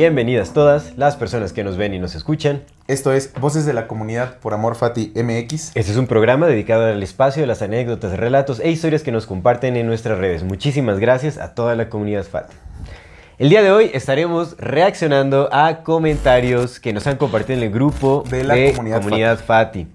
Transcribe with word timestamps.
Bienvenidas 0.00 0.54
todas 0.54 0.96
las 0.96 1.16
personas 1.16 1.52
que 1.52 1.62
nos 1.62 1.76
ven 1.76 1.92
y 1.92 1.98
nos 1.98 2.14
escuchan. 2.14 2.62
Esto 2.88 3.12
es 3.12 3.34
Voces 3.38 3.66
de 3.66 3.74
la 3.74 3.86
Comunidad 3.86 4.38
por 4.38 4.54
Amor 4.54 4.74
Fati 4.74 5.12
MX. 5.14 5.72
Este 5.74 5.92
es 5.92 5.96
un 5.98 6.06
programa 6.06 6.46
dedicado 6.46 6.86
al 6.86 7.02
espacio 7.02 7.42
de 7.42 7.46
las 7.46 7.60
anécdotas, 7.60 8.18
relatos 8.18 8.60
e 8.60 8.70
historias 8.70 9.02
que 9.02 9.12
nos 9.12 9.26
comparten 9.26 9.76
en 9.76 9.86
nuestras 9.86 10.16
redes. 10.16 10.42
Muchísimas 10.42 11.00
gracias 11.00 11.36
a 11.36 11.54
toda 11.54 11.76
la 11.76 11.90
comunidad 11.90 12.24
FAT. 12.24 12.50
El 13.38 13.50
día 13.50 13.60
de 13.60 13.72
hoy 13.72 13.90
estaremos 13.92 14.56
reaccionando 14.56 15.50
a 15.52 15.82
comentarios 15.82 16.80
que 16.80 16.94
nos 16.94 17.06
han 17.06 17.18
compartido 17.18 17.58
en 17.58 17.64
el 17.64 17.70
grupo 17.70 18.24
De 18.30 18.42
la 18.42 18.56
comunidad 18.74 19.38
Fati. 19.38 19.86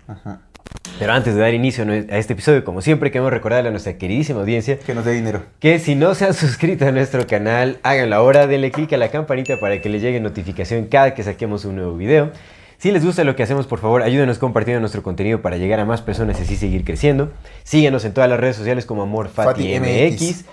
Pero 0.97 1.11
antes 1.11 1.35
de 1.35 1.41
dar 1.41 1.53
inicio 1.53 1.83
a 1.83 2.17
este 2.17 2.33
episodio, 2.33 2.63
como 2.63 2.81
siempre, 2.81 3.11
queremos 3.11 3.31
recordarle 3.31 3.67
a 3.67 3.71
nuestra 3.71 3.97
queridísima 3.97 4.39
audiencia 4.39 4.79
Que 4.79 4.93
nos 4.95 5.03
dé 5.03 5.11
dinero. 5.11 5.43
que 5.59 5.77
si 5.79 5.93
no 5.95 6.15
se 6.15 6.25
han 6.25 6.33
suscrito 6.33 6.87
a 6.87 6.91
nuestro 6.91 7.27
canal, 7.27 7.79
háganlo 7.83 8.15
ahora, 8.15 8.47
denle 8.47 8.71
click 8.71 8.93
a 8.93 8.97
la 8.97 9.09
campanita 9.09 9.59
para 9.59 9.81
que 9.81 9.89
les 9.89 10.01
llegue 10.01 10.19
notificación 10.21 10.85
cada 10.85 11.13
que 11.13 11.23
saquemos 11.23 11.65
un 11.65 11.75
nuevo 11.75 11.97
video. 11.97 12.31
Si 12.77 12.91
les 12.91 13.03
gusta 13.05 13.23
lo 13.23 13.35
que 13.35 13.43
hacemos, 13.43 13.67
por 13.67 13.79
favor, 13.79 14.03
ayúdenos 14.03 14.37
compartiendo 14.37 14.79
nuestro 14.79 15.01
contenido 15.03 15.41
para 15.41 15.57
llegar 15.57 15.79
a 15.79 15.85
más 15.85 16.01
personas 16.01 16.39
y 16.39 16.43
así 16.43 16.55
seguir 16.55 16.83
creciendo. 16.85 17.31
Síguenos 17.63 18.05
en 18.05 18.13
todas 18.13 18.29
las 18.29 18.39
redes 18.39 18.55
sociales 18.55 18.85
como 18.85 19.01
Amor 19.01 19.29
Fati 19.29 19.73
Fati 19.73 19.79
MX. 19.79 20.21
MX. 20.21 20.45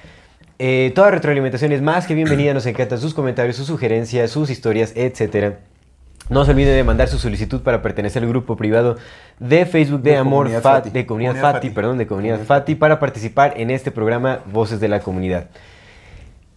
Eh, 0.58 0.92
toda 0.94 1.10
retroalimentación 1.10 1.72
es 1.72 1.82
más 1.82 2.06
que 2.06 2.14
bienvenida, 2.14 2.54
nos 2.54 2.66
encantan 2.66 3.00
sus 3.00 3.14
comentarios, 3.14 3.56
sus 3.56 3.66
sugerencias, 3.66 4.30
sus 4.30 4.50
historias, 4.50 4.92
etc. 4.94 5.54
No 6.28 6.44
se 6.44 6.52
olviden 6.52 6.74
de 6.76 6.84
mandar 6.84 7.08
su 7.08 7.18
solicitud 7.18 7.60
para 7.62 7.82
pertenecer 7.82 8.22
al 8.22 8.28
grupo 8.28 8.56
privado 8.56 8.96
de 9.38 9.66
Facebook 9.66 10.02
de, 10.02 10.12
De 10.12 10.16
Amor 10.16 10.46
Comunidad 10.46 10.62
Fat- 10.62 10.84
Fati. 10.84 10.90
de 10.90 11.06
Comunidad, 11.06 11.30
Comunidad 11.32 11.52
Fati, 11.52 11.66
Fati. 11.68 11.74
perdón, 11.74 11.98
de 11.98 12.06
Comunidad 12.06 12.34
Comunidad 12.36 12.46
Fati 12.60 12.74
para 12.76 12.98
participar 13.00 13.54
en 13.56 13.70
este 13.70 13.90
programa 13.90 14.40
Voces 14.52 14.80
de 14.80 14.88
la 14.88 15.00
Comunidad. 15.00 15.46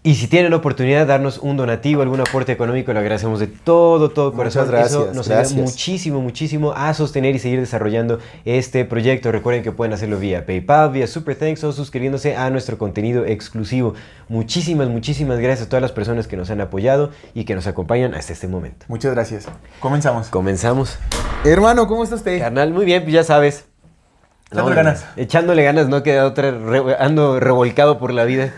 Y 0.08 0.14
si 0.14 0.28
tienen 0.28 0.52
la 0.52 0.58
oportunidad 0.58 1.00
de 1.00 1.06
darnos 1.08 1.40
un 1.40 1.58
donativo, 1.58 2.04
algún 2.04 2.22
aporte 2.22 2.52
económico, 2.52 2.94
lo 2.94 3.00
agradecemos 3.00 3.40
de 3.40 3.48
todo, 3.48 4.10
todo 4.12 4.32
Muchas 4.32 4.54
corazón. 4.54 4.64
Eso 4.64 4.72
gracias, 4.72 5.16
nos 5.16 5.28
gracias. 5.28 5.52
ayuda 5.54 5.66
muchísimo, 5.66 6.22
muchísimo 6.22 6.74
a 6.74 6.94
sostener 6.94 7.34
y 7.34 7.40
seguir 7.40 7.60
desarrollando 7.60 8.20
este 8.46 8.86
proyecto. 8.86 9.32
Recuerden 9.32 9.64
que 9.64 9.72
pueden 9.72 9.94
hacerlo 9.94 10.20
vía 10.20 10.46
PayPal, 10.46 10.92
vía 10.92 11.08
Super 11.08 11.36
Thanks 11.36 11.64
o 11.64 11.72
suscribiéndose 11.72 12.36
a 12.36 12.52
nuestro 12.52 12.78
contenido 12.78 13.26
exclusivo. 13.26 13.96
Muchísimas, 14.30 14.90
muchísimas 14.90 15.40
gracias 15.40 15.66
a 15.66 15.70
todas 15.70 15.82
las 15.82 15.92
personas 15.92 16.28
que 16.28 16.38
nos 16.38 16.52
han 16.52 16.62
apoyado 16.62 17.10
y 17.34 17.46
que 17.46 17.56
nos 17.56 17.66
acompañan 17.66 18.14
hasta 18.14 18.32
este 18.34 18.48
momento. 18.48 18.86
Muchas 18.90 19.12
gracias. 19.12 19.48
Comenzamos. 19.80 20.28
Comenzamos. 20.28 21.00
Hermano, 21.44 21.88
¿cómo 21.88 22.04
está 22.04 22.16
usted? 22.18 22.38
Carnal, 22.38 22.72
muy 22.72 22.86
bien, 22.86 23.02
pues 23.02 23.14
ya 23.16 23.24
sabes. 23.24 23.66
Echándole 24.52 24.76
ganas. 24.76 25.06
Echándole 25.18 25.64
ganas, 25.64 25.90
no 25.90 26.04
queda 26.04 26.28
otra. 26.28 26.52
re- 26.52 26.96
ando 27.00 27.40
revolcado 27.40 27.98
por 27.98 28.14
la 28.14 28.26
vida. 28.26 28.54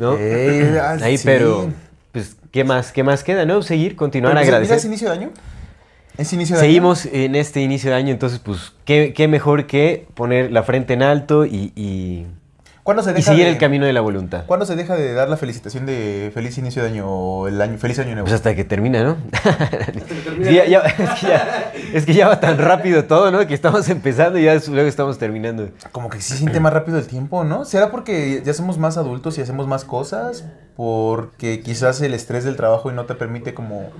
¿No? 0.00 0.12
Ah, 0.12 0.96
Ahí, 1.02 1.18
sí. 1.18 1.24
pero. 1.24 1.70
Pues, 2.10 2.36
¿qué 2.50 2.64
más? 2.64 2.90
¿Qué 2.90 3.04
más 3.04 3.22
queda? 3.22 3.44
¿No? 3.44 3.62
Seguir, 3.62 3.94
continuar, 3.94 4.32
Pero, 4.32 4.40
pues, 4.40 4.48
agradecer. 4.48 4.72
¿mira, 4.72 4.78
¿Es 4.78 4.84
inicio 4.86 5.08
de 5.08 5.14
año? 5.14 5.30
¿Es 6.18 6.32
inicio 6.32 6.56
de 6.56 6.62
Seguimos 6.62 7.06
en 7.06 7.34
este 7.36 7.60
inicio 7.60 7.90
de 7.90 7.96
año, 7.96 8.10
entonces, 8.10 8.40
pues, 8.40 8.72
¿qué, 8.84 9.12
qué 9.14 9.28
mejor 9.28 9.66
que 9.66 10.06
poner 10.14 10.50
la 10.50 10.62
frente 10.64 10.94
en 10.94 11.02
alto 11.02 11.46
y? 11.46 12.26
¿Cuándo 12.90 13.02
se 13.04 13.18
y 13.18 13.22
seguir 13.22 13.44
de- 13.44 13.50
el 13.50 13.58
camino 13.58 13.86
de 13.86 13.92
la 13.92 14.00
voluntad? 14.00 14.44
¿Cuándo 14.46 14.66
se 14.66 14.74
deja 14.74 14.96
de 14.96 15.12
dar 15.14 15.28
la 15.28 15.36
felicitación 15.36 15.86
de 15.86 16.30
feliz 16.34 16.58
inicio 16.58 16.82
de 16.82 16.88
año 16.88 17.06
o 17.08 17.46
el 17.48 17.60
año, 17.60 17.78
feliz 17.78 17.98
año 18.00 18.10
nuevo? 18.12 18.24
Pues 18.24 18.34
hasta 18.34 18.54
que 18.56 18.64
termina, 18.64 19.02
¿no? 19.04 19.16
Sí, 20.44 20.54
ya- 20.54 20.66
ya- 20.66 20.80
es, 20.80 21.10
que 21.20 21.26
ya, 21.26 21.72
es 21.94 22.06
que 22.06 22.14
ya 22.14 22.26
va 22.28 22.40
tan 22.40 22.58
rápido 22.58 23.04
todo, 23.04 23.30
¿no? 23.30 23.46
Que 23.46 23.54
estamos 23.54 23.88
empezando 23.88 24.38
y 24.38 24.44
ya 24.44 24.56
luego 24.68 24.88
estamos 24.88 25.18
terminando. 25.18 25.68
Como 25.92 26.10
que 26.10 26.20
sí 26.20 26.34
siente 26.36 26.58
más 26.60 26.72
rápido 26.72 26.98
el 26.98 27.06
tiempo, 27.06 27.44
¿no? 27.44 27.64
¿Será 27.64 27.90
porque 27.90 28.42
ya 28.44 28.54
somos 28.54 28.78
más 28.78 28.96
adultos 28.96 29.38
y 29.38 29.42
hacemos 29.42 29.66
más 29.68 29.84
cosas? 29.84 30.44
Porque 30.76 31.60
quizás 31.60 32.00
el 32.00 32.14
estrés 32.14 32.44
del 32.44 32.56
trabajo 32.56 32.90
y 32.90 32.94
no 32.94 33.04
te 33.04 33.14
permite 33.14 33.54
como, 33.54 33.90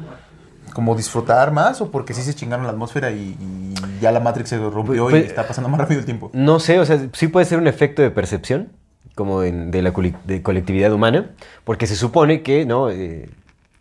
como 0.75 0.95
disfrutar 0.97 1.53
más 1.53 1.81
o 1.81 1.91
porque 1.91 2.15
sí 2.15 2.23
se 2.23 2.35
chingaron 2.35 2.65
la 2.67 2.73
atmósfera 2.73 3.11
y, 3.11 3.37
y 3.41 3.75
ya 4.01 4.13
la 4.13 4.21
Matrix 4.21 4.49
se 4.51 4.59
rompió 4.59 5.09
Pues- 5.09 5.25
y 5.25 5.27
está 5.29 5.47
pasando 5.47 5.69
más 5.69 5.81
rápido 5.81 6.01
el 6.01 6.07
tiempo. 6.07 6.31
No 6.33 6.59
sé, 6.61 6.79
o 6.81 6.87
sea, 6.87 6.99
sí 7.13 7.29
puede 7.29 7.47
ser 7.47 7.59
un 7.59 7.67
efecto 7.67 8.03
de 8.03 8.11
percepción, 8.11 8.69
como 9.15 9.43
en- 9.43 9.71
de 9.71 9.83
la 9.83 9.93
de 10.25 10.43
colectividad 10.43 10.93
humana, 10.93 11.31
porque 11.65 11.87
se 11.87 11.97
supone 11.97 12.43
que, 12.43 12.65
¿no? 12.67 12.91
Eh, 12.91 13.29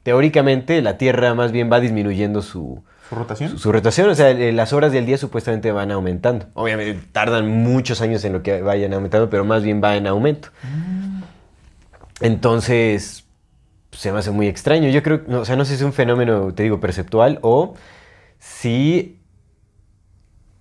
teóricamente 0.04 0.82
la 0.82 0.98
Tierra 0.98 1.34
más 1.34 1.52
bien 1.52 1.70
va 1.72 1.80
disminuyendo 1.80 2.42
su, 2.42 2.84
¿Su 3.10 3.16
rotación? 3.16 3.50
su, 3.52 3.58
su 3.60 3.72
rotación, 3.72 4.10
o 4.10 4.16
sea, 4.16 4.30
eh, 4.32 4.52
las 4.52 4.74
horas 4.74 4.92
del 4.92 5.06
día 5.06 5.18
supuestamente 5.18 5.72
van 5.72 5.92
aumentando. 5.92 6.48
Obviamente 6.54 7.00
tardan 7.12 7.48
muchos 7.50 8.02
años 8.02 8.24
en 8.26 8.34
lo 8.34 8.44
que 8.44 8.62
vayan 8.62 8.94
aumentando, 8.94 9.30
pero 9.30 9.46
más 9.46 9.64
bien 9.64 9.82
va 9.84 9.96
en 9.96 10.08
aumento. 10.08 10.50
Entonces, 12.22 13.26
se 13.92 14.12
me 14.12 14.20
hace 14.20 14.32
muy 14.32 14.48
extraño. 14.48 14.90
Yo 14.90 15.02
creo, 15.04 15.22
no, 15.28 15.42
o 15.42 15.46
sea, 15.46 15.56
no 15.56 15.64
sé 15.66 15.72
si 15.72 15.76
es 15.78 15.82
un 15.84 15.94
fenómeno, 15.94 16.54
te 16.54 16.64
digo, 16.64 16.80
perceptual 16.80 17.40
o 17.42 17.76
si 18.40 19.19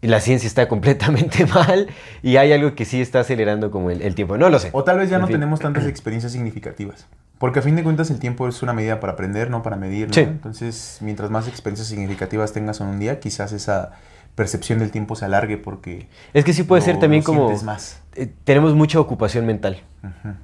la 0.07 0.21
ciencia 0.21 0.47
está 0.47 0.69
completamente 0.69 1.45
mal 1.55 1.89
y 2.23 2.37
hay 2.37 2.53
algo 2.53 2.75
que 2.75 2.85
sí 2.85 3.01
está 3.01 3.21
acelerando 3.21 3.71
como 3.71 3.91
el, 3.91 4.01
el 4.03 4.15
tiempo. 4.15 4.37
No 4.39 4.49
lo 4.49 4.59
sé. 4.59 4.71
O 4.73 4.85
tal 4.85 4.99
vez 4.99 5.11
ya 5.11 5.17
En 5.17 5.23
no 5.23 5.27
fin. 5.27 5.35
tenemos 5.35 5.61
tantas 5.61 5.87
experiencias 5.89 6.33
significativas. 6.33 7.07
Porque 7.39 7.61
a 7.61 7.63
fin 7.63 7.77
de 7.77 7.85
cuentas 7.85 8.11
el 8.11 8.19
tiempo 8.19 8.49
es 8.49 8.63
una 8.63 8.73
medida 8.73 8.99
para 9.01 9.13
aprender, 9.13 9.49
no 9.51 9.63
para 9.63 9.77
medir. 9.77 10.09
¿no? 10.09 10.15
Sí. 10.15 10.21
Entonces, 10.21 10.99
mientras 11.03 11.31
más 11.31 11.47
experiencias 11.47 11.87
significativas 11.89 12.53
tengas 12.53 12.81
en 12.81 12.89
un 12.89 12.99
día, 12.99 13.21
quizás 13.21 13.53
esa 13.53 13.93
percepción 14.35 14.79
del 14.81 14.91
tiempo 14.93 15.15
se 15.17 15.25
alargue 15.25 15.57
porque... 15.57 16.09
Es 16.35 16.45
que 16.45 16.53
sí 16.53 16.63
puede 16.65 16.81
lo- 16.81 16.87
ser 16.87 16.99
también 16.99 17.23
como... 17.23 17.51
más. 17.63 18.01
eh, 18.15 18.29
tenemos 18.45 18.75
mucha 18.75 18.99
ocupación 19.01 19.47
mental. 19.47 19.81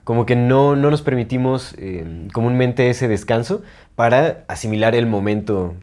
Como 0.02 0.26
que 0.26 0.34
no, 0.36 0.74
no 0.76 0.90
nos 0.90 1.02
permitimos 1.02 1.74
eh, 1.78 2.26
comúnmente 2.32 2.90
ese 2.90 3.06
descanso 3.08 3.62
para 3.94 4.44
asimilar 4.48 4.94
el 4.96 5.06
momento 5.06 5.74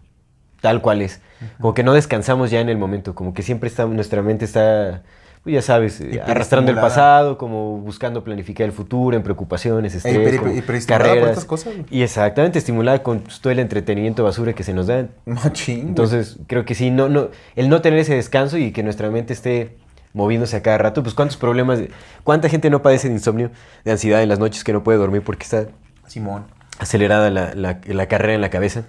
tal 0.62 0.82
cual 0.82 1.02
es. 1.02 1.20
Como 1.60 1.74
que 1.74 1.84
no 1.84 1.94
descansamos 1.94 2.52
ya 2.52 2.62
en 2.62 2.70
el 2.70 2.78
momento, 2.78 3.16
como 3.16 3.34
que 3.34 3.42
siempre 3.44 3.68
está, 3.68 3.86
nuestra 3.86 4.22
mente 4.22 4.46
está, 4.46 5.02
pues 5.44 5.56
ya 5.56 5.62
sabes, 5.64 6.00
eh, 6.02 6.22
arrastrando 6.26 6.70
el 6.72 6.78
pasado, 6.78 7.38
como 7.40 7.78
buscando 7.80 8.24
planificar 8.24 8.66
el 8.66 8.72
futuro 8.72 9.18
en 9.18 9.24
preocupaciones, 9.24 9.96
estrés, 9.96 10.40
como 10.40 10.54
hiperestimulada 10.54 11.04
por 11.04 11.10
carreras. 11.16 11.30
estas 11.32 11.46
cosas. 11.46 11.74
Y 11.90 12.04
exactamente, 12.04 12.60
estimulada 12.60 13.02
con 13.02 13.24
todo 13.42 13.52
el 13.52 13.58
entretenimiento 13.60 14.24
basura 14.24 14.54
que 14.54 14.64
se 14.64 14.74
nos 14.74 14.86
da. 14.88 15.08
Machín. 15.26 15.88
Entonces, 15.90 16.38
creo 16.48 16.64
que 16.64 16.76
sí, 16.76 16.92
no, 16.92 17.10
no, 17.10 17.30
el 17.56 17.70
no 17.70 17.82
tener 17.82 17.98
ese 18.00 18.14
descanso 18.16 18.58
y 18.58 18.72
que 18.72 18.84
nuestra 18.84 19.10
mente 19.10 19.34
esté 19.34 19.78
moviéndose 20.14 20.58
a 20.58 20.62
cada 20.62 20.78
rato, 20.78 21.02
pues 21.02 21.16
cuántos 21.16 21.38
problemas, 21.38 21.80
cuánta 22.24 22.50
gente 22.50 22.70
no 22.70 22.82
padece 22.84 23.08
de 23.08 23.16
insomnio, 23.16 23.50
de 23.84 23.92
ansiedad 23.94 24.22
en 24.22 24.30
las 24.30 24.38
noches 24.40 24.64
que 24.64 24.74
no 24.74 24.84
puede 24.84 25.00
dormir 25.00 25.24
porque 25.24 25.44
está 25.44 25.68
Simón. 26.06 26.44
acelerada 26.80 27.30
la, 27.32 27.54
la- 27.56 27.80
la 27.86 28.06
carrera 28.08 28.34
en 28.36 28.42
la 28.42 28.50
cabeza. 28.50 28.84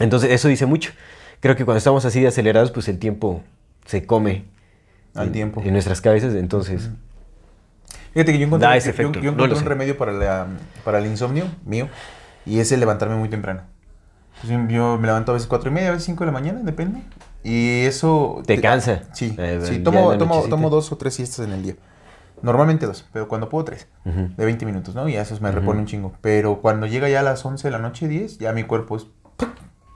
Entonces, 0.00 0.30
eso 0.30 0.48
dice 0.48 0.66
mucho. 0.66 0.92
Creo 1.40 1.56
que 1.56 1.64
cuando 1.64 1.78
estamos 1.78 2.04
así 2.04 2.20
de 2.20 2.28
acelerados, 2.28 2.70
pues 2.70 2.88
el 2.88 2.98
tiempo 2.98 3.42
se 3.86 4.04
come 4.04 4.44
Al 5.14 5.28
en, 5.28 5.32
tiempo. 5.32 5.62
en 5.64 5.72
nuestras 5.72 6.00
cabezas, 6.00 6.34
entonces... 6.34 6.90
Fíjate 8.12 8.32
que 8.32 8.38
yo 8.38 8.46
encontré, 8.46 8.68
Da 8.68 8.76
ese 8.76 8.92
yo- 8.92 9.12
yo- 9.12 9.20
no 9.22 9.28
encontré 9.30 9.52
un 9.54 9.62
sé. 9.62 9.68
remedio 9.68 9.96
para, 9.96 10.12
la- 10.12 10.46
para 10.84 10.98
el 10.98 11.06
insomnio 11.06 11.44
mío 11.64 11.88
y 12.44 12.58
es 12.58 12.72
el 12.72 12.80
levantarme 12.80 13.14
muy 13.16 13.28
temprano. 13.28 13.62
Pues 14.40 14.52
yo- 14.68 14.98
me 14.98 15.06
levanto 15.06 15.30
a 15.32 15.34
veces 15.34 15.46
cuatro 15.48 15.70
y 15.70 15.72
media, 15.74 15.88
a 15.88 15.92
veces 15.92 16.06
cinco 16.06 16.24
de 16.24 16.26
la 16.26 16.32
mañana, 16.32 16.60
depende. 16.62 17.00
Y 17.44 17.82
eso... 17.84 18.42
¿Te 18.46 18.60
cansa? 18.60 19.02
Sí, 19.12 19.34
Eh, 19.38 19.60
sí 19.64 19.78
tomo, 19.78 20.16
tomo, 20.18 20.42
tomo 20.48 20.70
dos 20.70 20.90
o 20.92 20.96
tres 20.96 21.14
siestas 21.14 21.46
en 21.46 21.52
el 21.52 21.62
día. 21.62 21.76
Normalmente 22.42 22.86
dos, 22.86 23.06
pero 23.12 23.28
cuando 23.28 23.48
puedo 23.48 23.64
tres. 23.64 23.86
Ujú. 24.04 24.28
De 24.36 24.44
20 24.44 24.66
minutos, 24.66 24.94
¿no? 24.94 25.08
Y 25.08 25.16
eso 25.16 25.38
me 25.40 25.50
repone 25.52 25.80
un 25.80 25.86
chingo. 25.86 26.12
Pero 26.20 26.60
cuando 26.60 26.86
llega 26.86 27.08
ya 27.08 27.20
a 27.20 27.22
las 27.22 27.44
11 27.44 27.68
de 27.68 27.72
la 27.72 27.78
noche, 27.78 28.08
10, 28.08 28.38
ya 28.38 28.52
mi 28.52 28.64
cuerpo 28.64 28.96
es... 28.96 29.06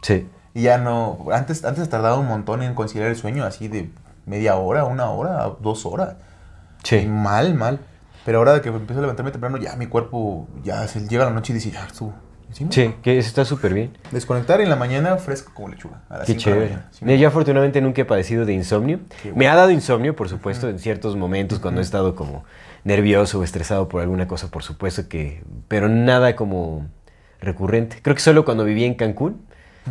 Sí. 0.02 0.29
Y 0.55 0.62
ya 0.62 0.79
no... 0.79 1.26
Antes, 1.32 1.64
antes 1.64 1.88
tardaba 1.88 2.19
un 2.19 2.26
montón 2.26 2.62
en 2.62 2.75
conciliar 2.75 3.08
el 3.08 3.17
sueño, 3.17 3.44
así 3.44 3.69
de 3.69 3.91
media 4.26 4.56
hora, 4.56 4.85
una 4.85 5.11
hora, 5.11 5.50
dos 5.61 5.87
horas. 5.87 6.17
Y 6.85 6.88
Sí. 6.88 7.06
mal, 7.06 7.55
mal. 7.55 7.81
Pero 8.25 8.38
ahora 8.38 8.62
que 8.62 8.69
empiezo 8.69 8.99
a 8.99 9.02
levantarme 9.02 9.31
temprano, 9.32 9.56
ya 9.58 9.76
mi 9.76 9.87
cuerpo, 9.87 10.49
ya 10.62 10.87
se 10.88 11.06
llega 11.08 11.25
la 11.25 11.31
noche 11.31 11.52
y 11.52 11.56
dice, 11.56 11.70
ya, 11.70 11.87
tú, 11.96 12.12
Hicimos. 12.50 12.75
Sí, 12.75 12.94
que 13.02 13.19
eso 13.19 13.29
está 13.29 13.44
súper 13.44 13.75
bien. 13.75 13.99
Desconectar 14.12 14.61
en 14.61 14.69
la 14.70 14.76
mañana 14.76 15.17
fresco 15.17 15.50
como 15.55 15.69
lechuga. 15.69 16.02
A 16.08 16.19
las 16.19 16.26
Qué 16.26 16.35
cinco 16.38 16.50
de 16.50 16.56
la 16.56 16.67
chévere. 16.67 16.82
Sí. 17.17 17.19
Yo 17.19 17.26
afortunadamente 17.29 17.81
nunca 17.81 18.02
he 18.02 18.05
padecido 18.05 18.44
de 18.44 18.52
insomnio. 18.52 19.00
Qué 19.23 19.32
Me 19.32 19.49
ha 19.49 19.56
dado 19.56 19.70
insomnio, 19.73 20.14
por 20.14 20.29
supuesto, 20.29 20.69
en 20.69 20.79
ciertos 20.79 21.17
momentos 21.17 21.58
cuando 21.58 21.81
he 21.81 21.82
estado 21.82 22.14
como 22.14 22.44
nervioso 22.85 23.41
o 23.41 23.44
estresado 23.44 23.88
por 23.88 24.02
alguna 24.02 24.29
cosa, 24.29 24.52
por 24.52 24.62
supuesto 24.62 25.08
que... 25.08 25.43
Pero 25.67 25.88
nada 25.88 26.37
como 26.37 26.87
recurrente. 27.44 27.99
Creo 28.02 28.14
que 28.14 28.23
solo 28.23 28.44
cuando 28.44 28.64
vivía 28.64 28.87
en 28.87 28.94
Cancún, 28.94 29.43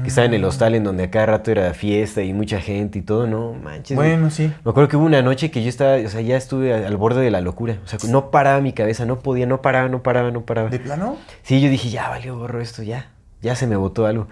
que 0.02 0.08
estaba 0.08 0.26
en 0.26 0.34
el 0.34 0.44
hostal 0.44 0.74
en 0.74 0.84
donde 0.84 1.04
a 1.04 1.12
cada 1.12 1.28
rato 1.28 1.52
era 1.52 1.72
fiesta 1.76 2.24
y 2.24 2.34
mucha 2.34 2.60
gente 2.60 2.98
y 2.98 3.02
todo, 3.04 3.28
no 3.28 3.54
manches. 3.54 3.96
Bueno, 3.96 4.32
sí. 4.32 4.52
Me 4.64 4.72
acuerdo 4.72 4.90
que 4.90 4.98
hubo 4.98 5.06
una 5.06 5.22
noche 5.22 5.52
que 5.52 5.62
yo 5.62 5.70
estaba, 5.70 5.98
o 5.98 6.10
sea, 6.10 6.22
ya 6.22 6.36
estuve 6.36 6.74
al 6.74 6.98
borde 6.98 7.22
de 7.22 7.30
la 7.30 7.42
locura. 7.42 7.78
O 7.86 7.88
sea, 7.88 8.00
no 8.10 8.32
paraba 8.32 8.60
mi 8.60 8.74
cabeza, 8.74 9.06
no 9.06 9.20
podía, 9.20 9.46
no 9.46 9.62
paraba, 9.62 9.90
no 9.90 10.02
paraba, 10.02 10.32
no 10.32 10.42
paraba. 10.42 10.70
¿De 10.70 10.80
plano? 10.80 11.18
Sí, 11.44 11.62
yo 11.62 11.70
dije, 11.70 11.90
ya 11.90 12.10
valió 12.10 12.38
gorro 12.38 12.60
esto, 12.60 12.82
ya. 12.82 13.10
Ya 13.42 13.56
se 13.56 13.68
me 13.68 13.76
botó 13.76 14.08
algo. 14.08 14.28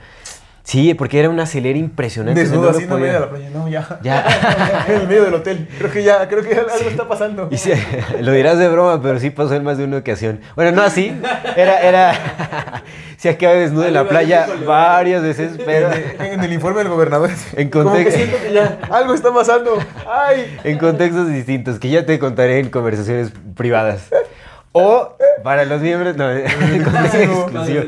Sí, 0.71 0.93
porque 0.93 1.19
era 1.19 1.29
un 1.29 1.37
acelere 1.37 1.77
impresionante. 1.77 2.39
o 2.39 2.45
sea, 2.45 2.49
Desnudo 2.53 2.71
no 2.71 2.77
así 2.77 2.87
podía- 2.87 3.03
medio 3.05 3.13
de 3.13 3.19
la 3.19 3.29
playa. 3.29 3.49
No, 3.53 3.67
ya. 3.67 3.99
Ya. 4.01 4.85
en 4.87 5.01
el 5.01 5.07
medio 5.09 5.25
del 5.25 5.33
hotel. 5.33 5.67
Creo 5.77 5.91
que 5.91 6.01
ya, 6.01 6.29
creo 6.29 6.43
que 6.43 6.55
ya 6.55 6.61
algo 6.61 6.89
está 6.89 7.09
pasando. 7.09 7.49
Y 7.51 7.57
sí, 7.57 7.73
lo 8.21 8.31
dirás 8.31 8.57
de 8.57 8.69
broma, 8.69 9.01
pero 9.01 9.19
sí 9.19 9.31
pasó 9.31 9.53
en 9.55 9.65
más 9.65 9.77
de 9.77 9.83
una 9.83 9.97
ocasión. 9.97 10.39
Bueno, 10.55 10.71
no 10.71 10.81
así. 10.81 11.13
Era, 11.57 11.81
era. 11.81 12.83
sí, 13.17 13.27
acabé 13.27 13.59
desnudo 13.59 13.85
en 13.85 13.95
la 13.95 14.07
playa 14.07 14.47
varias 14.65 15.21
veces, 15.23 15.59
pero. 15.65 15.89
En, 16.19 16.41
el 16.41 16.53
informe 16.53 16.79
del 16.79 16.87
gobernador. 16.87 17.31
En 17.57 17.69
Como 17.69 17.91
que 17.91 18.05
contexto- 18.05 18.15
siento 18.15 18.37
que 18.41 18.53
ya 18.53 18.79
algo 18.91 19.13
está 19.13 19.33
pasando. 19.33 19.77
Ay. 20.09 20.57
En 20.63 20.77
contextos 20.77 21.27
distintos, 21.27 21.79
que 21.79 21.89
ya 21.89 22.05
te 22.05 22.17
contaré 22.17 22.59
en 22.59 22.69
conversaciones 22.69 23.33
privadas. 23.57 24.07
O 24.73 25.17
para 25.43 25.65
los 25.65 25.81
miembros. 25.81 26.15
No, 26.15 26.29
Exclusivo. 26.31 27.49
exclusivo. 27.49 27.83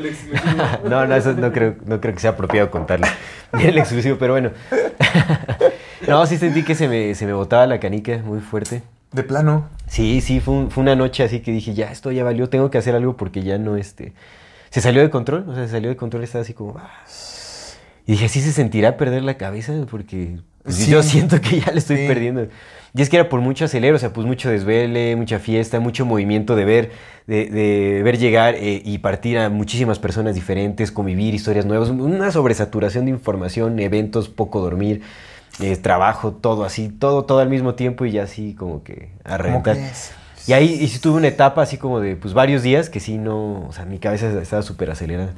No, 0.89 1.06
no, 1.06 1.15
eso 1.15 1.33
no 1.33 1.51
creo, 1.51 1.75
no 1.85 2.01
creo 2.01 2.13
que 2.13 2.19
sea 2.19 2.31
apropiado 2.31 2.69
contarlo. 2.71 3.07
Ni 3.53 3.63
el 3.68 3.77
exclusivo, 3.77 4.18
pero 4.19 4.33
bueno. 4.33 4.51
No, 6.07 6.25
sí 6.25 6.38
sentí 6.38 6.63
que 6.63 6.75
se 6.75 6.88
me, 6.88 7.15
se 7.15 7.25
me 7.25 7.33
botaba 7.33 7.65
la 7.68 7.80
canica 7.80 8.18
muy 8.18 8.39
fuerte. 8.41 8.83
De 9.12 9.24
plano. 9.24 9.69
Sí, 9.88 10.21
sí, 10.21 10.39
fue, 10.39 10.53
un- 10.56 10.71
fue 10.71 10.81
una 10.81 10.95
noche 10.95 11.24
así 11.24 11.39
que 11.39 11.51
dije, 11.51 11.74
ya, 11.74 11.91
esto 11.91 12.12
ya 12.12 12.24
valió, 12.24 12.50
tengo 12.50 12.69
que 12.71 12.77
hacer 12.80 12.95
algo 12.95 13.15
porque 13.15 13.44
ya 13.44 13.57
no, 13.57 13.77
este... 13.77 14.13
Se 14.71 14.81
salió 14.81 15.01
de 15.03 15.12
control, 15.12 15.45
o 15.47 15.53
sea, 15.53 15.65
se 15.65 15.71
salió 15.71 15.89
de 15.89 15.95
control, 15.95 16.24
estaba 16.24 16.41
así 16.41 16.53
como... 16.53 16.77
"Ah". 16.80 16.89
Y 18.07 18.13
dije, 18.13 18.27
¿sí 18.27 18.41
se 18.41 18.51
sentirá 18.51 18.97
perder 18.97 19.24
la 19.24 19.35
cabeza? 19.38 19.71
Porque 19.89 20.39
pues, 20.63 20.75
Sí. 20.75 20.92
yo 20.92 21.04
siento 21.04 21.39
que 21.42 21.60
ya 21.62 21.71
le 21.71 21.80
estoy 21.80 21.98
Sí. 21.98 22.07
perdiendo. 22.07 22.48
Y 22.95 23.01
es 23.01 23.10
que 23.10 23.18
era 23.18 23.27
por 23.27 23.42
mucho 23.42 23.65
acelero, 23.65 23.95
o 23.95 24.00
sea, 24.00 24.13
pues 24.13 24.27
mucho 24.27 24.50
desvele, 24.51 25.15
mucha 25.15 25.39
fiesta, 25.39 25.80
mucho 25.80 26.06
movimiento 26.06 26.56
de 26.56 26.63
ver, 26.65 26.92
de, 27.25 27.45
de 27.50 28.04
ver 28.04 28.19
llegar 28.19 28.54
eh, 28.56 28.81
y 28.86 29.00
partir 29.00 29.39
a 29.39 29.50
muchísimas 29.50 29.98
personas 29.98 30.36
diferentes, 30.36 30.92
convivir, 30.92 31.33
historias 31.33 31.65
nuevas, 31.65 31.89
una 31.89 32.30
sobresaturación 32.31 33.06
de 33.06 33.12
información, 33.12 33.80
eventos, 33.80 34.30
poco 34.30 34.60
dormir, 34.62 35.01
eh, 35.60 35.75
trabajo, 35.77 36.33
todo 36.33 36.66
así, 36.66 36.89
todo, 36.89 37.25
todo 37.25 37.39
al 37.39 37.50
mismo 37.50 37.74
tiempo 37.74 38.06
y 38.06 38.12
ya 38.12 38.24
así 38.24 38.54
como 38.54 38.83
que 38.83 39.09
a 39.24 39.38
¿Cómo 39.38 39.44
reventar. 39.63 39.77
Y 40.45 40.54
ahí 40.54 40.66
y 40.80 40.88
sí 40.88 41.00
tuve 41.00 41.18
una 41.18 41.30
etapa 41.30 41.63
así 41.63 41.77
como 41.77 42.00
de 42.00 42.16
pues 42.16 42.33
varios 42.36 42.62
días 42.62 42.89
que 42.92 43.00
sí 43.00 43.18
no, 43.18 43.66
o 43.68 43.71
sea, 43.74 43.86
mi 43.86 43.98
cabeza 43.98 44.30
estaba 44.39 44.62
súper 44.62 44.92
acelerada. 44.92 45.33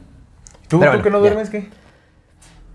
¿Tú, 0.68 0.80
Pero 0.80 0.92
tú 0.94 0.98
bueno, 0.98 1.04
que 1.04 1.10
no 1.10 1.18
ya. 1.18 1.22
duermes 1.22 1.50
qué? 1.50 1.70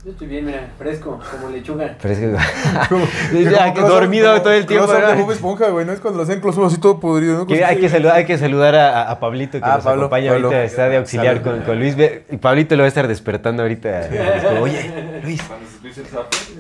Yo 0.02 0.12
estoy 0.12 0.28
bien, 0.28 0.46
mira, 0.46 0.66
fresco, 0.78 1.20
como 1.30 1.50
lechuga. 1.50 1.94
Ya, 2.00 3.74
que 3.74 3.80
close-up- 3.80 3.88
dormido 3.88 4.30
como 4.30 4.42
todo 4.42 4.52
el 4.54 4.64
tiempo, 4.64 4.90
de 4.90 5.14
¿no? 5.14 5.22
Bob 5.22 5.32
Esponja, 5.32 5.68
güey, 5.68 5.84
¿no? 5.84 5.92
Es 5.92 6.00
cuando 6.00 6.16
lo 6.18 6.22
hacen 6.22 6.40
close-up 6.40 6.64
así 6.64 6.78
todo 6.80 6.98
podrido, 6.98 7.36
¿no? 7.36 7.46
Que 7.46 7.62
hay, 7.64 7.76
que 7.78 7.88
saludar, 7.90 8.16
hay 8.16 8.24
que 8.24 8.38
saludar 8.38 8.74
a, 8.76 9.10
a 9.10 9.20
Pablito 9.20 9.58
que 9.58 9.64
Ah, 9.64 9.74
nos 9.74 9.84
Pablo, 9.84 10.02
acompaña 10.04 10.30
Pablo. 10.32 10.48
ahorita, 10.48 10.64
está 10.64 10.88
de 10.88 10.96
auxiliar 10.96 11.42
Salud. 11.42 11.50
con, 11.58 11.62
con 11.66 11.78
Luis. 11.78 11.96
Y 12.30 12.36
Pablito 12.38 12.76
lo 12.76 12.82
va 12.82 12.86
a 12.86 12.88
estar 12.88 13.06
despertando 13.08 13.62
ahorita. 13.62 14.08
Como, 14.42 14.60
Oye, 14.62 15.20
Luis. 15.22 15.42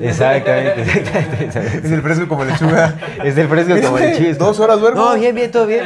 Exactamente, 0.00 0.82
exactamente. 0.82 1.58
Es 1.84 1.92
el 1.92 2.02
fresco 2.02 2.28
como 2.28 2.44
lechuga. 2.44 2.96
Es 3.22 3.36
el 3.36 3.48
fresco 3.48 3.74
como 3.82 3.98
el 3.98 4.16
chis. 4.16 4.38
Dos 4.38 4.58
horas 4.60 4.80
duermo. 4.80 5.00
No, 5.00 5.14
bien, 5.14 5.34
bien, 5.34 5.50
todo 5.50 5.66
bien. 5.66 5.84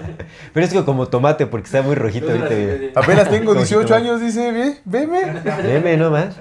Fresco 0.52 0.84
como 0.84 1.06
tomate 1.08 1.46
porque 1.46 1.66
está 1.66 1.82
muy 1.82 1.94
rojito 1.94 2.30
ahorita. 2.30 2.98
Apenas 3.00 3.28
tengo 3.28 3.46
Como 3.52 3.60
18 3.60 3.82
jitomate. 3.82 3.94
años, 3.94 4.20
dice, 4.20 4.52
ve, 4.52 4.76
veme. 4.84 5.42
Veme 5.62 5.96
nomás. 5.96 6.34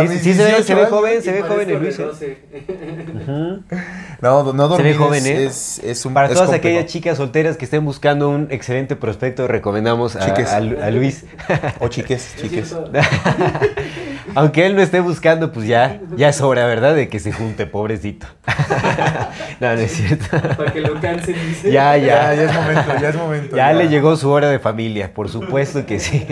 Sí, 0.00 0.18
sí, 0.18 0.34
se 0.34 0.44
ve, 0.44 0.50
18 0.56 0.64
se 0.64 0.74
ve 0.74 0.86
joven, 0.86 1.22
se 1.22 1.32
ve 1.32 1.42
joven 1.42 1.70
el 1.70 1.78
Luis. 1.80 1.98
¿eh? 1.98 2.02
12. 2.04 2.38
No, 4.20 4.52
no 4.52 4.76
Se 4.76 4.82
ve 4.82 4.92
dormir 4.92 4.96
joven, 4.96 5.26
es, 5.26 5.26
¿eh? 5.26 5.44
es, 5.46 5.80
es 5.84 6.04
un 6.06 6.14
Para 6.14 6.26
es 6.26 6.34
todas 6.34 6.50
complejo. 6.50 6.76
aquellas 6.76 6.92
chicas 6.92 7.16
solteras 7.18 7.56
que 7.56 7.64
estén 7.64 7.84
buscando 7.84 8.28
un 8.28 8.48
excelente 8.50 8.96
prospecto, 8.96 9.46
recomendamos 9.46 10.16
a, 10.16 10.60
Luis. 10.90 11.24
O 11.80 11.88
chiques, 11.88 12.34
chiques. 12.40 12.74
Aunque 14.34 14.66
él 14.66 14.74
no 14.76 14.82
esté 14.82 15.00
buscando, 15.00 15.52
pues 15.52 15.66
ya, 15.66 16.00
ya 16.16 16.28
es 16.28 16.40
hora, 16.40 16.66
¿verdad? 16.66 16.94
De 16.94 17.08
que 17.08 17.18
se 17.20 17.32
junte, 17.32 17.66
pobrecito. 17.66 18.26
no, 19.60 19.74
no 19.74 19.80
es 19.80 19.92
cierto. 19.92 20.26
Para 20.56 20.72
que 20.72 20.80
lo 20.80 21.00
cansen, 21.00 21.34
dice. 21.48 21.70
Ya, 21.70 21.96
Ya, 21.96 22.32
ya. 22.32 22.34
ya 22.34 22.42
es 22.44 22.54
momento, 22.54 22.92
ya 23.00 23.08
es 23.08 23.16
momento. 23.16 23.56
Ya 23.56 23.72
le 23.72 23.88
llegó 23.88 24.16
su 24.16 24.30
hora 24.30 24.48
de 24.50 24.58
familia, 24.58 25.12
por 25.14 25.28
supuesto 25.28 25.86
que 25.86 25.98
sí. 26.00 26.26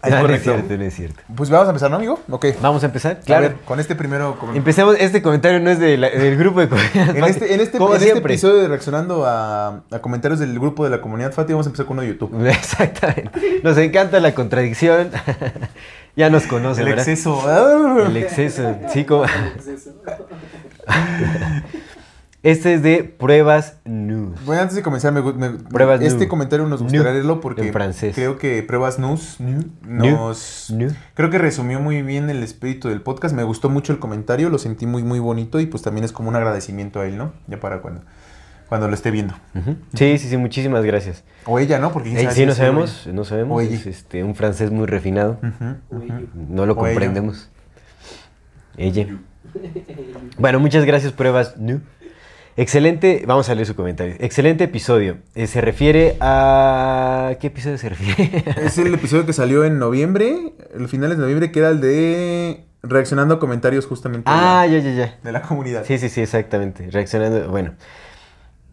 Es 0.00 0.12
no, 0.12 0.28
no 0.28 0.32
es 0.32 0.42
cierto, 0.44 0.76
no 0.76 0.84
es 0.84 0.94
cierto. 0.94 1.20
Pues 1.34 1.50
vamos 1.50 1.66
a 1.66 1.70
empezar, 1.70 1.90
¿no, 1.90 1.96
amigo? 1.96 2.20
Ok. 2.30 2.46
Vamos 2.60 2.84
a 2.84 2.86
empezar, 2.86 3.12
A 3.12 3.20
claro. 3.20 3.42
ver, 3.48 3.56
con 3.64 3.80
este 3.80 3.96
primero. 3.96 4.36
com- 4.38 4.54
Empecemos, 4.54 4.94
este 5.00 5.22
comentario 5.22 5.58
no 5.58 5.70
es 5.70 5.80
de 5.80 5.96
la- 5.96 6.08
del 6.10 6.36
grupo 6.36 6.60
de 6.60 6.68
comunidad. 6.68 7.16
En 7.16 7.24
este, 7.24 7.52
en 7.52 7.60
este, 7.60 7.78
Como 7.78 7.90
en 7.90 7.96
este 7.96 8.10
siempre. 8.12 8.32
episodio 8.34 8.58
de 8.58 8.68
reaccionando 8.68 9.26
a, 9.26 9.80
a 9.90 9.98
comentarios 10.00 10.38
del 10.38 10.54
grupo 10.54 10.84
de 10.84 10.90
la 10.90 11.00
comunidad 11.00 11.32
Fati, 11.32 11.52
vamos 11.52 11.66
a 11.66 11.70
empezar 11.70 11.86
con 11.86 11.94
uno 11.98 12.02
de 12.02 12.08
YouTube. 12.12 12.32
Exactamente. 12.48 13.60
Nos 13.64 13.76
encanta 13.76 14.20
la 14.20 14.32
contradicción. 14.34 15.10
ya 16.18 16.28
nos 16.30 16.46
conocen, 16.46 16.82
El 16.86 16.90
¿verdad? 16.94 17.08
exceso. 17.08 18.04
El 18.06 18.16
exceso. 18.18 18.76
Sí, 18.92 19.04
como... 19.04 19.24
Es 19.24 19.66
eso. 19.68 19.92
Este 22.44 22.72
es 22.74 22.82
de 22.84 23.02
Pruebas 23.02 23.78
News. 23.84 24.38
Bueno, 24.46 24.62
antes 24.62 24.76
de 24.76 24.82
comenzar, 24.82 25.12
me, 25.12 25.20
me- 25.20 25.58
Pruebas 25.58 26.00
este 26.00 26.24
nu. 26.24 26.28
comentario 26.28 26.66
nos 26.68 26.80
gustaría 26.80 27.10
leerlo 27.12 27.40
porque 27.40 27.72
francés. 27.72 28.14
creo 28.14 28.38
que 28.38 28.62
Pruebas 28.62 29.00
News 29.00 29.38
nos... 29.40 30.70
nu. 30.70 30.88
Creo 31.14 31.30
que 31.30 31.38
resumió 31.38 31.80
muy 31.80 32.02
bien 32.02 32.30
el 32.30 32.44
espíritu 32.44 32.88
del 32.90 33.02
podcast. 33.02 33.34
Me 33.34 33.42
gustó 33.42 33.68
mucho 33.70 33.92
el 33.92 33.98
comentario, 33.98 34.50
lo 34.50 34.58
sentí 34.58 34.86
muy, 34.86 35.02
muy 35.02 35.18
bonito 35.18 35.58
y 35.58 35.66
pues 35.66 35.82
también 35.82 36.04
es 36.04 36.12
como 36.12 36.28
un 36.28 36.36
agradecimiento 36.36 37.00
a 37.00 37.06
él, 37.06 37.18
¿no? 37.18 37.32
Ya 37.48 37.58
para 37.58 37.80
cuando, 37.82 38.02
cuando 38.68 38.88
lo 38.88 38.94
esté 38.94 39.10
viendo. 39.10 39.34
Sí, 39.94 40.18
sí, 40.18 40.28
sí, 40.28 40.36
muchísimas 40.36 40.84
gracias. 40.84 41.24
O 41.46 41.58
ella, 41.58 41.78
¿no? 41.78 41.92
Porque 41.92 42.10
quién 42.10 42.20
Eh, 42.20 42.24
sabe 42.24 42.34
sí, 42.34 42.46
no 42.46 42.54
sabemos, 42.54 43.02
ella. 43.06 43.14
no 43.14 43.24
sabemos. 43.24 43.56
O 43.56 43.60
ella. 43.60 43.74
Es 43.76 43.86
este, 43.86 44.22
un 44.24 44.34
francés 44.34 44.70
muy 44.70 44.86
refinado. 44.86 45.38
No 46.34 46.66
lo 46.66 46.76
comprendemos. 46.76 47.48
Ella. 48.76 49.06
Bueno, 50.36 50.60
muchas 50.60 50.84
gracias, 50.84 51.12
Pruebas 51.12 51.56
New. 51.56 51.80
Excelente, 52.56 53.24
vamos 53.26 53.48
a 53.48 53.54
leer 53.54 53.66
su 53.66 53.74
comentario. 53.74 54.14
Excelente 54.18 54.64
episodio. 54.64 55.18
Eh, 55.34 55.46
se 55.46 55.60
refiere 55.60 56.16
a... 56.20 57.36
¿Qué 57.40 57.46
episodio 57.48 57.78
se 57.78 57.88
refiere? 57.88 58.44
Es 58.62 58.78
el 58.78 58.92
episodio 58.92 59.26
que 59.26 59.32
salió 59.32 59.64
en 59.64 59.78
noviembre, 59.78 60.52
el 60.74 60.88
finales 60.88 61.16
de 61.16 61.22
noviembre, 61.22 61.50
que 61.50 61.60
era 61.60 61.70
el 61.70 61.80
de 61.80 62.64
reaccionando 62.82 63.34
a 63.34 63.38
comentarios 63.40 63.86
justamente 63.86 64.24
ah, 64.30 64.66
de, 64.68 64.82
ya, 64.82 64.90
ya, 64.90 64.94
ya. 64.96 65.18
de 65.22 65.32
la 65.32 65.42
comunidad. 65.42 65.84
Sí, 65.86 65.98
sí, 65.98 66.08
sí, 66.08 66.20
exactamente. 66.20 66.88
Reaccionando, 66.90 67.48
bueno. 67.48 67.72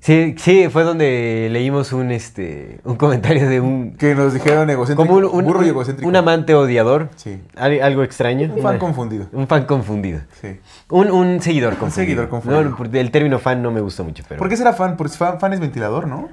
Sí, 0.06 0.36
sí, 0.38 0.68
fue 0.70 0.84
donde 0.84 1.48
leímos 1.52 1.92
un, 1.92 2.12
este, 2.12 2.80
un 2.84 2.96
comentario 2.96 3.50
de 3.50 3.60
un... 3.60 3.96
Que 3.98 4.14
nos 4.14 4.36
dijeron 4.36 4.70
egocéntrico. 4.70 5.12
Como 5.12 5.18
un, 5.28 5.36
un- 5.40 5.46
burro 5.46 5.62
y 5.62 5.64
un- 5.64 5.70
egocéntrico. 5.72 6.08
un 6.08 6.16
amante 6.16 6.54
odiador. 6.54 7.10
Sí. 7.16 7.42
Al- 7.56 7.82
algo 7.82 8.04
extraño. 8.04 8.54
Un 8.54 8.62
fan 8.62 8.74
Una- 8.74 8.78
confundido. 8.80 9.26
Un 9.32 9.48
fan 9.48 9.66
confundido. 9.66 10.20
Sí. 10.40 10.60
Un, 10.92 11.10
un 11.10 11.42
seguidor 11.42 11.72
confundido. 11.78 11.96
seguidor 12.06 12.30
confundido. 12.30 12.64
No, 12.64 13.00
el 13.00 13.10
término 13.10 13.40
fan 13.40 13.64
no 13.64 13.72
me 13.72 13.82
gusta 13.82 14.04
mucho, 14.04 14.24
pero... 14.30 14.38
¿Por 14.38 14.48
qué 14.48 14.58
será 14.58 14.74
fan? 14.74 14.96
Porque 14.96 15.14
fan, 15.18 15.40
fan 15.40 15.54
es 15.54 15.60
ventilador, 15.60 16.08
¿no? 16.08 16.30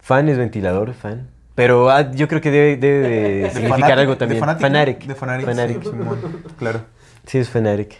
Fan 0.00 0.28
es 0.28 0.36
ventilador, 0.36 0.92
fan. 0.92 1.28
Pero 1.54 1.88
ah, 1.90 2.10
yo 2.12 2.28
creo 2.28 2.42
que 2.42 2.50
debe, 2.50 2.76
debe 2.76 3.08
de 3.08 3.50
significar 3.54 3.80
fanático- 3.80 4.00
algo 4.00 4.16
también. 4.18 4.36
De 4.36 4.40
fanático. 4.40 4.66
Fanatic. 4.68 5.06
De 5.06 5.14
fanatic. 5.14 5.46
Fanatic. 5.46 5.82
sí, 5.82 5.88
Simón, 5.90 6.18
claro. 6.58 6.80
Sí, 7.24 7.38
es 7.38 7.48
fanatic. 7.48 7.94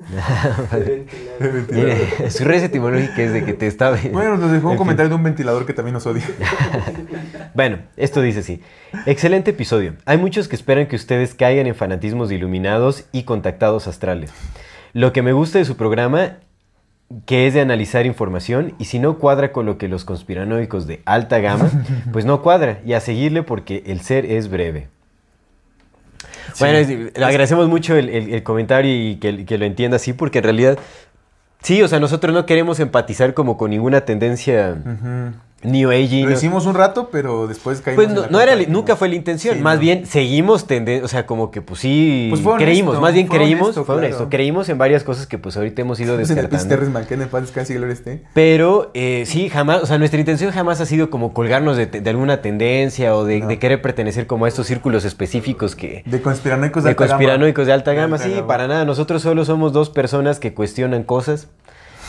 Mire, 1.70 2.30
su 2.30 2.44
red 2.44 2.62
etimológica 2.64 3.22
es 3.22 3.32
de 3.32 3.44
que 3.44 3.52
te 3.52 3.66
está... 3.66 3.96
Bueno, 4.12 4.36
nos 4.36 4.50
dejó 4.50 4.66
un 4.68 4.72
En 4.72 4.76
fin. 4.76 4.78
comentario 4.78 5.08
de 5.10 5.14
un 5.14 5.22
ventilador 5.22 5.66
que 5.66 5.72
también 5.72 5.94
nos 5.94 6.06
odia. 6.06 6.24
Bueno, 7.52 7.78
esto 7.96 8.22
dice 8.22 8.40
así. 8.40 8.62
Excelente 9.06 9.50
episodio. 9.50 9.94
Hay 10.06 10.18
muchos 10.18 10.46
que 10.46 10.54
esperan 10.54 10.86
que 10.86 10.94
ustedes 10.94 11.34
caigan 11.34 11.66
en 11.66 11.74
fanatismos 11.74 12.30
iluminados 12.30 13.06
y 13.10 13.24
contactados 13.24 13.88
astrales. 13.88 14.30
Lo 14.92 15.12
que 15.12 15.22
me 15.22 15.32
gusta 15.32 15.58
de 15.58 15.64
su 15.64 15.76
programa, 15.76 16.36
que 17.26 17.48
es 17.48 17.54
de 17.54 17.60
analizar 17.60 18.06
información, 18.06 18.74
y 18.78 18.84
si 18.84 19.00
no 19.00 19.18
cuadra 19.18 19.50
con 19.52 19.66
lo 19.66 19.78
que 19.78 19.88
los 19.88 20.04
conspiranoicos 20.04 20.86
de 20.86 21.02
alta 21.06 21.40
gama, 21.40 21.70
pues 22.12 22.24
no 22.24 22.40
cuadra, 22.40 22.78
y 22.86 22.92
a 22.92 23.00
seguirle 23.00 23.42
porque 23.42 23.82
el 23.86 24.00
ser 24.00 24.24
es 24.26 24.48
breve. 24.48 24.86
Bueno, 26.58 26.78
le 27.16 27.24
agradecemos 27.24 27.68
mucho 27.68 27.96
el, 27.96 28.08
el- 28.08 28.34
el 28.34 28.42
comentario 28.42 28.92
y 28.92 29.16
que, 29.16 29.44
que 29.44 29.58
lo 29.58 29.64
entienda 29.64 29.96
así, 29.96 30.12
porque 30.12 30.38
en 30.38 30.44
realidad, 30.44 30.78
sí, 31.62 31.82
o 31.82 31.88
sea, 31.88 32.00
nosotros 32.00 32.34
no 32.34 32.46
queremos 32.46 32.80
empatizar 32.80 33.34
como 33.34 33.56
con 33.56 33.70
ninguna 33.70 34.02
tendencia. 34.02 34.76
New 35.62 35.90
Age. 35.90 36.22
Lo 36.24 36.32
hicimos 36.32 36.64
un 36.66 36.74
rato, 36.74 37.10
pero 37.12 37.46
después 37.46 37.80
caímos 37.82 37.96
Pues 38.04 38.08
en 38.08 38.14
no, 38.14 38.22
la 38.22 38.28
no 38.28 38.40
era, 38.40 38.56
nunca 38.68 38.96
fue 38.96 39.08
la 39.10 39.14
intención, 39.14 39.56
Sí, 39.56 39.62
más 39.62 39.74
no. 39.76 39.80
bien 39.82 40.06
seguimos 40.06 40.66
tendencia, 40.66 41.04
o 41.04 41.08
sea, 41.08 41.26
como 41.26 41.50
que 41.50 41.60
pues 41.60 41.80
sí, 41.80 42.28
Pues 42.30 42.40
fue 42.40 42.56
creímos, 42.56 42.98
más 43.00 43.12
bien 43.12 43.26
fue 43.26 43.36
creímos, 43.38 43.62
honesto, 43.68 43.84
fue 43.84 43.96
honesto, 43.96 44.16
claro. 44.16 44.30
creímos 44.30 44.68
en 44.70 44.78
varias 44.78 45.04
cosas 45.04 45.26
que 45.26 45.36
pues 45.38 45.56
ahorita 45.56 45.82
hemos 45.82 46.00
ido 46.00 46.16
descartando. 46.28 46.56
En. 46.56 48.22
Pero 48.34 48.90
eh, 48.94 49.24
sí, 49.26 49.48
jamás, 49.50 49.82
o 49.82 49.86
sea, 49.86 49.98
nuestra 49.98 50.18
intención 50.18 50.50
jamás 50.52 50.80
ha 50.80 50.86
sido 50.86 51.10
como 51.10 51.32
colgarnos 51.34 51.76
de, 51.76 51.86
de 51.86 52.10
alguna 52.10 52.40
tendencia 52.40 53.14
o 53.14 53.24
de, 53.24 53.40
No. 53.40 53.48
de 53.48 53.58
querer 53.58 53.82
pertenecer 53.82 54.26
como 54.26 54.44
a 54.44 54.48
estos 54.48 54.66
círculos 54.66 55.04
específicos 55.04 55.76
que... 55.76 56.02
De 56.06 56.22
conspiranoicos 56.22 56.82
de, 56.84 56.88
De 56.88 56.90
alta 56.92 57.04
gama. 57.04 57.14
conspiranoicos 57.16 57.66
de 57.66 57.72
alta 57.72 57.92
gama, 57.92 58.18
sí, 58.18 58.34
para 58.46 58.66
nada. 58.66 58.84
Nosotros 58.84 59.22
solo 59.22 59.44
somos 59.44 59.72
dos 59.72 59.90
personas 59.90 60.38
que 60.40 60.54
cuestionan 60.54 61.02
cosas, 61.02 61.48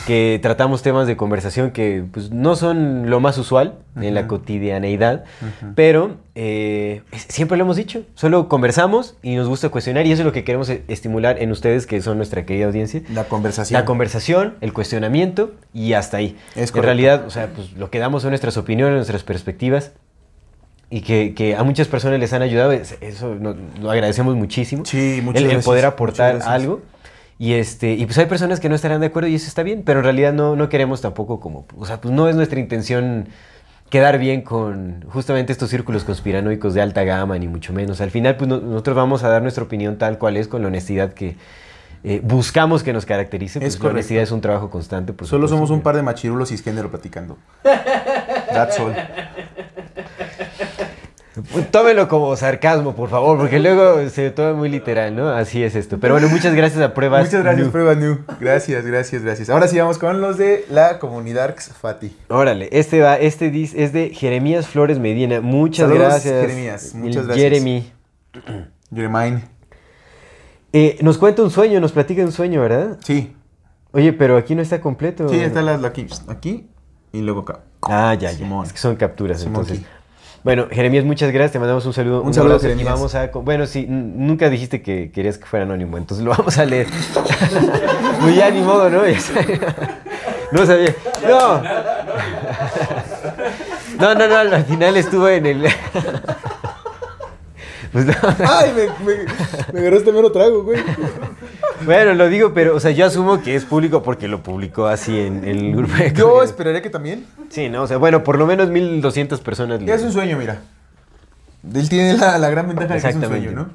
que 0.06 0.38
tratamos 0.42 0.82
temas 0.82 1.06
de 1.06 1.16
conversación 1.16 1.70
que 1.70 2.04
pues, 2.12 2.30
no 2.30 2.56
son 2.56 3.08
lo 3.10 3.20
más 3.20 3.38
usual 3.38 3.74
en 4.00 4.14
la 4.14 4.26
cotidianeidad, 4.26 5.24
pero 5.74 6.16
eh, 6.34 7.02
siempre 7.28 7.56
lo 7.58 7.64
hemos 7.64 7.76
dicho, 7.76 8.02
solo 8.14 8.48
conversamos 8.48 9.16
y 9.22 9.36
nos 9.36 9.48
gusta 9.48 9.68
cuestionar 9.68 10.06
y 10.06 10.12
eso 10.12 10.22
es 10.22 10.26
lo 10.26 10.32
que 10.32 10.44
queremos 10.44 10.68
e- 10.70 10.82
estimular 10.88 11.40
en 11.40 11.50
ustedes 11.52 11.86
que 11.86 12.00
son 12.02 12.16
nuestra 12.16 12.44
querida 12.46 12.66
audiencia. 12.66 13.02
La 13.12 13.24
conversación. 13.24 13.78
La 13.80 13.84
conversación, 13.84 14.54
el 14.60 14.72
cuestionamiento 14.72 15.52
y 15.74 15.92
hasta 15.92 16.16
ahí. 16.16 16.36
Es 16.56 16.74
en 16.74 16.82
realidad, 16.82 17.24
o 17.26 17.30
sea, 17.30 17.48
pues 17.54 17.72
lo 17.74 17.90
que 17.90 17.98
damos 17.98 18.22
son 18.22 18.30
nuestras 18.32 18.56
opiniones, 18.56 18.94
nuestras 18.96 19.22
perspectivas 19.24 19.92
y 20.90 21.00
que, 21.02 21.34
que 21.34 21.56
a 21.56 21.62
muchas 21.62 21.88
personas 21.88 22.18
les 22.20 22.32
han 22.32 22.42
ayudado. 22.42 22.72
es- 22.72 22.96
Eso 23.00 23.34
lo 23.34 23.90
agradecemos 23.90 24.34
muchísimo. 24.36 24.84
Sí, 24.84 25.20
muchas 25.22 25.42
el, 25.42 25.50
el 25.50 25.62
poder 25.62 25.84
aportar 25.86 26.40
algo. 26.44 26.80
Y, 27.38 27.54
este, 27.54 27.94
y 27.94 28.04
pues 28.06 28.18
hay 28.18 28.26
personas 28.26 28.60
que 28.60 28.68
no 28.68 28.74
estarán 28.74 29.00
de 29.00 29.06
acuerdo 29.08 29.28
y 29.28 29.34
eso 29.34 29.48
está 29.48 29.62
bien, 29.62 29.82
pero 29.84 30.00
en 30.00 30.04
realidad 30.04 30.32
no, 30.32 30.54
no 30.54 30.68
queremos 30.68 31.00
tampoco 31.00 31.40
como, 31.40 31.66
o 31.76 31.86
sea, 31.86 32.00
pues 32.00 32.14
no 32.14 32.28
es 32.28 32.36
nuestra 32.36 32.60
intención 32.60 33.28
quedar 33.90 34.18
bien 34.18 34.42
con 34.42 35.04
justamente 35.10 35.52
estos 35.52 35.68
círculos 35.70 36.04
conspiranoicos 36.04 36.72
de 36.74 36.82
alta 36.82 37.02
gama, 37.04 37.38
ni 37.38 37.48
mucho 37.48 37.72
menos. 37.72 38.00
Al 38.00 38.10
final, 38.10 38.36
pues 38.36 38.48
no- 38.48 38.60
nosotros 38.60 38.96
vamos 38.96 39.22
a 39.24 39.28
dar 39.28 39.42
nuestra 39.42 39.64
opinión 39.64 39.98
tal 39.98 40.18
cual 40.18 40.36
es, 40.36 40.46
con 40.48 40.62
la 40.62 40.68
honestidad 40.68 41.12
que 41.12 41.36
eh, 42.04 42.20
buscamos 42.24 42.82
que 42.82 42.92
nos 42.92 43.06
caracterice. 43.06 43.58
Es 43.58 43.62
Pues 43.64 43.74
la 43.74 43.78
correcto. 43.80 43.94
honestidad 43.96 44.22
es 44.22 44.30
un 44.32 44.40
trabajo 44.40 44.70
constante. 44.70 45.12
por 45.12 45.26
Solo 45.26 45.46
supuesto. 45.46 45.56
somos 45.56 45.70
un 45.70 45.82
par 45.82 45.94
de 45.96 46.02
machirulos 46.02 46.48
cisgénero 46.48 46.90
platicando. 46.90 47.36
That's 47.62 48.78
all. 48.80 48.94
Tómelo 51.70 52.08
como 52.08 52.36
sarcasmo, 52.36 52.94
por 52.94 53.08
favor, 53.08 53.38
porque 53.38 53.58
luego 53.58 54.06
se 54.10 54.30
toma 54.30 54.52
muy 54.52 54.68
literal, 54.68 55.16
¿no? 55.16 55.30
Así 55.30 55.62
es 55.62 55.74
esto. 55.74 55.98
Pero 55.98 56.12
bueno, 56.14 56.28
muchas 56.28 56.54
gracias 56.54 56.82
a 56.82 56.92
Pruebas. 56.92 57.24
Muchas 57.24 57.42
gracias, 57.42 57.62
New. 57.62 57.72
Prueba 57.72 57.94
New. 57.94 58.18
Gracias, 58.38 58.84
gracias, 58.84 59.22
gracias. 59.22 59.48
Ahora 59.48 59.66
sí 59.66 59.78
vamos 59.78 59.96
con 59.98 60.20
los 60.20 60.36
de 60.36 60.66
la 60.70 60.98
comunidad 60.98 61.56
Fati. 61.56 62.14
Órale, 62.28 62.68
este 62.72 63.00
va, 63.00 63.16
este 63.18 63.50
dis- 63.50 63.72
es 63.74 63.92
de 63.94 64.10
Jeremías 64.10 64.66
Flores 64.66 64.98
Medina. 64.98 65.40
Muchas 65.40 65.88
Saludos, 65.88 66.08
gracias. 66.08 66.40
Jeremías, 66.42 66.94
muchas 66.94 67.26
gracias. 67.26 67.44
Jeremy. 67.50 67.92
Jeremaine. 68.94 69.44
Eh, 70.74 70.98
nos 71.02 71.18
cuenta 71.18 71.42
un 71.42 71.50
sueño, 71.50 71.80
nos 71.80 71.92
platica 71.92 72.22
un 72.22 72.32
sueño, 72.32 72.60
¿verdad? 72.60 72.98
Sí, 73.04 73.34
Oye, 73.94 74.12
pero 74.14 74.38
aquí 74.38 74.54
no 74.54 74.62
está 74.62 74.80
completo. 74.80 75.28
sí, 75.28 75.38
está 75.38 75.60
la, 75.60 75.76
la 75.76 75.88
aquí, 75.88 76.06
aquí 76.28 76.66
y 77.12 77.20
luego 77.20 77.40
acá. 77.40 77.60
Ah, 77.82 78.14
ya, 78.18 78.30
ya. 78.30 78.38
Simón. 78.38 78.64
Es 78.66 78.72
que 78.72 78.78
son 78.78 78.96
capturas, 78.96 79.40
Simón, 79.40 79.62
entonces. 79.62 79.86
Bueno, 80.44 80.66
Jeremías, 80.70 81.04
muchas 81.04 81.30
gracias. 81.30 81.52
Te 81.52 81.58
mandamos 81.58 81.86
un 81.86 81.92
saludo. 81.92 82.22
Un 82.22 82.34
saludo, 82.34 82.54
abrazo, 82.54 82.66
y 82.66 82.70
Jeremías. 82.70 82.94
vamos 82.94 83.14
a. 83.14 83.26
Bueno, 83.28 83.66
sí, 83.66 83.86
nunca 83.88 84.50
dijiste 84.50 84.82
que 84.82 85.10
querías 85.12 85.38
que 85.38 85.46
fuera 85.46 85.64
anónimo, 85.64 85.98
entonces 85.98 86.24
lo 86.24 86.32
vamos 86.32 86.58
a 86.58 86.64
leer. 86.64 86.86
Pues 88.20 88.36
ya 88.36 88.50
ni 88.50 88.60
modo, 88.60 88.88
¿no? 88.88 89.02
No 90.52 90.66
sabía. 90.66 90.94
No. 91.28 91.62
No, 93.98 94.14
no, 94.16 94.26
no, 94.26 94.36
al 94.36 94.64
final 94.64 94.96
estuvo 94.96 95.28
en 95.28 95.46
el. 95.46 95.66
Pues. 97.92 98.06
Ay, 98.48 98.72
me, 98.74 98.86
me, 99.06 99.24
me 99.72 99.80
agarraste 99.80 100.12
mero 100.12 100.32
trago, 100.32 100.62
güey. 100.64 100.80
Bueno, 101.84 102.14
lo 102.14 102.28
digo, 102.28 102.54
pero, 102.54 102.74
o 102.76 102.80
sea, 102.80 102.90
yo 102.92 103.04
asumo 103.06 103.42
que 103.42 103.54
es 103.54 103.64
público 103.64 104.02
porque 104.02 104.28
lo 104.28 104.42
publicó 104.42 104.86
así 104.86 105.18
en 105.18 105.44
el 105.44 105.74
grupo 105.76 105.92
de 105.94 106.12
Yo 106.12 106.42
esperaría 106.42 106.80
que 106.80 106.90
también. 106.90 107.26
Sí, 107.50 107.68
¿no? 107.68 107.82
O 107.82 107.86
sea, 107.86 107.96
bueno, 107.98 108.24
por 108.24 108.38
lo 108.38 108.46
menos 108.46 108.70
1200 108.70 109.40
personas. 109.40 109.82
le- 109.82 109.92
Es 109.92 110.02
un 110.02 110.12
sueño, 110.12 110.38
mira. 110.38 110.60
Él 111.74 111.88
tiene 111.88 112.16
la, 112.16 112.38
la 112.38 112.50
gran 112.50 112.68
ventaja 112.68 112.94
de 112.94 113.00
que 113.00 113.08
es 113.08 113.14
un 113.16 113.24
sueño, 113.26 113.50
¿no? 113.52 113.68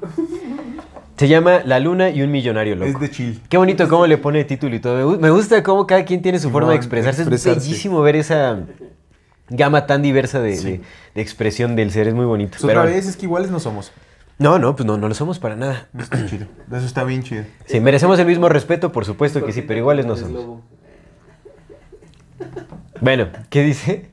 Se 1.16 1.26
llama 1.28 1.60
La 1.64 1.80
Luna 1.80 2.10
y 2.10 2.22
un 2.22 2.30
millonario 2.30 2.76
loco. 2.76 2.90
Es 2.90 3.00
de 3.00 3.10
chill. 3.10 3.40
Qué 3.48 3.56
bonito 3.56 3.88
cómo 3.88 4.06
le 4.06 4.18
pone 4.18 4.44
título 4.44 4.74
y 4.76 4.80
todo. 4.80 4.96
Me 4.96 5.04
gu- 5.04 5.18
Me 5.20 5.30
gusta 5.30 5.62
cómo 5.62 5.86
cada 5.86 6.04
quien 6.04 6.22
tiene 6.22 6.38
su 6.38 6.50
forma 6.50 6.70
de 6.70 6.76
expresarse. 6.76 7.22
expresarse. 7.22 7.58
Es 7.58 7.64
bellísimo 7.66 8.00
ver 8.02 8.16
esa 8.16 8.60
gama 9.50 9.86
tan 9.86 10.02
diversa 10.02 10.40
de, 10.40 10.56
Sí. 10.56 10.64
de- 10.64 10.80
de 11.14 11.22
expresión 11.22 11.74
del 11.76 11.90
ser. 11.90 12.08
Es 12.08 12.14
muy 12.14 12.24
bonito. 12.26 12.52
Pues 12.60 12.66
Pero 12.66 12.80
otra 12.80 12.92
vez 12.92 13.06
es 13.06 13.16
que 13.16 13.26
iguales 13.26 13.50
no 13.50 13.58
somos. 13.60 13.90
No, 14.38 14.58
no, 14.58 14.74
pues 14.76 14.86
no, 14.86 14.96
no 14.96 15.08
lo 15.08 15.14
somos 15.14 15.38
para 15.38 15.56
nada. 15.56 15.88
Está 15.98 16.24
chido. 16.26 16.46
Eso 16.72 16.86
está 16.86 17.04
bien 17.04 17.22
chido. 17.24 17.44
Sí, 17.66 17.80
merecemos 17.80 18.18
el 18.20 18.26
mismo 18.26 18.48
respeto, 18.48 18.92
por 18.92 19.04
supuesto 19.04 19.44
que 19.44 19.52
sí, 19.52 19.62
pero 19.62 19.80
iguales 19.80 20.06
no 20.06 20.16
somos. 20.16 20.60
Bueno, 23.00 23.28
¿qué 23.50 23.62
dice? 23.62 24.10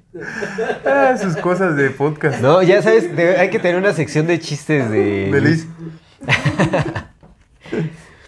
Ah, 0.86 1.16
sus 1.22 1.36
cosas 1.38 1.76
de 1.76 1.90
podcast. 1.92 2.42
No, 2.42 2.64
ya 2.64 2.82
sabes, 2.82 3.16
de- 3.16 3.38
hay 3.38 3.50
que 3.50 3.60
tener 3.60 3.78
una 3.78 3.94
sección 3.94 4.26
de 4.28 4.40
chistes 4.40 4.90
de... 4.90 5.32
De 5.32 5.42
Liz. 5.42 5.68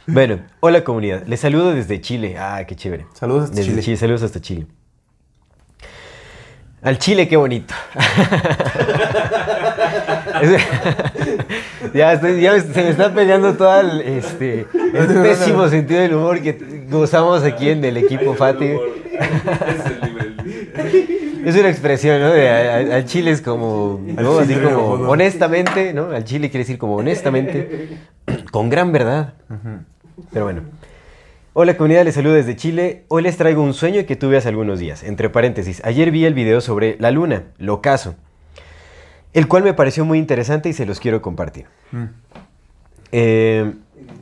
Bueno, 0.09 0.39
hola 0.61 0.85
comunidad. 0.85 1.23
Les 1.27 1.41
saludo 1.41 1.73
desde 1.73 1.99
Chile. 1.99 2.37
Ah, 2.39 2.63
qué 2.65 2.77
chévere. 2.77 3.07
Saludos 3.13 3.43
hasta 3.49 3.57
Desde 3.57 3.81
Chile. 3.81 3.97
Saludos 3.97 4.23
hasta 4.23 4.39
Chile. 4.39 4.65
Al 6.81 6.97
Chile, 6.97 7.27
qué 7.27 7.35
bonito. 7.35 7.73
Es- 10.41 10.61
ya, 11.93 12.13
estoy- 12.13 12.41
ya 12.41 12.59
se 12.59 12.83
me 12.83 12.89
está 12.89 13.13
peleando 13.13 13.53
todo 13.55 13.79
el, 13.81 14.01
este, 14.01 14.65
el 14.93 15.07
pésimo 15.23 15.67
sentido 15.67 16.01
del 16.01 16.13
humor 16.15 16.41
que 16.41 16.85
gozamos 16.89 17.43
aquí 17.43 17.69
en 17.69 17.83
el 17.85 17.97
equipo 17.97 18.33
Fati. 18.35 18.65
Es 18.65 19.85
el 19.85 20.01
nivel. 20.09 21.43
Es 21.45 21.55
una 21.55 21.69
expresión, 21.69 22.19
¿no? 22.21 22.29
De 22.31 22.49
a- 22.49 22.75
a- 22.75 22.95
al 22.97 23.05
Chile 23.05 23.31
es 23.31 23.41
como, 23.41 24.01
¿no? 24.05 24.39
Así 24.39 24.55
como, 24.55 25.09
honestamente, 25.09 25.93
¿no? 25.93 26.11
Al 26.11 26.23
Chile 26.23 26.49
quiere 26.49 26.63
decir 26.63 26.77
como 26.77 26.95
honestamente, 26.95 27.97
con 28.51 28.69
gran 28.69 28.91
verdad. 28.91 29.33
Pero 30.33 30.45
bueno. 30.45 30.61
Hola 31.59 31.75
comunidad, 31.75 32.05
les 32.05 32.13
saludo 32.13 32.33
desde 32.35 32.55
Chile. 32.55 33.05
Hoy 33.07 33.23
les 33.23 33.35
traigo 33.35 33.63
un 33.63 33.73
sueño 33.73 34.05
que 34.05 34.15
tuve 34.15 34.37
hace 34.37 34.49
algunos 34.49 34.77
días. 34.77 35.01
Entre 35.03 35.27
paréntesis, 35.29 35.81
ayer 35.83 36.11
vi 36.11 36.25
el 36.25 36.35
video 36.35 36.61
sobre 36.61 36.97
la 36.99 37.09
luna, 37.09 37.45
lo 37.57 37.81
caso, 37.81 38.13
el 39.39 39.47
cual 39.47 39.63
me 39.63 39.73
pareció 39.73 40.03
muy 40.05 40.17
interesante 40.19 40.69
y 40.69 40.73
se 40.73 40.85
los 40.85 40.99
quiero 40.99 41.21
compartir. 41.21 41.65
Mm. 41.91 42.03
Eh, 43.11 43.73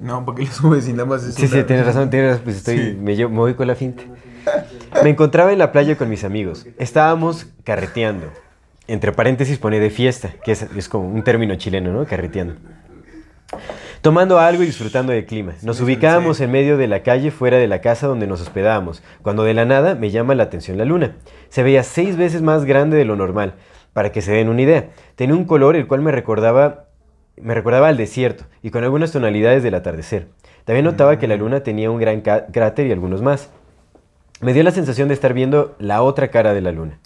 No, 0.01 0.23
porque 0.25 0.43
le 0.43 0.49
subes 0.51 0.87
y 0.87 0.91
nada 0.93 1.05
más 1.05 1.23
es 1.23 1.35
sí, 1.35 1.47
sí, 1.47 1.63
tienes 1.63 1.85
razón, 1.85 2.09
tienes 2.09 2.29
razón, 2.31 2.43
pues 2.43 2.57
estoy, 2.57 2.77
Sí. 2.77 2.97
me, 2.99 3.15
llevo- 3.15 3.29
me 3.31 3.37
voy 3.37 3.53
con 3.55 3.67
la 3.67 3.75
finta. 3.75 4.03
Me 5.03 5.09
encontraba 5.09 5.51
en 5.51 5.59
la 5.59 5.71
playa 5.71 5.95
con 5.97 6.09
mis 6.09 6.23
amigos. 6.23 6.67
Estábamos 6.77 7.47
carreteando. 7.63 8.27
Entre 8.87 9.11
paréntesis 9.11 9.57
pone 9.57 9.79
de 9.79 9.89
fiesta, 9.89 10.31
que 10.43 10.51
es, 10.51 10.61
es 10.75 10.89
como 10.89 11.07
un 11.09 11.23
término 11.23 11.55
chileno, 11.55 11.91
¿no? 11.91 12.05
Carreteando. 12.05 12.55
Tomando 14.01 14.37
algo 14.39 14.61
y 14.63 14.67
disfrutando 14.67 15.11
del 15.13 15.25
clima. 15.25 15.53
Nos 15.63 15.81
ubicábamos 15.81 16.39
en 16.41 16.51
medio 16.51 16.77
de 16.77 16.87
la 16.87 17.01
calle 17.01 17.31
fuera 17.31 17.57
de 17.57 17.67
la 17.67 17.81
casa 17.81 18.05
donde 18.05 18.27
nos 18.27 18.41
hospedábamos, 18.41 19.01
cuando 19.23 19.43
de 19.43 19.53
la 19.55 19.65
nada 19.65 19.95
me 19.95 20.11
llama 20.11 20.35
la 20.35 20.43
atención 20.43 20.77
la 20.77 20.85
luna. 20.85 21.15
Se 21.49 21.63
veía 21.63 21.81
seis 21.83 22.15
veces 22.15 22.41
más 22.43 22.65
grande 22.65 22.97
de 22.97 23.05
lo 23.05 23.15
normal, 23.15 23.55
para 23.95 24.11
que 24.11 24.21
se 24.21 24.33
den 24.33 24.49
una 24.49 24.61
idea. 24.61 24.89
Tenía 25.15 25.35
un 25.37 25.45
color 25.45 25.77
el 25.77 25.87
cual 25.87 26.01
me 26.01 26.11
recordaba, 26.11 26.89
me 27.41 27.53
recordaba 27.53 27.87
al 27.87 27.95
desierto 27.95 28.43
y 28.61 28.69
con 28.69 28.83
algunas 28.83 29.13
tonalidades 29.13 29.63
del 29.63 29.73
atardecer. 29.73 30.27
También 30.65 30.83
notaba 30.83 31.17
que 31.17 31.27
la 31.29 31.37
luna 31.37 31.61
tenía 31.61 31.89
un 31.89 31.97
gran 31.97 32.19
cráter 32.19 32.87
y 32.87 32.91
algunos 32.91 33.21
más. 33.21 33.51
Me 34.41 34.51
dio 34.53 34.63
la 34.63 34.71
sensación 34.71 35.07
de 35.07 35.13
estar 35.13 35.33
viendo 35.33 35.77
la 35.79 36.01
otra 36.01 36.27
cara 36.27 36.53
de 36.53 36.59
la 36.59 36.73
luna. 36.73 36.99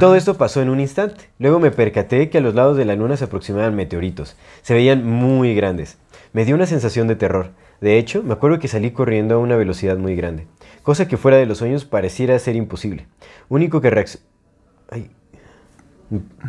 Todo 0.00 0.16
esto 0.16 0.36
pasó 0.36 0.60
en 0.62 0.68
un 0.68 0.80
instante. 0.80 1.30
Luego 1.38 1.60
me 1.60 1.70
percaté 1.70 2.28
que 2.28 2.38
a 2.38 2.40
los 2.40 2.56
lados 2.56 2.76
de 2.76 2.84
la 2.84 2.96
luna 2.96 3.16
se 3.16 3.24
aproximaban 3.26 3.76
meteoritos. 3.76 4.36
Se 4.62 4.74
veían 4.74 5.06
muy 5.06 5.54
grandes. 5.54 5.96
Me 6.32 6.44
dio 6.44 6.56
una 6.56 6.66
sensación 6.66 7.06
de 7.06 7.14
terror. 7.14 7.50
De 7.80 7.98
hecho, 7.98 8.24
me 8.24 8.32
acuerdo 8.32 8.58
que 8.58 8.66
salí 8.68 8.90
corriendo 8.90 9.36
a 9.36 9.38
una 9.38 9.56
velocidad 9.56 9.96
muy 9.96 10.16
grande. 10.16 10.48
Cosa 10.82 11.06
que 11.06 11.16
fuera 11.16 11.36
de 11.36 11.46
los 11.46 11.58
sueños 11.58 11.84
pareciera 11.84 12.36
ser 12.40 12.56
imposible. 12.56 13.06
Único 13.48 13.80
que 13.80 13.90
reacc- 13.92 14.18
Ay. 14.90 15.10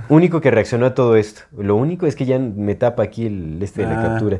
Único 0.10 0.42
que 0.42 0.50
reaccionó 0.52 0.86
a 0.88 0.96
todo 0.96 1.16
esto. 1.16 1.42
Lo 1.58 1.76
único 1.76 2.08
es 2.08 2.16
que 2.16 2.26
ya 2.26 2.40
me 2.40 2.76
tapa 2.76 3.04
aquí 3.04 3.26
el 3.28 3.62
este 3.62 3.82
de 3.82 3.88
la 3.94 4.00
Ah. 4.00 4.04
captura. 4.10 4.40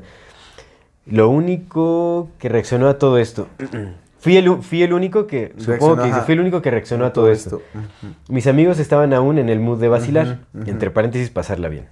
Lo 1.06 1.30
único 1.30 2.30
que 2.40 2.50
reaccionó 2.50 2.88
a 2.88 2.98
todo 2.98 3.18
esto. 3.18 3.48
Fui 4.20 4.38
el, 4.38 4.62
fui 4.62 4.84
el 4.84 4.94
único 4.94 5.26
que, 5.28 5.54
supongo 5.58 5.68
Reaccionó, 5.96 6.02
que 6.04 6.08
dice, 6.10 6.22
fui 6.22 6.34
el 6.36 6.40
único 6.42 6.62
que 6.62 6.70
reaccionó 6.72 7.06
a 7.06 7.14
todo, 7.14 7.32
esto. 7.32 7.62
Mis 8.30 8.46
amigos 8.48 8.78
estaban 8.80 9.14
aún 9.14 9.38
en 9.40 9.50
el 9.50 9.60
mood 9.60 9.80
de 9.80 9.88
vacilar, 9.88 10.40
entre 10.66 10.92
paréntesis, 10.92 11.30
pasarla 11.32 11.70
bien. 11.70 11.86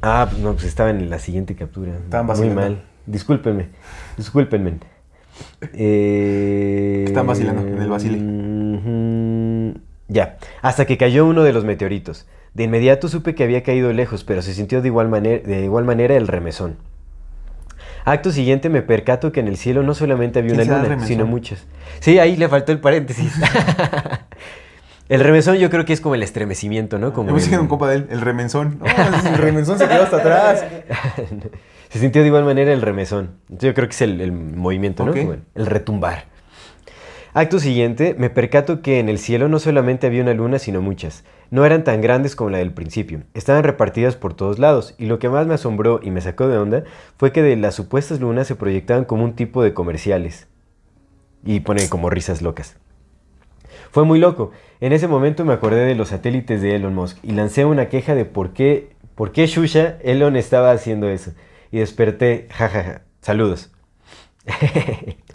Ah, 0.00 0.28
pues 0.30 0.40
no, 0.42 0.52
pues 0.52 0.64
estaba 0.64 0.90
en 0.90 1.10
la 1.10 1.18
siguiente 1.18 1.56
captura. 1.56 1.92
Estaban 1.96 2.26
Muy 2.26 2.32
vacilando. 2.34 2.60
mal. 2.60 2.82
Discúlpenme. 3.06 3.68
Discúlpenme. 4.16 4.74
Eh, 5.72 7.04
Están 7.06 7.26
vacilando, 7.26 7.62
en 7.62 7.80
el 7.80 7.88
vacile. 7.88 8.18
Ya, 10.08 10.38
hasta 10.62 10.86
que 10.86 10.96
cayó 10.96 11.26
uno 11.26 11.42
de 11.42 11.52
los 11.52 11.64
meteoritos. 11.64 12.26
De 12.54 12.64
inmediato 12.64 13.08
supe 13.08 13.34
que 13.34 13.44
había 13.44 13.62
caído 13.62 13.92
lejos, 13.92 14.24
pero 14.24 14.42
se 14.42 14.54
sintió 14.54 14.80
de 14.82 14.88
igual, 14.88 15.08
manera, 15.08 15.46
de 15.46 15.64
igual 15.64 15.84
manera 15.84 16.16
el 16.16 16.26
remesón. 16.26 16.76
Acto 18.04 18.32
siguiente 18.32 18.70
me 18.70 18.80
percato 18.80 19.32
que 19.32 19.40
en 19.40 19.48
el 19.48 19.58
cielo 19.58 19.82
no 19.82 19.94
solamente 19.94 20.38
había 20.38 20.54
¿Quién 20.54 20.66
una 20.68 20.76
luna, 20.78 20.88
remesón? 20.88 21.08
sino 21.08 21.26
muchas. 21.26 21.66
Sí, 22.00 22.18
ahí 22.18 22.36
le 22.36 22.48
faltó 22.48 22.72
el 22.72 22.80
paréntesis. 22.80 23.32
el 25.10 25.20
remesón 25.20 25.56
yo 25.56 25.68
creo 25.68 25.84
que 25.84 25.92
es 25.92 26.00
como 26.00 26.14
el 26.14 26.22
estremecimiento, 26.22 26.98
¿no? 26.98 27.12
Como 27.12 27.36
el- 27.36 27.58
un 27.60 27.66
compa 27.68 27.88
de 27.90 27.96
él, 27.96 28.06
el 28.10 28.20
remenzón. 28.22 28.78
No, 28.80 28.86
el 29.28 29.38
remenzón 29.38 29.78
se 29.78 29.86
quedó 29.88 30.04
hasta 30.04 30.16
atrás. 30.16 30.64
Se 31.90 31.98
sintió 32.00 32.20
de 32.20 32.28
igual 32.28 32.44
manera 32.44 32.70
el 32.70 32.82
remesón. 32.82 33.30
Yo 33.48 33.72
creo 33.72 33.88
que 33.88 33.94
es 33.94 34.02
el, 34.02 34.20
el 34.20 34.30
movimiento, 34.30 35.06
¿no? 35.06 35.10
Ok. 35.12 35.18
Como 35.20 35.32
el, 35.32 35.40
el 35.54 35.64
retumbar. 35.64 36.24
Acto 37.38 37.60
siguiente, 37.60 38.16
me 38.18 38.30
percato 38.30 38.82
que 38.82 38.98
en 38.98 39.08
el 39.08 39.20
cielo 39.20 39.48
no 39.48 39.60
solamente 39.60 40.08
había 40.08 40.22
una 40.22 40.34
luna, 40.34 40.58
sino 40.58 40.82
muchas. 40.82 41.22
No 41.52 41.64
eran 41.64 41.84
tan 41.84 42.00
grandes 42.00 42.34
como 42.34 42.50
la 42.50 42.58
del 42.58 42.72
principio. 42.72 43.22
Estaban 43.32 43.62
repartidas 43.62 44.16
por 44.16 44.34
todos 44.34 44.58
lados. 44.58 44.96
Y 44.98 45.06
lo 45.06 45.20
que 45.20 45.28
más 45.28 45.46
me 45.46 45.54
asombró 45.54 46.00
y 46.02 46.10
me 46.10 46.20
sacó 46.20 46.48
de 46.48 46.58
onda 46.58 46.82
fue 47.16 47.30
que 47.30 47.44
de 47.44 47.54
las 47.54 47.76
supuestas 47.76 48.18
lunas 48.18 48.48
se 48.48 48.56
proyectaban 48.56 49.04
como 49.04 49.22
un 49.22 49.36
tipo 49.36 49.62
de 49.62 49.72
comerciales. 49.72 50.48
Y 51.44 51.60
pone 51.60 51.88
como 51.88 52.10
risas 52.10 52.42
locas. 52.42 52.76
Fue 53.92 54.04
muy 54.04 54.18
loco. 54.18 54.50
En 54.80 54.92
ese 54.92 55.06
momento 55.06 55.44
me 55.44 55.52
acordé 55.52 55.84
de 55.84 55.94
los 55.94 56.08
satélites 56.08 56.60
de 56.60 56.74
Elon 56.74 56.96
Musk 56.96 57.18
y 57.22 57.30
lancé 57.30 57.64
una 57.64 57.88
queja 57.88 58.16
de 58.16 58.24
por 58.24 58.52
qué, 58.52 58.96
por 59.14 59.30
qué 59.30 59.46
Shusha 59.46 59.98
Elon 60.02 60.34
estaba 60.34 60.72
haciendo 60.72 61.08
eso. 61.08 61.30
Y 61.70 61.78
desperté, 61.78 62.48
jajaja. 62.50 63.02
Saludos. 63.20 63.70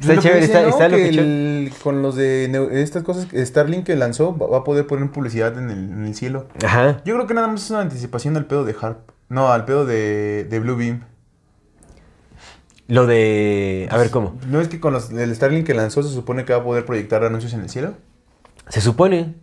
Está 0.00 0.18
chévere, 0.18 0.44
está, 0.44 0.66
está 0.68 0.88
que 0.88 0.98
locochón. 0.98 1.24
el- 1.24 1.72
con 1.82 2.02
los 2.02 2.16
de 2.16 2.68
estas 2.82 3.02
cosas 3.02 3.26
que 3.26 3.44
Starlink 3.44 3.84
que 3.84 3.94
lanzó 3.96 4.36
va 4.36 4.46
va 4.46 4.58
a 4.58 4.64
poder 4.64 4.86
poner 4.86 5.10
publicidad 5.10 5.56
en 5.58 5.70
el, 5.70 5.78
en 5.92 6.04
el 6.06 6.14
cielo. 6.14 6.48
Ajá. 6.64 7.02
Yo 7.04 7.14
creo 7.14 7.26
que 7.26 7.34
nada 7.34 7.46
más 7.48 7.64
es 7.64 7.70
una 7.70 7.80
anticipación 7.82 8.36
al 8.36 8.46
pedo 8.46 8.64
de 8.64 8.74
Harp. 8.80 9.10
No, 9.28 9.52
al 9.52 9.64
pedo 9.66 9.84
de, 9.86 10.44
de 10.48 10.58
Bluebeam. 10.60 11.04
Lo 12.88 13.06
de. 13.06 13.88
A 13.90 13.96
ver 13.98 14.10
cómo. 14.10 14.36
¿No 14.48 14.60
es 14.60 14.68
que 14.68 14.80
con 14.80 14.92
los, 14.92 15.10
el 15.10 15.34
Starlink 15.34 15.66
que 15.66 15.74
lanzó 15.74 16.02
se 16.02 16.12
supone 16.12 16.44
que 16.44 16.52
va 16.52 16.60
a 16.60 16.64
poder 16.64 16.84
proyectar 16.84 17.22
anuncios 17.24 17.52
en 17.52 17.60
el 17.60 17.68
cielo? 17.70 17.94
Se 18.68 18.80
supone. 18.80 19.34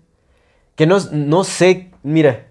Que 0.76 0.86
no, 0.86 0.98
no 1.12 1.44
sé. 1.44 1.92
Mira. 2.04 2.48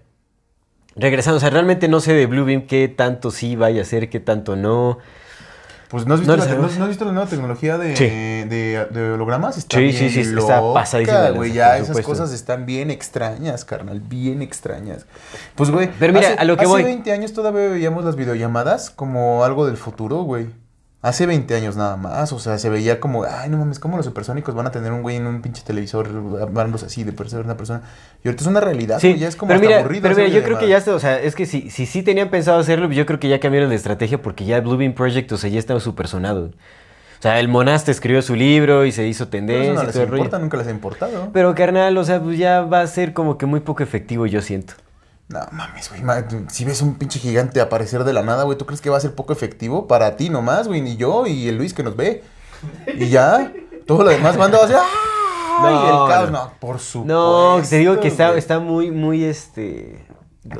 Regresando, 0.95 1.37
o 1.37 1.39
sea, 1.39 1.51
realmente 1.51 1.87
no 1.87 1.99
sé 1.99 2.13
de 2.13 2.25
Bluebeam 2.25 2.65
qué 2.65 2.87
tanto 2.87 3.29
sí 3.29 3.55
vaya 3.55 3.83
a 3.83 3.85
ser, 3.85 4.09
qué 4.09 4.19
tanto 4.19 4.55
no. 4.55 4.97
Pues 5.89 6.05
¿no 6.05 6.13
has 6.15 6.19
visto, 6.19 6.35
No 6.35 6.43
la. 6.45 6.51
¿no- 6.53 6.61
no 6.67 6.83
has 6.83 6.89
visto 6.89 7.05
la 7.05 7.11
nueva 7.13 7.29
tecnología 7.29 7.77
de, 7.77 7.95
Sí. 7.95 8.05
de, 8.05 8.87
de 8.91 9.11
hologramas? 9.11 9.57
Está 9.57 9.77
Sí, 9.77 9.83
bien 9.83 9.95
sí, 9.95 10.09
sí, 10.09 10.19
está 10.37 10.61
pasadísima 10.73 11.29
güey. 11.29 11.53
Ya 11.53 11.77
esas 11.77 12.01
cosas 12.01 12.31
están 12.33 12.65
bien 12.65 12.91
extrañas, 12.91 13.63
carnal. 13.63 14.01
Bien 14.01 14.41
extrañas. 14.41 15.05
Pues, 15.55 15.71
güey. 15.71 15.89
Pero 15.99 16.11
mira, 16.13 16.29
hace- 16.29 16.39
a 16.39 16.43
lo 16.43 16.55
que 16.57 16.63
hace 16.63 16.69
voy. 16.71 16.83
20 16.83 17.11
años 17.13 17.31
todavía 17.33 17.69
veíamos 17.69 18.03
las 18.03 18.15
videollamadas 18.17 18.89
como 18.89 19.43
algo 19.45 19.65
del 19.65 19.77
futuro, 19.77 20.23
güey. 20.23 20.47
Hace 21.07 21.25
20 21.25 21.55
años 21.55 21.75
nada 21.77 21.95
más. 21.95 22.33
O 22.33 22.39
sea, 22.39 22.57
se 22.57 22.69
veía 22.69 22.99
como, 22.99 23.23
ay, 23.23 23.49
no 23.49 23.57
mames, 23.57 23.79
¿cómo 23.79 23.95
los 23.97 24.05
supersónicos 24.05 24.53
van 24.55 24.67
a 24.67 24.71
tener 24.71 24.91
un 24.91 25.01
güey 25.01 25.15
en 25.15 25.25
un 25.27 25.41
pinche 25.41 25.61
televisor 25.63 26.07
hablándose 26.41 26.87
así 26.87 27.03
de 27.03 27.13
persona 27.13 27.43
una 27.43 27.55
persona? 27.55 27.81
Y 28.23 28.27
ahorita 28.27 28.43
es 28.43 28.47
una 28.47 28.59
realidad, 28.59 28.99
Sí. 28.99 29.15
Ya 29.17 29.27
es 29.27 29.35
como 29.35 29.49
pero 29.49 29.57
hasta 29.59 29.67
mira, 29.67 29.79
aburrido. 29.79 30.01
pero 30.03 30.15
mira, 30.15 30.27
yo 30.27 30.43
creo 30.43 30.57
que 30.59 30.67
ya 30.67 30.77
está, 30.77 30.93
o 30.93 30.99
sea, 30.99 31.19
es 31.21 31.33
que 31.35 31.45
si, 31.45 31.69
si 31.69 31.85
sí 31.85 32.03
tenían 32.03 32.29
pensado 32.29 32.59
hacerlo, 32.59 32.91
yo 32.91 33.05
creo 33.05 33.19
que 33.19 33.29
ya 33.29 33.39
cambiaron 33.39 33.69
de 33.69 33.75
estrategia 33.75 34.21
porque 34.21 34.43
ya 34.45 34.59
Bluebeam 34.59 34.93
Project, 34.93 35.31
o 35.31 35.37
sea, 35.37 35.49
ya 35.49 35.59
estaba 35.59 35.79
súper 35.79 36.07
sonado. 36.07 36.45
O 37.19 37.21
sea, 37.21 37.39
el 37.39 37.47
Monaste 37.47 37.89
escribió 37.91 38.21
su 38.21 38.35
libro 38.35 38.85
y 38.85 38.91
se 38.91 39.07
hizo 39.07 39.27
Pero 39.27 39.31
tendencia 39.31 39.71
eso 39.73 39.81
no 39.81 39.87
les 39.87 39.95
rollo. 39.95 40.15
importa, 40.17 40.39
nunca 40.39 40.57
les 40.57 40.67
ha 40.67 40.71
importado. 40.71 41.29
Pero 41.33 41.55
carnal, 41.55 41.97
o 41.97 42.03
sea, 42.03 42.19
pues 42.21 42.37
ya 42.37 42.61
va 42.61 42.81
a 42.81 42.87
ser 42.87 43.13
como 43.13 43.37
que 43.37 43.45
muy 43.45 43.59
poco 43.61 43.81
efectivo, 43.81 44.25
yo 44.27 44.41
siento. 44.41 44.73
No 45.29 45.39
mames, 45.51 45.89
güey. 45.89 46.01
Si 46.49 46.63
ves 46.63 46.81
un 46.81 46.95
pinche 46.95 47.19
gigante 47.19 47.59
aparecer 47.59 48.03
de 48.03 48.13
la 48.13 48.23
nada, 48.23 48.43
güey, 48.43 48.57
¿tú 48.57 48.65
crees 48.65 48.79
que 48.81 48.89
va 48.89 48.97
a 48.97 49.01
ser 49.01 49.13
poco 49.13 49.33
efectivo? 49.33 49.87
Para 49.87 50.15
ti 50.15 50.29
nomás, 50.29 50.67
güey, 50.67 50.81
ni 50.81 50.95
yo 50.95 51.27
y 51.27 51.49
el 51.49 51.57
Luis 51.57 51.73
que 51.73 51.83
nos 51.83 51.95
ve. 51.97 52.23
Y 52.95 53.09
ya. 53.09 53.51
Todo 53.85 54.03
lo 54.03 54.09
demás 54.09 54.37
banda 54.37 54.57
va 54.57 54.65
a 54.65 54.67
ser. 54.67 54.77
¡Ah! 54.79 55.61
No, 55.61 55.71
y 55.71 55.85
el 55.85 56.13
caos, 56.13 56.31
no. 56.31 56.51
por 56.59 56.79
supuesto. 56.79 57.13
No, 57.13 57.61
te 57.67 57.77
digo 57.77 57.99
que 57.99 58.07
está, 58.07 58.35
está 58.37 58.59
muy, 58.59 58.91
muy 58.91 59.23
este. 59.23 60.05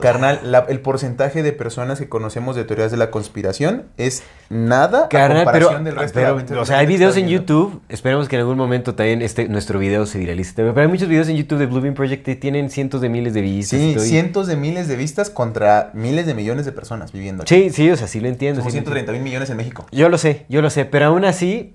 Carnal, 0.02 0.40
la- 0.44 0.66
el 0.70 0.80
porcentaje 0.80 1.44
de 1.44 1.54
personas 1.54 2.00
que 2.00 2.10
conocemos 2.10 2.56
de 2.56 2.64
teorías 2.64 2.92
de 2.92 2.98
la 2.98 3.12
conspiración 3.12 3.86
es 3.98 4.24
nada 4.50 5.06
a 5.06 5.10
Carnal, 5.10 5.48
pero, 5.52 5.68
comparación 5.68 5.84
del 5.84 5.96
resto 5.96 6.20
de 6.20 6.26
la 6.26 6.46
pero, 6.46 6.62
o 6.62 6.66
sea, 6.66 6.80
hay 6.80 6.86
videos 6.88 7.16
en. 7.18 7.28
YouTube. 7.28 7.82
Esperemos 7.90 8.28
que 8.28 8.36
en 8.36 8.42
algún 8.42 8.58
momento 8.58 8.96
también 8.96 9.22
este, 9.22 9.48
nuestro 9.50 9.80
video 9.80 10.06
se 10.06 10.20
viralice. 10.20 10.54
Pero 10.56 10.74
hay 10.80 10.88
muchos 10.88 11.08
videos 11.08 11.28
en 11.30 11.36
YouTube 11.36 11.60
de 11.60 11.66
Bluebeam 11.66 11.94
Project 11.94 12.24
que 12.26 12.36
tienen 12.36 12.70
cientos 12.70 13.02
de 13.02 13.10
miles 13.10 13.34
de 13.34 13.42
vistas. 13.42 13.80
Sí, 13.80 13.96
cientos 14.00 14.48
de 14.48 14.56
miles 14.56 14.88
de 14.88 14.96
vistas 14.96 15.30
contra 15.30 15.92
miles 15.94 16.26
de 16.26 16.34
millones 16.34 16.66
de 16.66 16.72
personas 16.72 17.12
viviendo 17.12 17.44
aquí. 17.44 17.54
Sí, 17.56 17.70
sí, 17.70 17.90
o 17.92 17.96
sea, 17.98 18.08
sí 18.08 18.20
lo 18.20 18.28
entiendo. 18.28 18.62
Somos 18.62 18.74
sí 18.74 18.78
lo 18.78 18.80
entiendo. 18.80 18.92
130 19.00 19.12
mil 19.14 19.22
millones 19.22 19.50
en 19.50 19.58
México. 19.58 19.86
Yo 19.92 20.10
lo 20.10 20.18
sé, 20.18 20.46
yo 20.50 20.62
lo 20.62 20.70
sé, 20.70 20.86
pero 20.86 21.06
aún 21.06 21.26
así, 21.26 21.74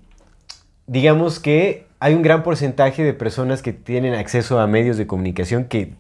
digamos 0.87 1.39
que 1.39 1.87
hay 2.01 2.15
un 2.15 2.23
gran 2.23 2.43
porcentaje 2.43 3.05
de 3.05 3.15
personas 3.15 3.63
que 3.63 3.73
tienen 3.73 4.15
acceso 4.15 4.59
a 4.59 4.67
medios 4.67 4.97
de 4.97 5.07
comunicación 5.07 5.65
que 5.65 5.95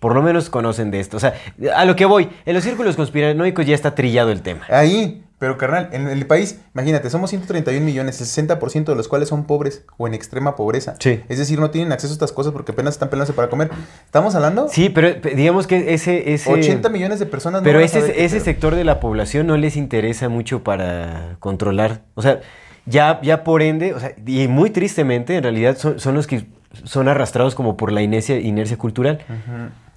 por 0.00 0.14
lo 0.14 0.22
menos 0.22 0.50
conocen 0.50 0.90
de 0.90 1.00
esto. 1.00 1.16
O 1.16 1.20
sea, 1.20 1.34
a 1.74 1.84
lo 1.84 1.96
que 1.96 2.04
voy, 2.04 2.28
en 2.46 2.54
los 2.54 2.64
círculos 2.64 2.96
conspiranoicos 2.96 3.66
ya 3.66 3.74
está 3.74 3.94
trillado 3.94 4.30
el 4.30 4.42
tema. 4.42 4.60
Ahí, 4.68 5.24
pero 5.38 5.56
carnal, 5.58 5.88
en 5.92 6.08
el 6.08 6.26
país, 6.26 6.60
imagínate, 6.74 7.10
somos 7.10 7.30
131 7.30 7.84
millones, 7.84 8.20
el 8.20 8.48
60% 8.48 8.84
de 8.84 8.94
los 8.96 9.06
cuales 9.08 9.28
son 9.28 9.44
pobres 9.44 9.84
o 9.96 10.06
en 10.08 10.14
extrema 10.14 10.56
pobreza. 10.56 10.96
Sí. 10.98 11.20
Es 11.28 11.38
decir, 11.38 11.60
no 11.60 11.70
tienen 11.70 11.92
acceso 11.92 12.12
a 12.12 12.14
estas 12.14 12.32
cosas 12.32 12.52
porque 12.52 12.72
apenas 12.72 12.94
están 12.94 13.08
peleándose 13.08 13.34
para 13.34 13.48
comer. 13.48 13.70
Estamos 14.04 14.34
hablando 14.34 14.68
Sí, 14.68 14.88
pero 14.88 15.20
pe- 15.20 15.34
digamos 15.36 15.66
que 15.66 15.94
ese... 15.94 16.32
ese 16.34 16.52
80 16.52 16.88
millones 16.88 17.18
de 17.20 17.26
personas. 17.26 17.62
no 17.62 17.64
Pero 17.64 17.80
ese, 17.80 18.24
ese 18.24 18.40
sector 18.40 18.74
de 18.74 18.84
la 18.84 18.98
población 19.00 19.46
no 19.46 19.56
les 19.56 19.76
interesa 19.76 20.28
mucho 20.28 20.64
para 20.64 21.36
controlar. 21.38 22.02
O 22.14 22.22
sea, 22.22 22.40
ya, 22.86 23.20
ya 23.22 23.44
por 23.44 23.62
ende, 23.62 23.94
o 23.94 24.00
sea, 24.00 24.14
y 24.26 24.48
muy 24.48 24.70
tristemente, 24.70 25.36
en 25.36 25.42
realidad 25.42 25.76
son, 25.76 26.00
son 26.00 26.14
los 26.14 26.26
que 26.26 26.46
son 26.84 27.06
arrastrados 27.08 27.54
como 27.54 27.76
por 27.76 27.92
la 27.92 28.02
inercia, 28.02 28.38
inercia 28.40 28.76
cultural. 28.76 29.20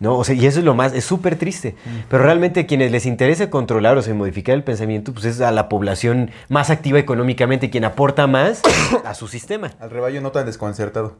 ¿No? 0.01 0.17
O 0.17 0.23
sea, 0.25 0.35
y 0.35 0.45
eso 0.45 0.59
es 0.59 0.65
lo 0.65 0.73
más, 0.73 0.93
es 0.93 1.05
súper 1.05 1.37
triste. 1.37 1.75
Pero 2.09 2.23
realmente 2.23 2.65
quienes 2.65 2.91
les 2.91 3.05
interesa 3.05 3.49
controlar 3.49 3.97
o 3.97 4.01
sea, 4.01 4.13
modificar 4.13 4.55
el 4.55 4.63
pensamiento, 4.63 5.13
pues 5.13 5.25
es 5.25 5.39
a 5.41 5.51
la 5.51 5.69
población 5.69 6.31
más 6.49 6.69
activa 6.71 6.99
económicamente, 6.99 7.69
quien 7.69 7.85
aporta 7.85 8.27
más 8.27 8.61
a 9.05 9.13
su 9.13 9.27
sistema. 9.27 9.71
Al 9.79 9.91
rebaño 9.91 10.19
no 10.19 10.31
tan 10.31 10.45
desconcertado. 10.47 11.17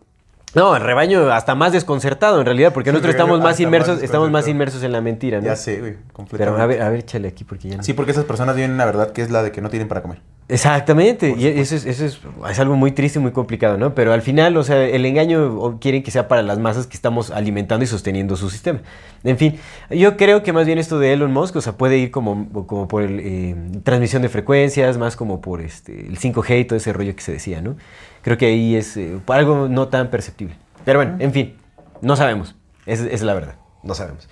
No, 0.54 0.76
el 0.76 0.82
rebaño 0.82 1.32
hasta 1.32 1.56
más 1.56 1.72
desconcertado 1.72 2.40
en 2.40 2.46
realidad, 2.46 2.74
porque 2.74 2.90
Sí, 2.90 2.94
nosotros 2.94 3.14
estamos 3.14 3.40
más 3.40 3.60
inmersos, 3.62 4.04
estamos 4.04 4.30
más 4.32 4.50
inmersos 4.50 4.84
en 4.84 4.92
la 4.92 5.00
mentira, 5.00 5.40
¿no? 5.40 5.46
Ya 5.46 5.56
sé, 5.56 5.80
güey, 5.80 5.94
Pero 5.94 6.14
completamente. 6.14 6.62
a 6.62 6.66
ver, 6.66 6.82
a 6.82 6.90
ver, 6.90 7.00
échale 7.00 7.30
aquí 7.30 7.46
porque 7.46 7.70
ya 7.70 7.78
no. 7.78 7.84
Sí, 7.84 7.94
porque 7.94 8.12
esas 8.12 8.26
personas 8.26 8.56
viven 8.56 8.72
una 8.72 8.84
verdad 8.84 9.12
que 9.12 9.22
es 9.22 9.32
la 9.32 9.44
de 9.44 9.54
que 9.54 9.62
no 9.62 9.70
tienen 9.70 9.88
para 9.88 10.02
comer. 10.02 10.20
Exactamente, 10.52 11.34
y 11.38 11.48
eso, 11.48 11.78
es, 11.78 11.86
eso 11.86 12.06
es, 12.06 12.20
es 12.50 12.60
algo 12.60 12.76
muy 12.76 12.92
triste 12.92 13.20
y 13.20 13.22
muy 13.22 13.32
complicado, 13.32 13.78
¿no? 13.78 13.96
Pero 13.96 14.12
al 14.12 14.22
final, 14.22 14.58
o 14.58 14.66
sea, 14.66 14.84
el 14.84 15.06
engaño 15.06 15.80
quieren 15.80 16.04
que 16.04 16.12
sea 16.12 16.28
para 16.28 16.42
las 16.42 16.60
masas 16.60 16.88
que 16.88 16.96
estamos 16.98 17.32
alimentando 17.32 17.86
y 17.86 17.88
sosteniendo 17.88 18.36
su 18.36 18.50
sistema. 18.50 18.82
En 19.24 19.38
fin, 19.38 19.58
yo 19.90 20.18
creo 20.18 20.44
que 20.44 20.52
más 20.52 20.66
bien 20.66 20.78
esto 20.78 21.00
de 21.00 21.14
Elon 21.14 21.32
Musk, 21.32 21.56
o 21.56 21.62
sea, 21.62 21.78
puede 21.78 22.00
ir 22.00 22.12
como, 22.12 22.50
como 22.68 22.90
por 22.90 23.04
el, 23.04 23.22
eh, 23.22 23.56
transmisión 23.86 24.24
de 24.24 24.28
frecuencias, 24.28 24.98
más 24.98 25.16
como 25.16 25.40
por 25.40 25.62
este, 25.62 26.08
el 26.08 26.20
5G 26.20 26.60
y 26.60 26.66
todo 26.66 26.76
ese 26.76 26.92
rollo 26.92 27.16
que 27.16 27.22
se 27.22 27.32
decía, 27.32 27.62
¿no? 27.62 27.78
Creo 28.22 28.38
que 28.38 28.48
ahí 28.48 28.76
es 28.76 28.98
eh, 28.98 29.20
algo 29.28 29.70
no 29.70 29.88
tan 29.88 30.10
perceptible. 30.10 30.58
Pero 30.84 31.00
bueno, 31.00 31.16
en 31.20 31.32
fin, 31.32 31.56
no 32.02 32.18
sabemos, 32.18 32.58
esa 32.86 33.08
es 33.08 33.22
la 33.22 33.34
verdad, 33.36 33.56
no 33.84 33.96
sabemos. 33.96 34.28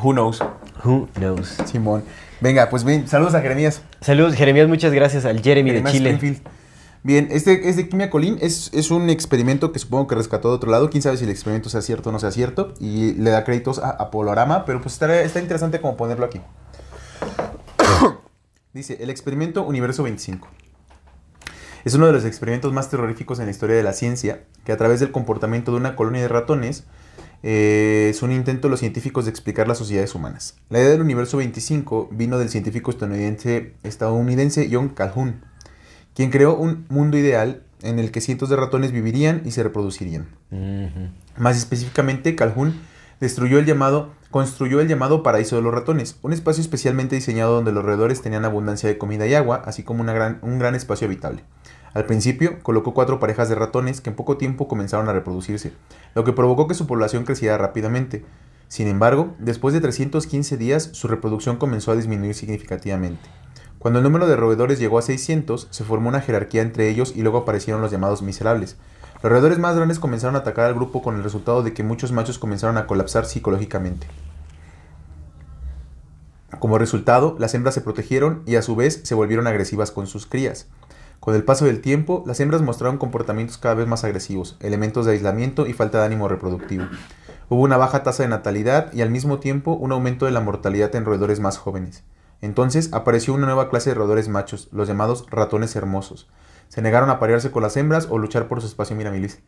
Who 0.00 0.12
knows? 0.12 0.40
Who 0.84 1.08
knows? 1.14 1.58
Simón. 1.66 2.04
Venga, 2.40 2.70
pues 2.70 2.84
bien, 2.84 3.06
saludos 3.06 3.34
a 3.34 3.42
Jeremías. 3.42 3.82
Saludos, 4.00 4.34
Jeremías, 4.34 4.66
muchas 4.66 4.92
gracias 4.92 5.26
al 5.26 5.42
Jeremy 5.42 5.70
de 5.70 5.76
Jeremías 5.76 5.94
Chile. 5.94 6.10
Springfield. 6.10 6.48
Bien, 7.02 7.28
este 7.30 7.68
es 7.68 7.76
de 7.76 7.88
Quimia 7.88 8.08
Colín. 8.08 8.38
Es, 8.40 8.70
es 8.72 8.90
un 8.90 9.10
experimento 9.10 9.72
que 9.72 9.78
supongo 9.78 10.06
que 10.06 10.14
rescató 10.14 10.48
de 10.48 10.54
otro 10.54 10.70
lado. 10.70 10.88
Quién 10.88 11.02
sabe 11.02 11.18
si 11.18 11.24
el 11.24 11.30
experimento 11.30 11.68
sea 11.68 11.82
cierto 11.82 12.08
o 12.08 12.12
no 12.12 12.18
sea 12.18 12.30
cierto. 12.30 12.74
Y 12.80 13.12
le 13.14 13.30
da 13.30 13.44
créditos 13.44 13.78
a 13.78 13.90
Apolorama, 13.90 14.64
pero 14.64 14.80
pues 14.80 14.94
está, 14.94 15.20
está 15.20 15.40
interesante 15.40 15.80
como 15.80 15.96
ponerlo 15.96 16.24
aquí. 16.24 16.40
Dice, 18.72 18.98
el 19.00 19.10
experimento 19.10 19.64
Universo 19.64 20.02
25. 20.02 20.48
Es 21.84 21.94
uno 21.94 22.06
de 22.06 22.12
los 22.12 22.24
experimentos 22.24 22.72
más 22.72 22.90
terroríficos 22.90 23.38
en 23.38 23.46
la 23.46 23.50
historia 23.50 23.76
de 23.76 23.82
la 23.82 23.92
ciencia, 23.92 24.44
que 24.64 24.72
a 24.72 24.76
través 24.76 25.00
del 25.00 25.12
comportamiento 25.12 25.72
de 25.72 25.78
una 25.78 25.96
colonia 25.96 26.22
de 26.22 26.28
ratones 26.28 26.84
eh, 27.42 28.08
es 28.10 28.22
un 28.22 28.32
intento 28.32 28.68
de 28.68 28.70
los 28.70 28.80
científicos 28.80 29.24
de 29.24 29.30
explicar 29.30 29.66
las 29.66 29.78
sociedades 29.78 30.14
humanas. 30.14 30.56
La 30.68 30.78
idea 30.78 30.90
del 30.90 31.00
universo 31.00 31.38
25 31.38 32.10
vino 32.12 32.38
del 32.38 32.50
científico 32.50 32.90
estadounidense, 32.90 33.74
estadounidense 33.82 34.68
John 34.70 34.90
Calhoun, 34.90 35.42
quien 36.14 36.30
creó 36.30 36.56
un 36.56 36.86
mundo 36.88 37.16
ideal 37.16 37.62
en 37.82 37.98
el 37.98 38.10
que 38.10 38.20
cientos 38.20 38.48
de 38.50 38.56
ratones 38.56 38.92
vivirían 38.92 39.42
y 39.44 39.52
se 39.52 39.62
reproducirían. 39.62 40.28
Más 41.36 41.56
específicamente, 41.56 42.34
Calhoun 42.36 42.74
destruyó 43.20 43.58
el 43.58 43.66
llamado, 43.66 44.12
construyó 44.30 44.80
el 44.80 44.88
llamado 44.88 45.22
paraíso 45.22 45.56
de 45.56 45.62
los 45.62 45.72
ratones, 45.72 46.16
un 46.22 46.32
espacio 46.32 46.60
especialmente 46.60 47.16
diseñado 47.16 47.54
donde 47.54 47.72
los 47.72 47.84
roedores 47.84 48.22
tenían 48.22 48.44
abundancia 48.44 48.88
de 48.88 48.98
comida 48.98 49.26
y 49.26 49.34
agua, 49.34 49.62
así 49.64 49.82
como 49.82 50.00
una 50.00 50.12
gran, 50.12 50.38
un 50.42 50.58
gran 50.58 50.74
espacio 50.74 51.06
habitable. 51.06 51.42
Al 51.92 52.06
principio, 52.06 52.62
colocó 52.62 52.94
cuatro 52.94 53.18
parejas 53.18 53.48
de 53.48 53.56
ratones 53.56 54.00
que 54.00 54.10
en 54.10 54.16
poco 54.16 54.36
tiempo 54.36 54.68
comenzaron 54.68 55.08
a 55.08 55.12
reproducirse, 55.12 55.72
lo 56.14 56.24
que 56.24 56.32
provocó 56.32 56.68
que 56.68 56.74
su 56.74 56.86
población 56.86 57.24
creciera 57.24 57.58
rápidamente. 57.58 58.24
Sin 58.68 58.86
embargo, 58.86 59.34
después 59.38 59.74
de 59.74 59.80
315 59.80 60.56
días, 60.56 60.90
su 60.92 61.08
reproducción 61.08 61.56
comenzó 61.56 61.90
a 61.90 61.96
disminuir 61.96 62.34
significativamente. 62.34 63.28
Cuando 63.80 63.98
el 63.98 64.04
número 64.04 64.28
de 64.28 64.36
roedores 64.36 64.78
llegó 64.78 64.98
a 64.98 65.02
600, 65.02 65.68
se 65.70 65.84
formó 65.84 66.10
una 66.10 66.20
jerarquía 66.20 66.62
entre 66.62 66.88
ellos 66.88 67.12
y 67.16 67.22
luego 67.22 67.38
aparecieron 67.38 67.82
los 67.82 67.90
llamados 67.90 68.22
miserables. 68.22 68.76
Los 69.22 69.32
roedores 69.32 69.58
más 69.58 69.74
grandes 69.74 69.98
comenzaron 69.98 70.36
a 70.36 70.40
atacar 70.40 70.66
al 70.66 70.74
grupo 70.74 71.02
con 71.02 71.16
el 71.16 71.24
resultado 71.24 71.62
de 71.62 71.72
que 71.72 71.82
muchos 71.82 72.12
machos 72.12 72.38
comenzaron 72.38 72.76
a 72.76 72.86
colapsar 72.86 73.24
psicológicamente. 73.24 74.06
Como 76.58 76.78
resultado, 76.78 77.36
las 77.38 77.54
hembras 77.54 77.74
se 77.74 77.80
protegieron 77.80 78.42
y 78.46 78.56
a 78.56 78.62
su 78.62 78.76
vez 78.76 79.00
se 79.02 79.14
volvieron 79.14 79.46
agresivas 79.46 79.90
con 79.90 80.06
sus 80.06 80.26
crías. 80.26 80.68
Con 81.20 81.34
el 81.34 81.44
paso 81.44 81.66
del 81.66 81.82
tiempo, 81.82 82.24
las 82.26 82.40
hembras 82.40 82.62
mostraron 82.62 82.96
comportamientos 82.96 83.58
cada 83.58 83.74
vez 83.74 83.86
más 83.86 84.04
agresivos, 84.04 84.56
elementos 84.60 85.04
de 85.04 85.12
aislamiento 85.12 85.66
y 85.66 85.74
falta 85.74 85.98
de 85.98 86.06
ánimo 86.06 86.28
reproductivo. 86.28 86.86
Hubo 87.50 87.60
una 87.60 87.76
baja 87.76 88.02
tasa 88.02 88.22
de 88.22 88.30
natalidad 88.30 88.90
y 88.94 89.02
al 89.02 89.10
mismo 89.10 89.38
tiempo 89.38 89.72
un 89.72 89.92
aumento 89.92 90.24
de 90.24 90.32
la 90.32 90.40
mortalidad 90.40 90.94
en 90.96 91.04
roedores 91.04 91.38
más 91.38 91.58
jóvenes. 91.58 92.04
Entonces 92.40 92.94
apareció 92.94 93.34
una 93.34 93.44
nueva 93.44 93.68
clase 93.68 93.90
de 93.90 93.96
roedores 93.96 94.28
machos, 94.28 94.68
los 94.72 94.88
llamados 94.88 95.26
ratones 95.30 95.76
hermosos. 95.76 96.26
Se 96.68 96.80
negaron 96.80 97.10
a 97.10 97.18
parearse 97.18 97.50
con 97.50 97.64
las 97.64 97.76
hembras 97.76 98.06
o 98.08 98.16
luchar 98.16 98.48
por 98.48 98.62
su 98.62 98.68
espacio 98.68 98.96
miramilis. 98.96 99.40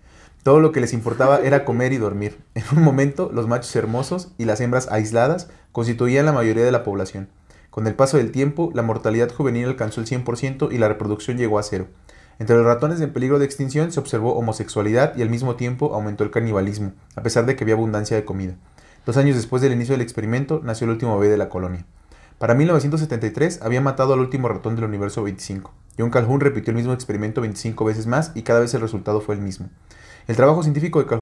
Todo 0.42 0.60
lo 0.60 0.72
que 0.72 0.80
les 0.80 0.92
importaba 0.92 1.38
era 1.38 1.64
comer 1.64 1.94
y 1.94 1.98
dormir. 1.98 2.38
En 2.54 2.64
un 2.76 2.82
momento, 2.82 3.30
los 3.32 3.48
machos 3.48 3.74
hermosos 3.76 4.32
y 4.36 4.44
las 4.44 4.60
hembras 4.60 4.88
aisladas 4.90 5.48
constituían 5.70 6.26
la 6.26 6.32
mayoría 6.32 6.64
de 6.64 6.72
la 6.72 6.84
población. 6.84 7.28
Con 7.72 7.86
el 7.86 7.94
paso 7.94 8.18
del 8.18 8.32
tiempo, 8.32 8.70
la 8.74 8.82
mortalidad 8.82 9.32
juvenil 9.32 9.64
alcanzó 9.64 10.02
el 10.02 10.06
100% 10.06 10.70
y 10.72 10.76
la 10.76 10.88
reproducción 10.88 11.38
llegó 11.38 11.58
a 11.58 11.62
cero. 11.62 11.86
Entre 12.38 12.54
los 12.54 12.66
ratones 12.66 13.00
en 13.00 13.14
peligro 13.14 13.38
de 13.38 13.46
extinción 13.46 13.90
se 13.92 13.98
observó 13.98 14.34
homosexualidad 14.34 15.16
y 15.16 15.22
al 15.22 15.30
mismo 15.30 15.56
tiempo 15.56 15.94
aumentó 15.94 16.22
el 16.22 16.30
canibalismo, 16.30 16.92
a 17.16 17.22
pesar 17.22 17.46
de 17.46 17.56
que 17.56 17.64
había 17.64 17.74
abundancia 17.74 18.14
de 18.14 18.26
comida. 18.26 18.56
Dos 19.06 19.16
años 19.16 19.36
después 19.36 19.62
del 19.62 19.72
inicio 19.72 19.94
del 19.94 20.02
experimento, 20.02 20.60
nació 20.62 20.84
el 20.84 20.90
último 20.90 21.18
bebé 21.18 21.30
de 21.30 21.38
la 21.38 21.48
colonia. 21.48 21.86
Para 22.36 22.52
1973 22.52 23.60
había 23.62 23.80
matado 23.80 24.12
al 24.12 24.20
último 24.20 24.50
ratón 24.50 24.76
del 24.76 24.84
universo 24.84 25.22
25. 25.22 25.72
John 25.98 26.10
Calhoun 26.10 26.40
repitió 26.40 26.72
el 26.72 26.76
mismo 26.76 26.92
experimento 26.92 27.40
25 27.40 27.86
veces 27.86 28.06
más 28.06 28.32
y 28.34 28.42
cada 28.42 28.60
vez 28.60 28.74
el 28.74 28.82
resultado 28.82 29.22
fue 29.22 29.34
el 29.34 29.40
mismo. 29.40 29.70
El 30.28 30.36
trabajo 30.36 30.62
científico 30.62 30.98
de 30.98 31.06
Calhoun 31.06 31.21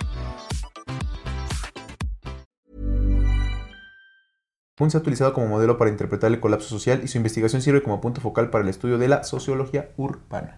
Se 4.89 4.97
ha 4.97 4.99
utilizado 4.99 5.33
como 5.33 5.47
modelo 5.47 5.77
para 5.77 5.91
interpretar 5.91 6.31
el 6.31 6.39
colapso 6.39 6.69
social 6.69 7.01
y 7.03 7.07
su 7.07 7.17
investigación 7.17 7.61
sirve 7.61 7.83
como 7.83 8.01
punto 8.01 8.21
focal 8.21 8.49
para 8.49 8.63
el 8.63 8.69
estudio 8.69 8.97
de 8.97 9.07
la 9.07 9.23
sociología 9.23 9.89
urbana. 9.97 10.57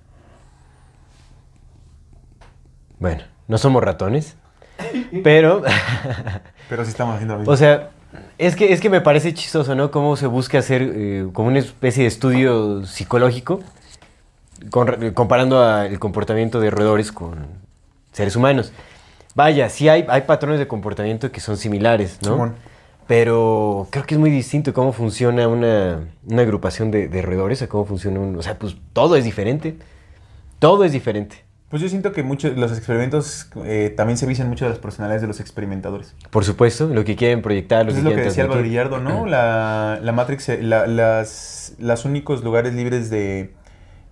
Bueno, 3.00 3.24
no 3.48 3.58
somos 3.58 3.84
ratones, 3.84 4.38
pero... 5.24 5.62
Pero 6.70 6.86
sí 6.86 6.92
estamos 6.92 7.16
haciendo 7.16 7.34
lo 7.34 7.40
mismo. 7.42 7.54
O 7.54 7.58
sea, 7.58 7.90
es 8.38 8.56
que, 8.56 8.72
es 8.72 8.80
que 8.80 8.90
me 8.90 9.02
parece 9.02 9.34
chistoso, 9.34 9.76
¿no? 9.76 9.92
Cómo 9.92 10.16
se 10.16 10.28
busca 10.28 10.60
hacer 10.60 10.82
eh, 10.82 11.28
como 11.34 11.50
una 11.50 11.60
especie 11.60 12.04
de 12.04 12.08
estudio 12.08 12.86
psicológico 12.86 13.60
con- 14.72 15.12
comparando 15.14 15.62
a 15.62 15.86
el 15.86 16.00
comportamiento 16.00 16.62
de 16.62 16.72
roedores 16.72 17.12
con 17.12 17.46
seres 18.14 18.36
humanos. 18.38 18.72
Vaya, 19.36 19.70
sí 19.70 19.90
hay, 19.90 20.06
hay 20.08 20.22
patrones 20.22 20.58
de 20.60 20.68
comportamiento 20.68 21.32
que 21.32 21.42
son 21.42 21.58
similares, 21.58 22.20
¿no? 22.22 22.32
Simón. 22.32 22.56
Pero 23.08 23.88
creo 23.92 24.06
que 24.06 24.16
es 24.16 24.20
muy 24.20 24.30
distinto 24.32 24.74
cómo 24.74 24.94
funciona 24.94 25.48
una, 25.48 26.08
una 26.26 26.42
agrupación 26.42 26.90
de, 26.92 27.08
de 27.08 27.22
roedores 27.22 27.62
a 27.62 27.68
cómo 27.68 27.86
funciona 27.86 28.20
un... 28.20 28.36
O 28.38 28.42
sea, 28.42 28.58
pues 28.58 28.78
todo 28.94 29.16
es 29.16 29.24
diferente. 29.24 29.78
Todo 30.60 30.84
es 30.86 30.92
diferente. 30.94 31.44
Pues 31.70 31.82
yo 31.82 31.90
siento 31.90 32.12
que 32.12 32.22
muchos 32.22 32.56
los 32.56 32.72
experimentos 32.78 33.50
eh, 33.66 33.92
también 33.98 34.18
se 34.18 34.28
vician 34.28 34.48
mucho 34.48 34.66
de 34.66 34.70
las 34.70 34.80
personalidades 34.80 35.22
de 35.24 35.28
los 35.28 35.40
experimentadores. 35.40 36.16
Por 36.30 36.46
supuesto, 36.46 36.86
lo 36.88 37.04
que 37.04 37.16
quieren 37.16 37.42
proyectar, 37.42 37.86
lo 37.86 37.92
que 37.92 37.98
es 37.98 38.04
lo 38.04 38.12
que 38.12 38.22
decía 38.22 38.44
Álvaro. 38.44 38.62
Villardo, 38.62 39.00
¿no? 39.00 39.26
La, 39.26 40.00
la 40.02 40.12
Matrix, 40.12 40.50
eh, 40.50 40.62
la- 40.62 40.86
las, 40.86 41.74
los 41.80 42.06
únicos 42.06 42.44
lugares 42.44 42.76
libres 42.76 43.10
de, 43.10 43.56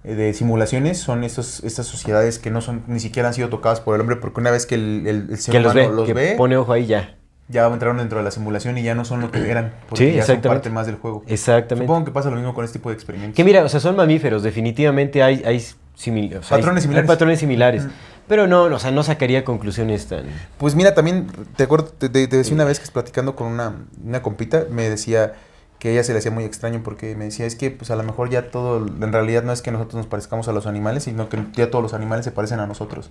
de 0.03 0.33
simulaciones 0.33 0.97
son 0.97 1.23
esos, 1.23 1.63
estas 1.63 1.85
sociedades 1.85 2.39
que 2.39 2.49
no 2.49 2.61
son 2.61 2.81
ni 2.87 2.99
siquiera 2.99 3.27
han 3.27 3.35
sido 3.35 3.49
tocadas 3.49 3.79
por 3.79 3.93
el 3.93 4.01
hombre, 4.01 4.15
porque 4.15 4.41
una 4.41 4.49
vez 4.49 4.65
que 4.65 4.73
el, 4.75 5.03
el- 5.05 5.27
el 5.29 5.37
ser 5.37 5.51
Que 5.51 5.59
los 5.59 5.75
ve, 5.75 5.87
los 5.87 6.07
que 6.07 6.13
ve, 6.15 6.33
pone 6.35 6.57
ojo 6.57 6.73
ahí 6.73 6.87
ya. 6.87 7.15
Ya 7.51 7.67
entraron 7.67 7.97
dentro 7.97 8.17
de 8.17 8.23
la 8.23 8.31
simulación 8.31 8.77
y 8.77 8.83
ya 8.83 8.95
no 8.95 9.05
son 9.05 9.21
lo 9.21 9.29
que 9.31 9.39
eran, 9.51 9.73
porque 9.89 10.11
Sí, 10.11 10.15
ya 10.17 10.25
son 10.25 10.41
parte 10.41 10.69
más 10.69 10.85
del 10.87 10.95
juego. 10.95 11.23
Exactamente. 11.27 11.85
Supongo 11.87 12.05
que 12.05 12.11
pasa 12.11 12.29
lo 12.29 12.37
mismo 12.37 12.53
con 12.53 12.65
este 12.65 12.79
tipo 12.79 12.89
de 12.89 12.95
experimentos. 12.95 13.35
Que 13.35 13.43
mira, 13.43 13.63
o 13.63 13.69
sea, 13.69 13.79
son 13.79 13.95
mamíferos, 13.95 14.41
definitivamente 14.43 15.21
hay, 15.21 15.43
hay, 15.45 15.57
simil- 15.97 16.37
o 16.39 16.43
sea, 16.43 16.57
hay- 16.57 16.61
Patrones 16.63 16.77
hay 16.77 16.81
similares. 16.83 17.07
patrones 17.07 17.39
similares. 17.39 17.87
Pero 18.27 18.47
no, 18.47 18.63
o 18.63 18.79
sea, 18.79 18.91
no 18.91 19.03
sacaría 19.03 19.43
conclusiones 19.43 20.07
tan... 20.07 20.23
Pues 20.57 20.73
mira, 20.75 20.93
también, 20.93 21.27
te 21.57 21.63
acuerdo, 21.63 21.87
te, 21.87 22.07
te- 22.07 22.27
te 22.27 22.37
decía 22.37 22.53
una 22.53 22.63
vez 22.63 22.79
que 22.79 22.89
platicando 22.89 23.35
con 23.35 23.47
una, 23.47 23.73
una 24.05 24.21
compita, 24.21 24.63
me 24.69 24.89
decía 24.89 25.33
que 25.81 25.89
a 25.89 25.91
ella 25.93 26.03
se 26.03 26.13
le 26.13 26.19
hacía 26.19 26.29
muy 26.29 26.43
extraño 26.43 26.81
porque 26.83 27.15
me 27.15 27.25
decía, 27.25 27.47
es 27.47 27.55
que 27.55 27.71
pues 27.71 27.89
a 27.89 27.95
lo 27.95 28.03
mejor 28.03 28.29
ya 28.29 28.51
todo, 28.51 28.85
en 28.85 29.11
realidad 29.11 29.41
no 29.41 29.51
es 29.51 29.63
que 29.63 29.71
nosotros 29.71 29.95
nos 29.95 30.05
parezcamos 30.05 30.47
a 30.47 30.51
los 30.51 30.67
animales, 30.67 31.05
sino 31.05 31.27
que 31.27 31.43
ya 31.53 31.71
todos 31.71 31.81
los 31.81 31.95
animales 31.95 32.23
se 32.23 32.31
parecen 32.31 32.59
a 32.59 32.67
nosotros. 32.67 33.09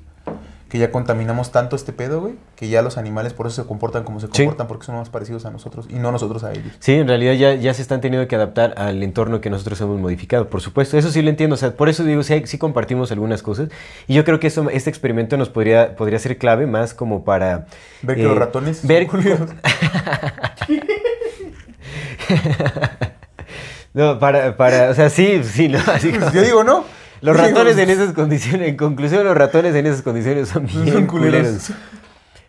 Que 0.68 0.78
ya 0.78 0.92
contaminamos 0.92 1.50
tanto 1.50 1.74
este 1.74 1.92
pedo, 1.92 2.20
güey, 2.20 2.34
que 2.54 2.68
ya 2.68 2.80
los 2.82 2.96
animales 2.96 3.32
por 3.32 3.48
eso 3.48 3.62
se 3.62 3.66
comportan 3.68 4.04
como 4.04 4.20
se 4.20 4.28
Sí. 4.28 4.44
comportan, 4.44 4.68
porque 4.68 4.86
son 4.86 4.94
más 4.94 5.10
parecidos 5.10 5.46
a 5.46 5.50
nosotros 5.50 5.86
y 5.90 5.94
no 5.94 6.12
nosotros 6.12 6.44
a 6.44 6.52
ellos. 6.52 6.72
Sí, 6.78 6.92
en 6.92 7.08
realidad 7.08 7.32
ya, 7.32 7.54
ya 7.56 7.74
se 7.74 7.82
están 7.82 8.00
teniendo 8.00 8.28
que 8.28 8.36
adaptar 8.36 8.74
al 8.76 9.02
entorno 9.02 9.40
que 9.40 9.50
nosotros 9.50 9.80
hemos 9.80 9.98
modificado. 9.98 10.48
Por 10.48 10.60
supuesto, 10.60 10.96
eso 10.96 11.10
sí 11.10 11.22
lo 11.22 11.30
entiendo. 11.30 11.54
O 11.54 11.56
sea, 11.56 11.76
por 11.76 11.88
eso 11.88 12.04
digo, 12.04 12.22
sí, 12.22 12.40
sí 12.46 12.56
compartimos 12.56 13.10
algunas 13.10 13.42
cosas. 13.42 13.68
Y 14.06 14.14
yo 14.14 14.24
creo 14.24 14.38
que 14.38 14.46
eso, 14.46 14.70
este 14.70 14.90
experimento 14.90 15.36
nos 15.36 15.48
podría, 15.48 15.96
podría 15.96 16.20
ser 16.20 16.38
clave 16.38 16.68
más 16.68 16.94
como 16.94 17.24
para... 17.24 17.66
Ver 18.02 18.14
que 18.14 18.22
eh, 18.22 18.26
los 18.26 18.38
ratones 18.38 18.86
Ver... 18.86 19.08
no, 23.94 24.18
para, 24.18 24.56
para... 24.56 24.90
O 24.90 24.94
sea, 24.94 25.10
sí, 25.10 25.42
sí, 25.44 25.68
¿no? 25.68 25.78
Así 25.86 26.10
como- 26.10 26.20
Pues 26.22 26.32
yo 26.34 26.42
digo, 26.42 26.64
¿no? 26.64 26.84
Los 27.22 27.36
ratones 27.36 27.76
en 27.76 27.90
esas 27.90 28.14
condiciones, 28.14 28.68
en 28.68 28.76
conclusión, 28.76 29.24
los 29.24 29.36
ratones 29.36 29.74
en 29.74 29.86
esas 29.86 30.02
condiciones 30.02 30.48
son 30.48 30.66
bien 30.72 30.90
Son 30.92 31.06
culeros. 31.06 31.70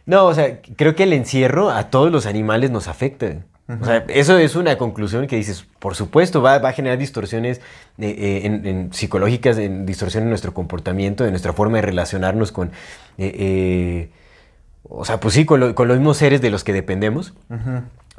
No, 0.05 0.25
o 0.25 0.33
sea, 0.33 0.59
creo 0.77 0.95
que 0.95 1.03
el 1.03 1.13
encierro 1.13 1.69
a 1.69 1.89
todos 1.89 2.11
los 2.11 2.25
animales 2.25 2.71
nos 2.71 2.87
afecta. 2.87 3.27
O 3.81 3.85
sea, 3.85 4.03
eso 4.09 4.37
es 4.37 4.57
una 4.57 4.77
conclusión 4.77 5.27
que 5.27 5.37
dices, 5.37 5.65
por 5.79 5.95
supuesto, 5.95 6.41
va, 6.41 6.59
va 6.59 6.69
a 6.69 6.73
generar 6.73 6.97
distorsiones 6.97 7.59
eh, 7.99 8.15
eh, 8.17 8.41
en- 8.43 8.65
en 8.65 8.93
psicológicas, 8.93 9.57
en 9.57 9.85
distorsión 9.85 10.23
en 10.23 10.29
nuestro 10.29 10.53
comportamiento, 10.53 11.23
en 11.23 11.29
nuestra 11.31 11.53
forma 11.53 11.77
de 11.77 11.83
relacionarnos 11.83 12.51
con, 12.51 12.67
eh, 13.17 13.31
eh, 13.33 14.09
o 14.83 15.05
sea, 15.05 15.21
pues 15.21 15.35
sí, 15.35 15.45
con, 15.45 15.61
lo- 15.61 15.73
con 15.73 15.87
los 15.87 15.95
mismos 15.97 16.17
seres 16.17 16.41
de 16.41 16.49
los 16.49 16.65
que 16.65 16.73
dependemos, 16.73 17.33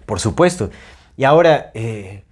por 0.07 0.21
supuesto. 0.21 0.71
Y 1.17 1.25
ahora, 1.25 1.71
eh, 1.75 2.25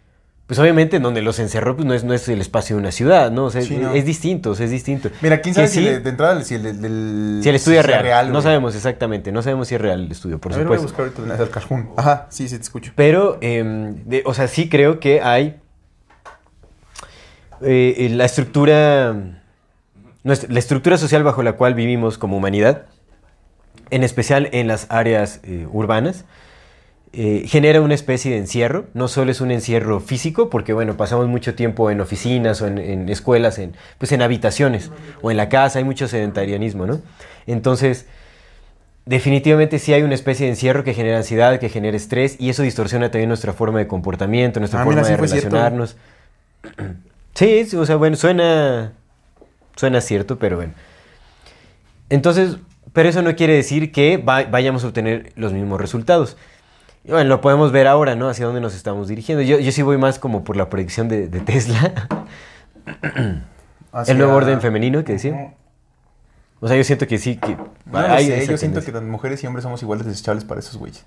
pues 0.47 0.59
obviamente 0.59 0.97
en 0.97 1.03
donde 1.05 1.23
los 1.23 1.39
encerró, 1.39 1.77
pues 1.77 1.87
no 1.87 1.95
es, 1.95 2.03
no 2.03 2.13
es 2.13 2.29
el 2.29 2.41
espacio 2.41 2.75
de 2.77 2.81
una 2.83 2.91
ciudad, 2.91 3.31
¿no? 3.31 3.45
O 3.45 3.51
sea, 3.51 3.63
Sí, 3.63 3.75
es, 3.77 3.81
no. 3.81 3.93
es 3.95 4.05
distinto, 4.05 4.51
o 4.51 4.55
sea, 4.55 4.65
es 4.65 4.73
distinto. 4.73 5.09
Mira, 5.21 5.41
quién 5.41 5.55
sabe 5.55 5.69
si 5.69 5.79
sí, 5.81 5.85
de, 5.85 6.01
de 6.01 6.11
entrada 6.11 6.43
si 6.43 6.55
el, 6.57 6.67
el, 6.67 6.85
el- 6.85 7.41
si 7.43 7.49
el 7.49 7.55
estudio 7.55 7.81
es 7.81 7.87
real. 7.87 8.27
no 8.29 8.33
güey. 8.33 8.43
sabemos 8.43 8.75
exactamente, 8.75 9.31
no 9.33 9.43
sabemos 9.43 9.69
si 9.69 9.77
es 9.77 9.81
real 9.81 10.01
el 10.07 10.11
estudio, 10.11 10.39
por 10.41 10.53
a 10.53 10.57
ver, 10.57 10.67
voy 10.67 10.77
a 10.77 10.81
supuesto. 10.81 11.05
buscar 11.13 11.27
ahorita 11.27 11.45
el 11.45 11.51
Calhoun. 11.51 11.91
Ajá, 11.97 12.27
sí, 12.31 12.49
sí 12.49 12.57
te 12.57 12.63
escucho. 12.63 12.93
Pero, 12.97 13.39
em, 13.43 14.03
de- 14.07 14.23
o 14.27 14.35
sea, 14.35 14.49
sí 14.49 14.69
creo 14.69 14.99
que 14.99 15.21
hay 15.21 15.61
eh, 17.63 18.09
la 18.13 18.25
estructura 18.25 19.15
nuestra- 20.25 20.51
la 20.53 20.59
estructura 20.59 20.97
social 20.99 21.23
bajo 21.23 21.43
la 21.43 21.53
cual 21.53 21.75
vivimos 21.75 22.19
como 22.19 22.37
humanidad, 22.37 22.87
en 23.91 24.03
especial 24.03 24.49
en 24.53 24.67
las 24.67 24.87
áreas 24.91 25.41
eh, 25.45 25.67
urbanas, 25.71 26.25
eh, 27.13 27.45
genera 27.47 27.81
una 27.81 27.95
especie 27.95 28.31
de 28.33 28.39
encierro. 28.39 28.87
No 28.95 29.09
solo 29.09 29.31
es 29.31 29.41
un 29.41 29.51
encierro 29.51 30.01
físico, 30.01 30.49
porque 30.51 30.73
bueno, 30.73 30.97
pasamos 30.97 31.27
mucho 31.29 31.55
tiempo 31.55 31.91
en 31.91 32.01
oficinas 32.01 32.63
o 32.63 32.67
en, 32.67 32.79
en 32.79 33.09
escuelas, 33.09 33.59
en, 33.59 33.75
pues 33.99 34.13
en 34.13 34.23
habitaciones 34.23 34.91
o 35.23 35.31
en 35.31 35.37
la 35.37 35.49
casa, 35.49 35.79
hay 35.81 35.85
mucho 35.85 36.07
sedentarianismo, 36.09 36.87
¿no? 36.87 37.01
Entonces, 37.47 38.07
definitivamente 39.07 39.79
sí 39.79 39.93
hay 39.93 40.03
una 40.03 40.15
especie 40.15 40.47
de 40.47 40.51
encierro 40.53 40.85
que 40.85 40.95
genera 40.95 41.17
ansiedad, 41.17 41.59
que 41.59 41.69
genera 41.69 41.97
estrés, 41.97 42.37
y 42.39 42.49
eso 42.51 42.63
distorsiona 42.63 43.11
también 43.11 43.29
nuestra 43.29 43.53
forma 43.53 43.79
de 43.81 43.87
comportamiento, 43.89 44.61
nuestra 44.61 44.81
Ah, 44.83 44.85
forma 44.85 45.01
mira, 45.03 45.11
de 45.11 45.17
relacionarnos. 45.17 45.97
Sí, 47.35 47.67
o 47.77 47.87
sea, 47.87 47.97
bueno, 47.97 48.17
suena, 48.17 48.93
suena 49.77 50.01
cierto, 50.01 50.39
pero 50.39 50.57
bueno. 50.57 50.75
Entonces, 52.11 52.57
pero 52.93 53.09
eso 53.09 53.23
no 53.23 53.35
quiere 53.37 53.55
decir 53.55 53.93
que 53.93 54.17
va- 54.17 54.45
vayamos 54.45 54.85
a 54.85 54.89
obtener 54.89 55.33
los 55.37 55.53
mismos 55.53 55.81
resultados. 55.81 56.37
Y 57.05 57.11
Bueno, 57.13 57.29
lo 57.29 57.41
podemos 57.41 57.73
ver 57.73 57.87
ahora, 57.87 58.15
¿no? 58.15 58.29
Hacia 58.29 58.47
dónde 58.47 58.61
nos 58.61 58.75
estamos 58.75 59.09
dirigiendo. 59.09 59.43
Yo, 59.43 59.59
yo 59.59 59.73
sí 59.73 59.83
voy 59.83 59.97
más 59.99 60.19
como 60.19 60.45
por 60.45 60.57
la 60.57 60.69
predicción 60.69 61.09
de, 61.09 61.29
de 61.29 61.41
Tesla. 61.41 62.27
Hacia- 63.93 64.13
El 64.13 64.19
nuevo 64.19 64.35
orden 64.35 64.61
femenino 64.61 65.03
que 65.05 65.13
decía. 65.15 65.55
O 66.61 66.69
sea, 66.69 66.77
yo 66.77 66.85
siento 66.85 67.07
que 67.07 67.17
sí, 67.17 67.37
que 67.37 67.57
No 67.87 68.01
lo 68.03 68.07
hay 68.07 68.27
sé, 68.27 68.43
esa 68.43 68.53
yo 68.53 68.59
siento 68.59 68.83
que 68.85 68.93
las 68.93 69.03
mujeres 69.03 69.43
y 69.43 69.47
hombres 69.47 69.63
somos 69.63 69.83
iguales 69.83 70.05
desechables 70.07 70.45
para 70.45 70.61
esos 70.61 70.77
güeyes. 70.77 71.07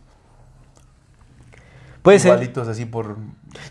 Puede 2.02 2.20
ser. 2.20 2.32
Igualitos 2.34 2.68
así 2.68 2.86
por... 2.86 3.18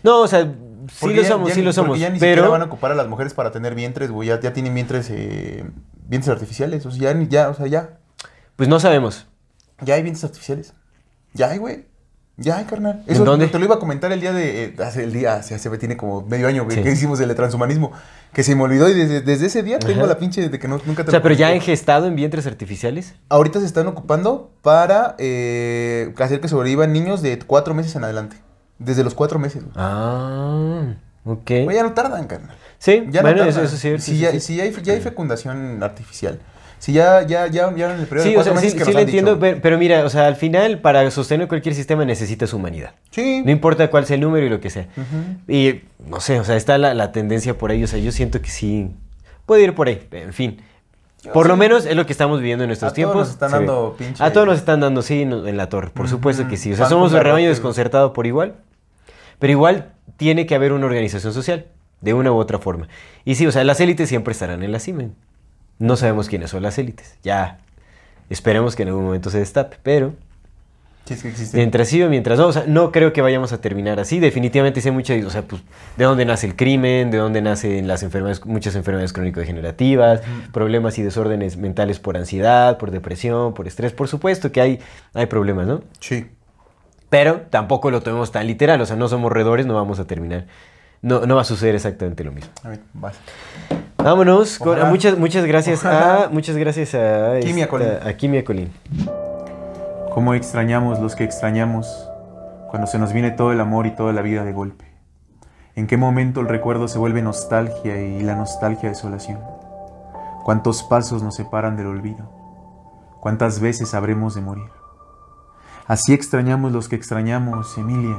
No, 0.01 0.21
o 0.21 0.27
sea, 0.27 0.51
sí 0.91 1.13
lo 1.13 1.23
somos, 1.25 1.49
ya 1.49 1.55
sí 1.55 1.61
lo 1.61 1.73
somos. 1.73 1.99
ya 1.99 2.09
ni 2.09 2.15
siquiera 2.15 2.41
Pero 2.41 2.51
van 2.51 2.61
a 2.61 2.65
ocupar 2.65 2.91
a 2.93 2.95
las 2.95 3.07
mujeres 3.07 3.33
para 3.33 3.51
tener 3.51 3.75
vientres, 3.75 4.09
güey. 4.11 4.29
Ya, 4.29 4.39
ya 4.39 4.53
tienen 4.53 4.73
vientres, 4.73 5.09
eh, 5.11 5.65
vientres 6.07 6.29
artificiales. 6.33 6.85
O 6.85 6.91
sea, 6.91 7.13
ya, 7.13 7.21
ya, 7.29 7.49
o 7.49 7.53
sea, 7.53 7.67
ya. 7.67 7.97
pues 8.55 8.69
no 8.69 8.79
sabemos. 8.79 9.27
Ya 9.81 9.95
hay 9.95 10.03
vientres 10.03 10.23
artificiales. 10.23 10.73
Ya 11.33 11.49
hay, 11.49 11.57
güey. 11.57 11.85
Ya 12.35 12.65
carnal. 12.65 13.03
Eso 13.05 13.23
dónde? 13.25 13.45
te 13.47 13.59
lo 13.59 13.65
iba 13.65 13.75
a 13.75 13.79
comentar 13.79 14.11
el 14.11 14.19
día 14.19 14.33
de... 14.33 14.63
eh, 14.65 14.75
hace 14.83 15.03
el 15.03 15.13
día, 15.13 15.35
hace, 15.35 15.53
hace- 15.53 15.69
tiene 15.77 15.95
como 15.95 16.21
medio 16.23 16.47
año, 16.47 16.63
güey, 16.63 16.77
Sí. 16.77 16.83
que 16.83 16.91
hicimos 16.91 17.19
el 17.19 17.29
de 17.29 17.35
transhumanismo. 17.35 17.91
Que 18.33 18.41
se 18.41 18.55
me 18.55 18.63
olvidó 18.63 18.89
y 18.89 18.93
desde, 18.95 19.21
desde 19.21 19.45
ese 19.45 19.61
día 19.61 19.77
tengo 19.77 20.07
la 20.07 20.17
pinche 20.17 20.49
de 20.49 20.57
que 20.59 20.67
no, 20.67 20.79
nunca 20.85 21.03
te 21.03 21.09
O 21.09 21.11
sea, 21.11 21.19
lo 21.19 21.23
pero 21.23 21.35
ya 21.35 21.49
han 21.49 21.61
gestado 21.61 22.07
en 22.07 22.15
vientres 22.15 22.47
artificiales. 22.47 23.13
Ahorita 23.29 23.59
se 23.59 23.67
están 23.67 23.85
ocupando 23.85 24.51
para 24.63 25.15
eh, 25.19 26.11
hacer 26.17 26.41
que 26.41 26.47
sobrevivan 26.47 26.91
niños 26.91 27.21
de 27.21 27.37
cuatro 27.37 27.75
meses 27.75 27.95
en 27.95 28.03
adelante. 28.03 28.37
Desde 28.79 29.03
los 29.03 29.13
cuatro 29.13 29.37
meses, 29.37 29.61
güey. 29.61 29.73
Ah, 29.75 30.95
ok. 31.25 31.51
Güey, 31.65 31.75
ya 31.75 31.83
no 31.83 31.93
tardan, 31.93 32.25
carnal. 32.25 32.55
Sí, 32.79 33.05
Ya 33.11 33.21
bueno, 33.21 33.43
no 33.43 33.49
eso, 33.49 33.59
tardan. 33.59 33.65
eso 33.67 33.75
es 33.75 33.81
cierto. 33.81 34.01
Si, 34.03 34.11
sí, 34.13 34.17
ya, 34.19 34.31
sí. 34.31 34.39
si 34.39 34.55
ya 34.55 34.63
hay, 34.63 34.73
ya 34.81 34.93
hay 34.93 35.01
fecundación 35.01 35.83
artificial. 35.83 36.39
Si 36.83 36.91
ya, 36.91 37.21
ya, 37.25 37.47
ya, 37.47 37.73
ya 37.73 37.93
en 37.93 38.01
el 38.01 38.07
periodo 38.07 38.23
Sí, 38.25 38.31
de 38.31 38.35
o 38.35 38.43
cuatro 38.43 38.53
sea, 38.53 38.59
sí, 38.59 38.65
meses 38.65 38.73
que 38.73 38.79
sí 38.79 38.85
nos 38.87 38.93
lo 38.93 38.99
han 38.99 39.05
entiendo, 39.05 39.39
pero, 39.39 39.59
pero 39.61 39.77
mira, 39.77 40.03
o 40.03 40.09
sea, 40.09 40.27
al 40.27 40.35
final, 40.35 40.79
para 40.79 41.09
sostener 41.11 41.47
cualquier 41.47 41.75
sistema 41.75 42.03
necesitas 42.03 42.51
humanidad. 42.51 42.95
Sí. 43.09 43.41
No 43.45 43.51
importa 43.51 43.89
cuál 43.89 44.05
sea 44.05 44.15
el 44.15 44.21
número 44.21 44.45
y 44.45 44.49
lo 44.49 44.59
que 44.59 44.69
sea. 44.69 44.87
Y, 45.47 45.79
no 46.05 46.19
sé, 46.19 46.41
o 46.41 46.43
sea, 46.43 46.57
está 46.57 46.77
la, 46.77 46.93
la 46.93 47.13
tendencia 47.13 47.57
por 47.57 47.71
ahí, 47.71 47.81
o 47.85 47.87
sea, 47.87 47.99
yo 47.99 48.11
siento 48.11 48.41
que 48.41 48.49
sí, 48.49 48.91
puede 49.45 49.63
ir 49.63 49.75
por 49.75 49.87
ahí, 49.87 50.05
en 50.11 50.33
fin. 50.33 50.61
Por 51.31 51.47
lo 51.47 51.55
menos 51.55 51.85
es 51.85 51.95
lo 51.95 52.05
que 52.05 52.11
estamos 52.11 52.39
viviendo 52.39 52.65
en 52.65 52.67
nuestros 52.67 52.91
A 52.91 52.93
todos 52.93 52.95
tiempos. 52.95 53.15
nos 53.21 53.29
están 53.29 53.51
dando 53.51 53.95
pinche- 53.97 54.21
A 54.21 54.33
todos 54.33 54.45
nos 54.45 54.57
están 54.57 54.81
dando, 54.81 55.01
sí, 55.01 55.21
en 55.21 55.55
la 55.55 55.69
torre, 55.69 55.89
por 55.89 56.09
supuesto 56.09 56.49
que 56.49 56.57
sí. 56.57 56.73
O 56.73 56.75
sea, 56.75 56.87
somos 56.89 57.13
un 57.13 57.21
rebaño 57.21 57.47
desconcertado 57.47 58.11
por 58.11 58.27
igual. 58.27 58.55
Pero 59.39 59.51
igual 59.51 59.93
tiene 60.17 60.45
que 60.45 60.53
haber 60.55 60.73
una 60.73 60.85
organización 60.85 61.31
social, 61.31 61.65
de 62.01 62.13
una 62.13 62.33
u 62.33 62.35
otra 62.35 62.59
forma. 62.59 62.89
Y 63.23 63.35
sí, 63.35 63.47
o 63.47 63.53
sea, 63.53 63.63
las 63.63 63.79
élites 63.79 64.09
siempre 64.09 64.33
estarán 64.33 64.63
en 64.63 64.73
la 64.73 64.79
cima. 64.79 65.05
No 65.83 65.97
sabemos 65.97 66.29
quiénes 66.29 66.49
son 66.49 66.63
las 66.63 66.77
élites. 66.77 67.17
Ya, 67.23 67.59
esperemos 68.29 68.73
que 68.73 68.83
en 68.83 68.87
algún 68.87 69.03
momento 69.03 69.29
se 69.29 69.39
destape, 69.39 69.75
pero... 69.83 70.13
Sí, 71.03 71.15
es 71.15 71.21
que 71.21 71.27
existe. 71.27 71.57
Mientras 71.57 71.89
sí 71.89 72.01
o 72.01 72.09
mientras 72.09 72.39
no, 72.39 72.47
o 72.47 72.53
sea, 72.53 72.63
no 72.65 72.93
creo 72.93 73.11
que 73.11 73.21
vayamos 73.21 73.51
a 73.51 73.59
terminar 73.59 73.99
así. 73.99 74.21
Definitivamente 74.21 74.79
sé 74.79 74.91
mucho, 74.91 75.13
o 75.13 75.29
sea, 75.29 75.41
pues, 75.41 75.61
de 75.97 76.05
dónde 76.05 76.23
nace 76.23 76.47
el 76.47 76.55
crimen, 76.55 77.11
de 77.11 77.17
dónde 77.17 77.41
nacen 77.41 77.85
las 77.89 78.01
enfermedades, 78.01 78.45
muchas 78.45 78.77
enfermedades 78.77 79.11
crónico-degenerativas, 79.11 80.21
problemas 80.53 80.97
y 80.99 81.03
desórdenes 81.03 81.57
mentales 81.57 81.99
por 81.99 82.15
ansiedad, 82.15 82.77
por 82.77 82.89
depresión, 82.89 83.53
por 83.53 83.67
estrés. 83.67 83.91
Por 83.91 84.07
supuesto 84.07 84.53
que 84.53 84.61
hay, 84.61 84.79
hay 85.13 85.25
problemas, 85.25 85.67
¿no? 85.67 85.81
Sí. 85.99 86.27
Pero 87.09 87.41
tampoco 87.49 87.91
lo 87.91 87.99
tomemos 87.99 88.31
tan 88.31 88.47
literal, 88.47 88.79
o 88.79 88.85
sea, 88.85 88.95
no 88.95 89.09
somos 89.09 89.33
redores, 89.33 89.65
no 89.65 89.73
vamos 89.73 89.99
a 89.99 90.07
terminar. 90.07 90.45
No, 91.01 91.25
no 91.25 91.35
va 91.35 91.41
a 91.41 91.43
suceder 91.43 91.75
exactamente 91.75 92.23
lo 92.23 92.31
mismo. 92.31 92.51
A 92.63 92.69
ver, 92.69 92.79
vas. 92.93 93.17
Vámonos. 94.03 94.59
con- 94.59 94.89
muchas, 94.89 95.17
muchas 95.17 95.45
gracias 95.45 95.79
Ojalá. 95.79 96.25
a. 96.25 96.29
Muchas 96.29 96.55
gracias 96.57 96.93
a. 96.95 97.39
Kimia 97.41 97.63
esta- 97.65 97.69
Colín. 97.69 97.89
A 98.05 98.13
Kimia 98.13 98.43
Colín. 98.43 98.71
Cómo 100.13 100.33
extrañamos 100.33 100.99
los 100.99 101.15
que 101.15 101.23
extrañamos 101.23 101.87
cuando 102.69 102.87
se 102.87 102.99
nos 102.99 103.13
viene 103.13 103.31
todo 103.31 103.51
el 103.51 103.59
amor 103.59 103.87
y 103.87 103.91
toda 103.95 104.13
la 104.13 104.21
vida 104.21 104.43
de 104.43 104.51
golpe. 104.53 104.85
En 105.75 105.87
qué 105.87 105.97
momento 105.97 106.39
el 106.41 106.47
recuerdo 106.47 106.87
se 106.87 106.99
vuelve 106.99 107.21
nostalgia 107.21 107.99
y 107.99 108.21
la 108.21 108.35
nostalgia 108.35 108.89
desolación. 108.89 109.39
Cuántos 110.43 110.83
pasos 110.83 111.23
nos 111.23 111.35
separan 111.35 111.77
del 111.77 111.87
olvido. 111.87 112.29
Cuántas 113.21 113.59
veces 113.59 113.93
habremos 113.95 114.35
de 114.35 114.41
morir. 114.41 114.69
Así 115.87 116.13
extrañamos 116.13 116.71
los 116.71 116.89
que 116.89 116.95
extrañamos, 116.95 117.77
Emilia, 117.77 118.17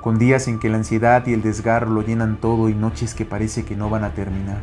con 0.00 0.18
días 0.18 0.48
en 0.48 0.58
que 0.58 0.68
la 0.70 0.76
ansiedad 0.78 1.26
y 1.26 1.34
el 1.34 1.42
desgarro 1.42 1.90
lo 1.90 2.02
llenan 2.02 2.36
todo 2.40 2.68
y 2.68 2.74
noches 2.74 3.12
que 3.14 3.24
parece 3.24 3.64
que 3.64 3.76
no 3.76 3.90
van 3.90 4.04
a 4.04 4.14
terminar, 4.14 4.62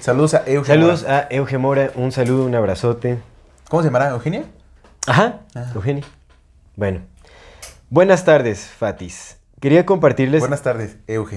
Saludos 0.00 0.34
a 0.34 0.44
Euge 0.46 0.66
Saludos 0.66 1.02
Mora. 1.02 1.18
a 1.18 1.34
Euge 1.34 1.58
Mora. 1.58 1.90
Un 1.94 2.12
saludo, 2.12 2.44
un 2.46 2.54
abrazote. 2.54 3.18
¿Cómo 3.68 3.82
se 3.82 3.88
llamará? 3.88 4.08
¿Eugenia? 4.10 4.44
Ajá, 5.06 5.40
Eugenia. 5.74 6.04
Bueno. 6.76 7.00
Buenas 7.90 8.24
tardes, 8.24 8.66
Fatis. 8.66 9.38
Quería 9.60 9.84
compartirles. 9.84 10.40
Buenas 10.40 10.62
tardes, 10.62 10.96
Euge. 11.06 11.36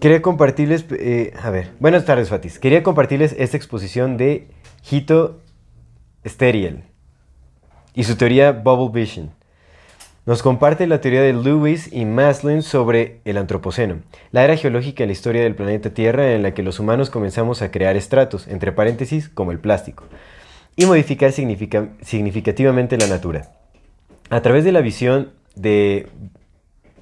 Quería 0.00 0.20
compartirles. 0.22 0.84
eh, 0.90 1.32
a 1.42 1.50
ver. 1.50 1.72
Buenas 1.80 2.04
tardes, 2.04 2.28
Fatis. 2.28 2.58
Quería 2.58 2.82
compartirles 2.82 3.34
esta 3.38 3.56
exposición 3.56 4.16
de 4.16 4.48
Hito 4.90 5.40
Steriel 6.26 6.84
y 7.94 8.04
su 8.04 8.16
teoría 8.16 8.52
Bubble 8.52 9.00
Vision. 9.00 9.30
Nos 10.28 10.42
comparte 10.42 10.86
la 10.86 11.00
teoría 11.00 11.22
de 11.22 11.32
Lewis 11.32 11.90
y 11.90 12.04
Maslin 12.04 12.62
sobre 12.62 13.22
el 13.24 13.38
Antropoceno, 13.38 14.00
la 14.30 14.44
era 14.44 14.58
geológica 14.58 15.02
en 15.02 15.08
la 15.08 15.14
historia 15.14 15.42
del 15.42 15.54
planeta 15.54 15.88
Tierra 15.88 16.32
en 16.34 16.42
la 16.42 16.52
que 16.52 16.62
los 16.62 16.78
humanos 16.78 17.08
comenzamos 17.08 17.62
a 17.62 17.70
crear 17.70 17.96
estratos, 17.96 18.46
entre 18.46 18.70
paréntesis, 18.72 19.30
como 19.30 19.52
el 19.52 19.58
plástico, 19.58 20.04
y 20.76 20.84
modificar 20.84 21.32
significa- 21.32 21.88
significativamente 22.02 22.98
la 22.98 23.06
natura. 23.06 23.52
A 24.28 24.42
través 24.42 24.66
de 24.66 24.72
la 24.72 24.82
visión 24.82 25.30
de 25.54 26.08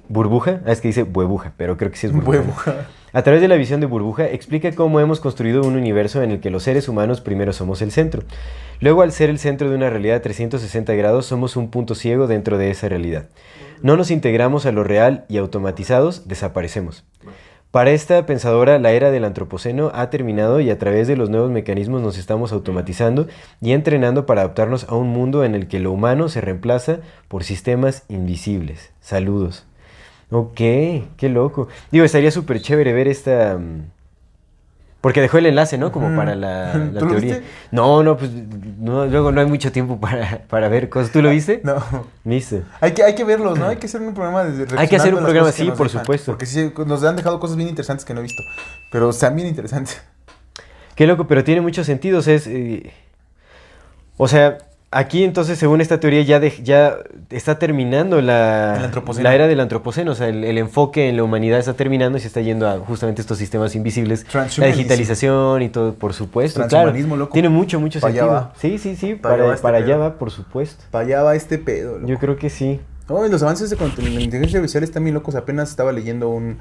burbuja, 0.07 0.61
ah, 0.65 0.71
es 0.71 0.79
que 0.79 0.87
dice 0.87 1.03
buebuja, 1.03 1.51
pero 1.57 1.75
creo 1.75 1.91
que 1.91 1.97
sí 1.97 2.07
es 2.07 2.13
burbuja. 2.13 2.87
A 3.17 3.23
través 3.23 3.41
de 3.41 3.47
la 3.47 3.55
visión 3.55 3.79
de 3.79 3.87
burbuja 3.87 4.27
explica 4.27 4.71
cómo 4.73 4.99
hemos 4.99 5.19
construido 5.19 5.63
un 5.63 5.75
universo 5.75 6.21
en 6.21 6.29
el 6.29 6.39
que 6.39 6.51
los 6.51 6.61
seres 6.61 6.87
humanos 6.87 7.19
primero 7.19 7.51
somos 7.51 7.81
el 7.81 7.91
centro. 7.91 8.21
Luego 8.79 9.01
al 9.01 9.11
ser 9.11 9.31
el 9.31 9.39
centro 9.39 9.71
de 9.71 9.75
una 9.75 9.89
realidad 9.89 10.13
de 10.13 10.19
360 10.19 10.93
grados 10.93 11.25
somos 11.25 11.55
un 11.55 11.71
punto 11.71 11.95
ciego 11.95 12.27
dentro 12.27 12.59
de 12.59 12.69
esa 12.69 12.89
realidad. 12.89 13.25
No 13.81 13.97
nos 13.97 14.11
integramos 14.11 14.67
a 14.67 14.71
lo 14.71 14.83
real 14.83 15.25
y 15.29 15.37
automatizados 15.37 16.27
desaparecemos. 16.27 17.05
Para 17.71 17.89
esta 17.89 18.23
pensadora, 18.27 18.77
la 18.77 18.91
era 18.91 19.09
del 19.09 19.25
antropoceno 19.25 19.89
ha 19.95 20.11
terminado 20.11 20.59
y 20.59 20.69
a 20.69 20.77
través 20.77 21.07
de 21.07 21.17
los 21.17 21.31
nuevos 21.31 21.49
mecanismos 21.49 22.03
nos 22.03 22.19
estamos 22.19 22.51
automatizando 22.51 23.25
y 23.61 23.71
entrenando 23.71 24.27
para 24.27 24.41
adaptarnos 24.41 24.83
a 24.89 24.95
un 24.95 25.07
mundo 25.07 25.43
en 25.43 25.55
el 25.55 25.67
que 25.67 25.79
lo 25.79 25.91
humano 25.91 26.29
se 26.29 26.39
reemplaza 26.39 26.99
por 27.29 27.43
sistemas 27.43 28.03
invisibles. 28.09 28.91
Saludos. 29.01 29.66
Ok, 30.29 30.55
qué 30.55 31.29
loco. 31.29 31.67
Digo, 31.91 32.03
estaría 32.05 32.31
súper 32.31 32.61
chévere 32.61 32.91
ver 32.93 33.07
esta... 33.07 33.57
mm, 33.57 33.85
Porque 34.99 35.21
dejó 35.21 35.37
el 35.37 35.45
enlace, 35.45 35.77
¿no? 35.77 35.91
Como 35.93 36.13
para 36.17 36.35
la, 36.35 36.73
la 36.93 36.99
¿Tú 36.99 37.05
lo 37.05 37.11
teoría. 37.11 37.35
viste? 37.35 37.47
No, 37.71 38.03
no, 38.03 38.17
pues 38.17 38.29
no, 38.77 39.05
luego 39.05 39.31
no 39.31 39.39
hay 39.39 39.47
mucho 39.47 39.71
tiempo 39.71 39.99
para, 40.01 40.39
para 40.49 40.67
ver 40.67 40.89
cosas. 40.89 41.11
¿Tú 41.13 41.21
lo 41.21 41.29
viste? 41.29 41.61
No. 41.63 41.81
¿Viste? 42.25 42.63
Hay 42.81 42.91
que, 42.93 43.03
hay 43.03 43.15
que 43.15 43.23
verlos, 43.23 43.57
¿no? 43.57 43.67
Hay 43.67 43.77
que 43.77 43.85
hacer 43.85 44.01
un 44.01 44.13
programa 44.13 44.43
de 44.43 44.67
Hay 44.77 44.87
que 44.89 44.97
hacer 44.97 45.13
un 45.15 45.21
programa, 45.23 45.51
sí, 45.53 45.71
por 45.71 45.87
dejan. 45.87 46.01
supuesto. 46.01 46.31
Porque 46.33 46.45
sí, 46.45 46.73
nos 46.85 47.03
han 47.05 47.15
dejado 47.15 47.39
cosas 47.39 47.55
bien 47.55 47.69
interesantes 47.69 48.03
que 48.03 48.13
no 48.13 48.19
he 48.19 48.23
visto. 48.23 48.43
Pero 48.91 49.09
están 49.11 49.33
bien 49.35 49.47
interesantes. 49.47 50.01
Qué 50.95 51.07
loco, 51.07 51.25
pero 51.27 51.43
tiene 51.45 51.61
muchos 51.61 51.85
sentidos. 51.85 52.27
Es, 52.27 52.47
eh, 52.47 52.91
o 54.17 54.27
sea, 54.27 54.57
aquí 54.91 55.23
entonces, 55.23 55.59
según 55.59 55.81
esta 55.81 55.99
teoría, 55.99 56.21
ya, 56.21 56.39
de- 56.39 56.53
ya 56.63 56.97
está 57.29 57.59
terminando 57.59 58.21
la, 58.21 58.91
la 59.19 59.35
era 59.35 59.47
del 59.47 59.59
antropoceno. 59.59 60.11
O 60.11 60.15
sea, 60.15 60.27
el, 60.29 60.43
el 60.43 60.57
enfoque 60.57 61.09
en 61.09 61.17
la 61.17 61.23
humanidad 61.23 61.59
está 61.59 61.73
terminando 61.73 62.17
y 62.17 62.21
se 62.21 62.27
está 62.27 62.41
yendo 62.41 62.67
a 62.67 62.79
justamente 62.79 63.21
estos 63.21 63.37
sistemas 63.37 63.75
invisibles. 63.75 64.25
La 64.57 64.67
digitalización 64.67 65.61
y 65.61 65.69
todo, 65.69 65.93
por 65.93 66.13
supuesto. 66.13 66.59
Claro, 66.61 66.69
Transhumanismo, 66.69 67.17
loco. 67.17 67.33
tiene 67.33 67.49
mucho, 67.49 67.79
mucho 67.79 67.99
allá 67.99 68.07
sentido. 68.07 68.27
va. 68.27 68.53
Sí, 68.59 68.77
sí, 68.77 68.95
sí, 68.95 69.19
allá 69.23 69.43
va 69.43 69.53
este 69.53 69.61
para 69.63 69.77
allá 69.77 69.97
va, 69.97 70.13
por 70.17 70.31
supuesto. 70.31 70.83
Para 70.91 71.05
allá 71.05 71.23
va 71.23 71.35
este 71.35 71.57
pedo. 71.57 71.95
loco. 71.95 72.07
Yo 72.07 72.17
creo 72.17 72.37
que 72.37 72.49
sí. 72.49 72.79
No, 73.09 73.25
y 73.25 73.29
los 73.29 73.41
avances 73.41 73.69
de 73.69 73.77
la 73.77 73.85
inteligencia 73.85 74.59
artificial 74.59 74.83
están 74.83 75.03
bien 75.03 75.13
locos. 75.13 75.35
Apenas 75.35 75.69
estaba 75.69 75.93
leyendo 75.93 76.27
un, 76.29 76.57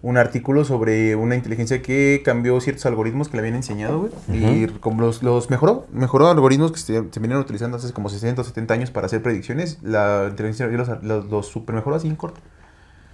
un 0.00 0.16
artículo 0.16 0.64
sobre 0.64 1.16
una 1.16 1.34
inteligencia 1.34 1.82
que 1.82 2.22
cambió 2.24 2.60
ciertos 2.60 2.86
algoritmos 2.86 3.28
que 3.28 3.36
le 3.36 3.40
habían 3.40 3.56
enseñado, 3.56 3.98
güey. 3.98 4.12
Y 4.30 4.66
como 4.80 5.00
los, 5.02 5.22
los 5.22 5.50
mejoró. 5.50 5.86
Mejoró 5.92 6.28
algoritmos 6.28 6.70
que 6.70 6.78
se, 6.78 7.02
se 7.10 7.20
venían 7.20 7.40
utilizando 7.40 7.76
hace 7.76 7.92
como 7.92 8.08
60 8.08 8.40
o 8.40 8.44
70 8.44 8.74
años 8.74 8.90
para 8.90 9.06
hacer 9.06 9.22
predicciones. 9.22 9.78
La 9.82 10.26
inteligencia 10.30 10.66
los, 10.68 11.02
los, 11.02 11.26
los 11.26 11.46
super 11.48 11.74
mejoró 11.74 11.96
así 11.96 12.06
en 12.06 12.16
corto. 12.16 12.40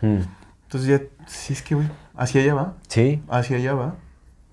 Mm. 0.02 0.20
Entonces 0.64 0.88
ya, 0.88 1.26
sí 1.26 1.52
es 1.54 1.62
que, 1.62 1.74
güey, 1.74 1.88
hacia 2.16 2.42
allá 2.42 2.54
va. 2.54 2.74
Sí. 2.88 3.22
Hacia 3.28 3.56
allá 3.56 3.74
va. 3.74 3.94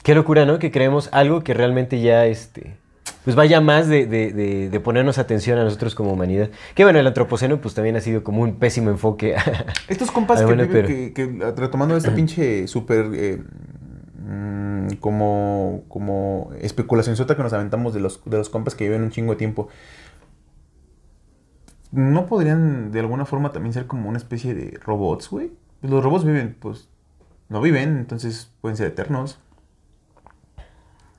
Qué 0.04 0.16
locura, 0.16 0.46
¿no? 0.46 0.58
Que 0.58 0.72
creemos 0.72 1.10
algo 1.12 1.44
que 1.44 1.54
realmente 1.54 2.02
ya, 2.02 2.26
este, 2.26 2.78
pues 3.24 3.36
vaya 3.36 3.62
más 3.62 3.88
de, 3.88 4.06
de- 4.08 4.32
de- 4.34 4.70
de 4.70 4.80
ponernos 4.80 5.18
atención 5.18 5.58
a 5.60 5.64
nosotros 5.64 5.94
como 5.96 6.14
humanidad. 6.14 6.50
Que 6.76 6.84
bueno, 6.84 7.00
el 7.00 7.08
antropoceno 7.08 7.62
pues 7.62 7.74
también 7.76 7.96
ha 7.96 8.02
sido 8.02 8.24
como 8.24 8.42
un 8.42 8.56
pésimo 8.56 8.90
enfoque. 8.90 9.36
Estos 9.88 10.12
compas 10.12 10.42
que, 10.42 10.48
pero- 10.68 10.88
que, 10.88 11.14
que, 11.14 11.54
retomando 11.56 11.96
esta 11.96 12.14
pinche 12.16 12.68
súper 12.68 13.10
eh, 13.14 13.44
mm, 14.28 14.96
como, 15.00 15.84
como 15.88 16.52
especulación 16.62 17.16
sota 17.16 17.36
que 17.36 17.44
nos 17.44 17.54
aventamos 17.54 17.94
de 17.94 18.00
los, 18.00 18.22
de 18.26 18.38
los 18.38 18.50
compas 18.50 18.74
que 18.76 18.86
viven 18.86 19.04
un 19.04 19.12
chingo 19.12 19.34
de 19.34 19.38
tiempo. 19.38 19.68
¿No 21.92 22.26
podrían 22.26 22.92
de 22.92 23.02
alguna 23.02 23.26
forma 23.26 23.52
también 23.52 23.74
ser 23.74 23.86
como 23.86 24.08
una 24.08 24.18
especie 24.18 24.56
de 24.56 24.80
robots, 24.84 25.30
güey? 25.30 25.52
Los 25.82 26.04
robots 26.04 26.24
viven, 26.24 26.56
pues, 26.60 26.88
no 27.50 27.60
viven, 27.62 27.98
entonces 27.98 28.50
pueden 28.62 28.78
ser 28.78 28.88
eternos. 28.88 29.40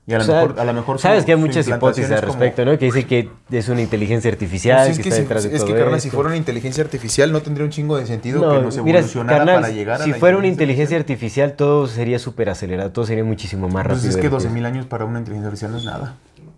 Y 0.05 0.13
a 0.13 0.17
lo 0.17 0.23
O 0.23 0.25
sea, 0.25 0.41
mejor, 0.41 0.59
a 0.59 0.65
lo 0.65 0.73
mejor 0.73 0.99
Sabes 0.99 1.21
su- 1.21 1.25
que 1.27 1.31
hay 1.31 1.37
muchas 1.37 1.65
hipótesis 1.65 2.11
al 2.11 2.19
como- 2.19 2.33
respecto, 2.33 2.65
¿no? 2.65 2.77
Que 2.77 2.85
dice 2.85 3.05
que 3.05 3.29
es 3.51 3.69
una 3.69 3.81
inteligencia 3.81 4.29
artificial, 4.29 4.79
Pues 4.87 4.89
es 4.91 4.97
que, 4.97 5.03
que, 5.03 5.09
está 5.09 5.15
si, 5.15 5.21
detrás 5.23 5.43
de 5.43 5.55
es 5.55 5.61
todo 5.63 5.73
que, 5.73 5.79
carnal, 5.79 6.01
si 6.01 6.09
fuera 6.09 6.27
una 6.27 6.35
inteligencia 6.37 6.83
artificial 6.83 7.31
no 7.31 7.41
tendría 7.41 7.63
un 7.63 7.71
chingo 7.71 7.95
de 7.97 8.05
sentido 8.05 8.41
No, 8.41 8.51
que 8.59 8.65
nos 8.65 8.77
mira, 8.83 8.99
evolucionara 8.99 9.37
carnal, 9.37 9.61
para 9.61 9.73
llegar 9.73 10.01
a 10.01 10.03
si 10.03 10.11
fuera 10.11 10.37
una 10.37 10.47
inteligencia 10.47 10.97
artificial, 10.97 11.53
todo 11.53 11.87
sería 11.87 12.19
súper 12.19 12.49
acelerado, 12.49 12.91
todo 12.91 13.05
sería 13.05 13.23
muchísimo 13.23 13.69
más 13.69 13.85
rápido. 13.85 14.01
Pues 14.03 14.15
es 14.15 14.21
que 14.21 14.29
lo 14.29 14.39
12.000 14.39 14.65
años 14.65 14.85
para 14.87 15.05
una 15.05 15.19
inteligencia 15.19 15.47
artificial 15.47 15.71
no 15.71 15.77
es 15.77 15.85
nada. 15.85 16.15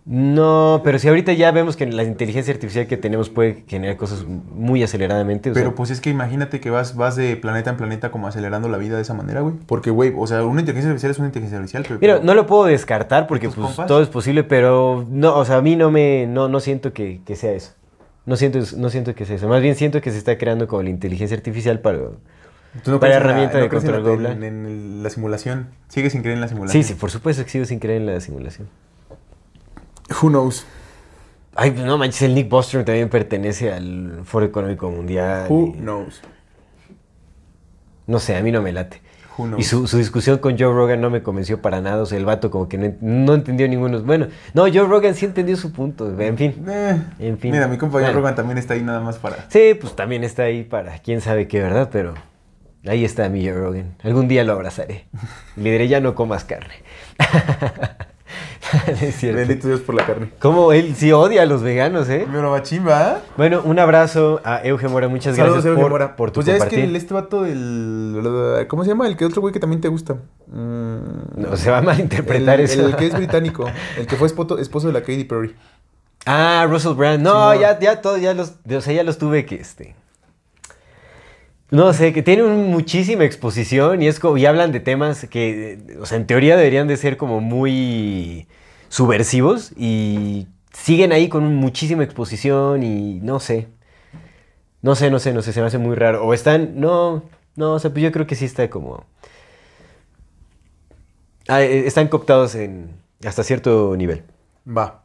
No, 0.08 0.82
pero 0.84 1.00
si 1.00 1.08
ahorita 1.08 1.32
ya 1.32 1.50
vemos 1.50 1.74
que 1.74 1.84
la 1.84 2.04
inteligencia 2.04 2.54
artificial 2.54 2.86
que 2.86 2.96
tenemos 2.96 3.28
puede 3.28 3.64
generar 3.66 3.96
cosas 3.96 4.24
muy 4.24 4.80
aceleradamente. 4.84 5.50
o 5.50 5.52
Pero 5.52 5.70
sea, 5.70 5.74
pues 5.74 5.90
es 5.90 6.00
que 6.00 6.10
imagínate 6.10 6.60
que 6.60 6.70
vas, 6.70 6.94
vas 6.94 7.16
de 7.16 7.36
planeta 7.36 7.70
en 7.70 7.76
planeta 7.76 8.12
como 8.12 8.28
acelerando 8.28 8.68
la 8.68 8.78
vida 8.78 8.94
de 8.94 9.02
esa 9.02 9.14
manera, 9.14 9.40
güey. 9.40 9.56
Porque, 9.66 9.90
güey, 9.90 10.12
o 10.16 10.24
sea, 10.28 10.44
una 10.44 10.60
inteligencia 10.60 10.90
artificial 10.90 11.10
es 11.10 11.18
una 11.18 11.26
inteligencia 11.26 11.58
artificial, 11.58 11.82
pero... 11.88 11.98
Mira, 12.00 12.20
no 12.24 12.34
lo 12.34 12.46
puedo 12.46 12.66
descartar 12.66 13.26
porque 13.26 13.48
pues, 13.48 13.66
compas? 13.66 13.88
todo 13.88 14.00
es 14.00 14.08
posible, 14.08 14.44
pero 14.44 15.04
no, 15.10 15.36
o 15.36 15.44
sea, 15.44 15.56
a 15.56 15.62
mí 15.62 15.74
no 15.74 15.90
me, 15.90 16.28
no, 16.28 16.46
no 16.48 16.60
siento 16.60 16.92
que, 16.92 17.20
que 17.26 17.34
sea 17.34 17.50
eso. 17.50 17.72
No 18.26 18.36
siento, 18.36 18.60
no 18.76 18.90
siento 18.90 19.12
que 19.16 19.24
sea 19.26 19.34
eso. 19.34 19.48
Más 19.48 19.60
bien 19.60 19.74
siento 19.74 20.00
que 20.00 20.12
se 20.12 20.18
está 20.18 20.38
creando 20.38 20.68
como 20.68 20.84
la 20.84 20.90
inteligencia 20.90 21.36
artificial 21.36 21.80
para... 21.80 21.98
¿Tú 22.84 22.92
no 22.92 23.00
para 23.00 23.10
la- 23.14 23.16
herramienta 23.16 23.56
de 23.58 23.64
no 23.64 23.68
crees 23.70 23.84
en 23.84 23.90
la- 23.90 23.96
control. 24.02 24.26
En, 24.26 24.42
en 24.44 25.02
la 25.02 25.10
simulación. 25.10 25.66
Sigues 25.88 26.12
sin 26.12 26.20
creer 26.20 26.36
en 26.36 26.42
la 26.42 26.48
simulación. 26.48 26.80
Sí, 26.84 26.88
sí, 26.88 26.94
por 26.94 27.10
supuesto 27.10 27.42
que 27.42 27.50
sigo 27.50 27.64
sin 27.64 27.80
creer 27.80 28.02
en 28.02 28.06
la 28.06 28.20
simulación. 28.20 28.68
Who 30.22 30.28
knows? 30.28 30.66
Ay, 31.54 31.70
pues 31.70 31.84
no 31.86 31.96
manches, 31.98 32.22
el 32.22 32.34
Nick 32.34 32.48
Bostrom 32.48 32.84
también 32.84 33.08
pertenece 33.08 33.72
al 33.72 34.20
Foro 34.24 34.44
Económico 34.46 34.90
Mundial. 34.90 35.46
Who 35.48 35.68
y- 35.76 35.78
knows? 35.80 36.20
No 38.06 38.20
sé, 38.20 38.36
a 38.36 38.42
mí 38.42 38.52
no 38.52 38.62
me 38.62 38.72
late. 38.72 39.00
Who 39.36 39.46
knows? 39.46 39.60
Y 39.60 39.64
su, 39.64 39.86
su 39.86 39.98
discusión 39.98 40.38
con 40.38 40.52
Joe 40.58 40.72
Rogan 40.72 41.00
no 41.00 41.10
me 41.10 41.22
convenció 41.22 41.60
para 41.60 41.80
nada. 41.80 42.02
O 42.02 42.06
sea, 42.06 42.18
el 42.18 42.24
vato 42.24 42.50
como 42.50 42.68
que 42.68 42.78
no, 42.78 42.86
ent- 42.86 42.98
no 43.00 43.34
entendió 43.34 43.66
ninguno. 43.68 44.00
Bueno, 44.02 44.28
no, 44.54 44.62
Joe 44.62 44.86
Rogan 44.86 45.14
sí 45.14 45.24
entendió 45.26 45.56
su 45.56 45.72
punto. 45.72 46.08
En 46.20 46.36
fin. 46.38 46.64
Eh, 46.68 47.02
En 47.18 47.38
fin. 47.38 47.50
Mira, 47.52 47.66
mi 47.66 47.78
compañero 47.78 48.12
Bueno. 48.12 48.20
Rogan 48.20 48.34
también 48.36 48.58
está 48.58 48.74
ahí 48.74 48.82
nada 48.82 49.00
más 49.00 49.16
para... 49.18 49.46
Sí, 49.50 49.74
pues 49.80 49.96
también 49.96 50.24
está 50.24 50.44
ahí 50.44 50.62
para 50.62 50.98
quién 51.00 51.20
sabe 51.20 51.48
qué, 51.48 51.60
¿verdad? 51.60 51.88
Pero 51.90 52.14
ahí 52.86 53.04
está 53.04 53.28
mi 53.28 53.42
Joe 53.44 53.54
Rogan. 53.58 53.96
Algún 54.04 54.28
día 54.28 54.44
lo 54.44 54.52
abrazaré. 54.52 55.06
Le 55.56 55.70
diré, 55.72 55.88
ya 55.88 56.00
no 56.00 56.14
comas 56.14 56.44
carne. 56.44 56.74
es 59.00 59.16
cierto. 59.16 59.38
Bendito 59.38 59.68
Dios 59.68 59.80
por 59.80 59.94
la 59.94 60.04
carne. 60.04 60.30
Como 60.38 60.72
él 60.72 60.94
sí 60.96 61.12
odia 61.12 61.42
a 61.42 61.46
los 61.46 61.62
veganos, 61.62 62.08
¿eh? 62.08 62.26
Pero 62.30 62.50
machimba. 62.50 63.20
Bueno, 63.36 63.62
un 63.64 63.78
abrazo 63.78 64.40
a 64.44 64.60
Euge 64.64 64.88
Mora. 64.88 65.08
Muchas 65.08 65.36
Saludos, 65.36 65.64
gracias 65.64 65.80
por, 65.80 65.90
Mora. 65.90 66.16
por 66.16 66.30
tu 66.30 66.36
Pues 66.40 66.46
ya 66.46 66.56
es 66.56 66.64
que 66.64 66.84
este 66.96 67.14
vato 67.14 67.42
del... 67.42 68.66
¿Cómo 68.68 68.84
se 68.84 68.90
llama? 68.90 69.06
El 69.06 69.16
que 69.16 69.24
otro 69.24 69.40
güey 69.40 69.52
que 69.52 69.60
también 69.60 69.80
te 69.80 69.88
gusta. 69.88 70.14
Mm, 70.48 70.96
No, 71.36 71.56
se 71.56 71.70
va 71.70 71.78
a 71.78 71.82
malinterpretar 71.82 72.60
el, 72.60 72.66
eso. 72.66 72.86
El 72.86 72.96
que 72.96 73.06
es 73.06 73.14
británico. 73.14 73.66
El 73.98 74.06
que 74.06 74.16
fue 74.16 74.26
esposo, 74.26 74.58
esposo 74.58 74.86
de 74.88 74.92
la 74.92 75.00
Katy 75.00 75.24
Perry. 75.24 75.54
Ah, 76.24 76.66
Russell 76.68 76.94
Brand. 76.94 77.22
No, 77.22 77.54
ya, 77.54 77.78
ya 77.78 78.00
todos, 78.00 78.20
ya 78.20 78.34
los, 78.34 78.54
o 78.68 78.80
sea, 78.80 78.92
ya 78.92 79.04
los 79.04 79.18
tuve 79.18 79.46
que, 79.46 79.56
este... 79.56 79.94
No 81.70 81.92
sé, 81.92 82.12
que 82.12 82.22
tienen 82.22 82.70
muchísima 82.70 83.24
exposición 83.24 84.00
y 84.00 84.06
es 84.06 84.20
como, 84.20 84.36
y 84.36 84.46
hablan 84.46 84.70
de 84.70 84.78
temas 84.78 85.26
que, 85.28 85.96
o 86.00 86.06
sea, 86.06 86.16
en 86.16 86.26
teoría 86.26 86.56
deberían 86.56 86.86
de 86.86 86.96
ser 86.96 87.16
como 87.16 87.40
muy 87.40 88.46
subversivos 88.88 89.72
y 89.76 90.46
siguen 90.72 91.10
ahí 91.12 91.28
con 91.28 91.56
muchísima 91.56 92.04
exposición 92.04 92.84
y 92.84 93.20
no 93.20 93.40
sé. 93.40 93.68
No 94.82 94.94
sé, 94.94 95.10
no 95.10 95.18
sé, 95.18 95.32
no 95.32 95.42
sé, 95.42 95.52
se 95.52 95.60
me 95.60 95.66
hace 95.66 95.78
muy 95.78 95.96
raro. 95.96 96.24
O 96.24 96.34
están, 96.34 96.80
no, 96.80 97.24
no, 97.56 97.72
o 97.72 97.78
sea, 97.80 97.90
pues 97.90 98.04
yo 98.04 98.12
creo 98.12 98.26
que 98.26 98.36
sí 98.36 98.44
está 98.44 98.70
como... 98.70 99.04
Ah, 101.48 101.62
eh, 101.62 101.86
están 101.86 102.06
cooptados 102.08 102.54
en, 102.54 102.90
hasta 103.24 103.42
cierto 103.42 103.96
nivel. 103.96 104.22
Va. 104.66 105.02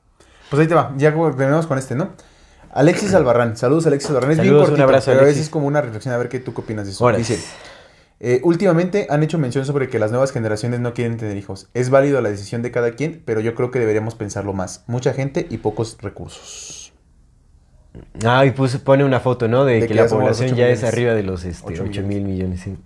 Pues 0.49 0.59
ahí 0.59 0.67
te 0.67 0.75
va. 0.75 0.93
Ya 0.97 1.11
terminamos 1.11 1.65
con 1.65 1.79
este, 1.79 1.95
¿no? 1.95 2.11
Alexis 2.73 3.13
Albarrán. 3.13 3.57
Saludos, 3.57 3.85
Alexis 3.87 4.09
Albarrán. 4.09 4.31
Es 4.31 4.37
bien 4.37 4.47
Saludos, 4.47 4.63
un 4.63 4.69
cortito, 4.71 4.83
abrazo, 4.83 5.11
pero 5.11 5.21
a 5.21 5.25
veces 5.25 5.43
es 5.43 5.49
como 5.49 5.67
una 5.67 5.81
reflexión. 5.81 6.13
A 6.13 6.17
ver 6.17 6.29
qué 6.29 6.39
tú 6.39 6.53
qué 6.53 6.61
opinas 6.61 6.85
de 6.85 6.91
eso. 6.91 7.11
Dice, 7.11 7.39
eh, 8.19 8.39
últimamente 8.43 9.07
han 9.09 9.23
hecho 9.23 9.37
mención 9.37 9.65
sobre 9.65 9.89
que 9.89 9.99
las 9.99 10.11
nuevas 10.11 10.31
generaciones 10.31 10.79
no 10.79 10.93
quieren 10.93 11.17
tener 11.17 11.35
hijos. 11.37 11.69
Es 11.73 11.89
válido 11.89 12.21
la 12.21 12.29
decisión 12.29 12.61
de 12.61 12.71
cada 12.71 12.91
quien, 12.91 13.21
pero 13.25 13.41
yo 13.41 13.55
creo 13.55 13.71
que 13.71 13.79
deberíamos 13.79 14.15
pensarlo 14.15 14.53
más. 14.53 14.83
Mucha 14.87 15.13
gente 15.13 15.47
y 15.49 15.57
pocos 15.57 15.97
recursos. 16.01 16.93
Ah, 18.23 18.45
y 18.45 18.51
pues 18.51 18.77
pone 18.77 19.03
una 19.03 19.19
foto, 19.19 19.47
¿no? 19.47 19.65
De, 19.65 19.73
De 19.73 19.79
que, 19.81 19.87
que 19.89 19.93
la 19.95 20.07
población 20.07 20.55
ya 20.55 20.69
es 20.69 20.83
arriba 20.83 21.13
de 21.13 21.23
los 21.23 21.43
este, 21.43 21.73
Ocho 21.73 21.83
8 21.85 22.03
mil 22.03 22.21
millones, 22.23 22.61
sí. 22.61 22.77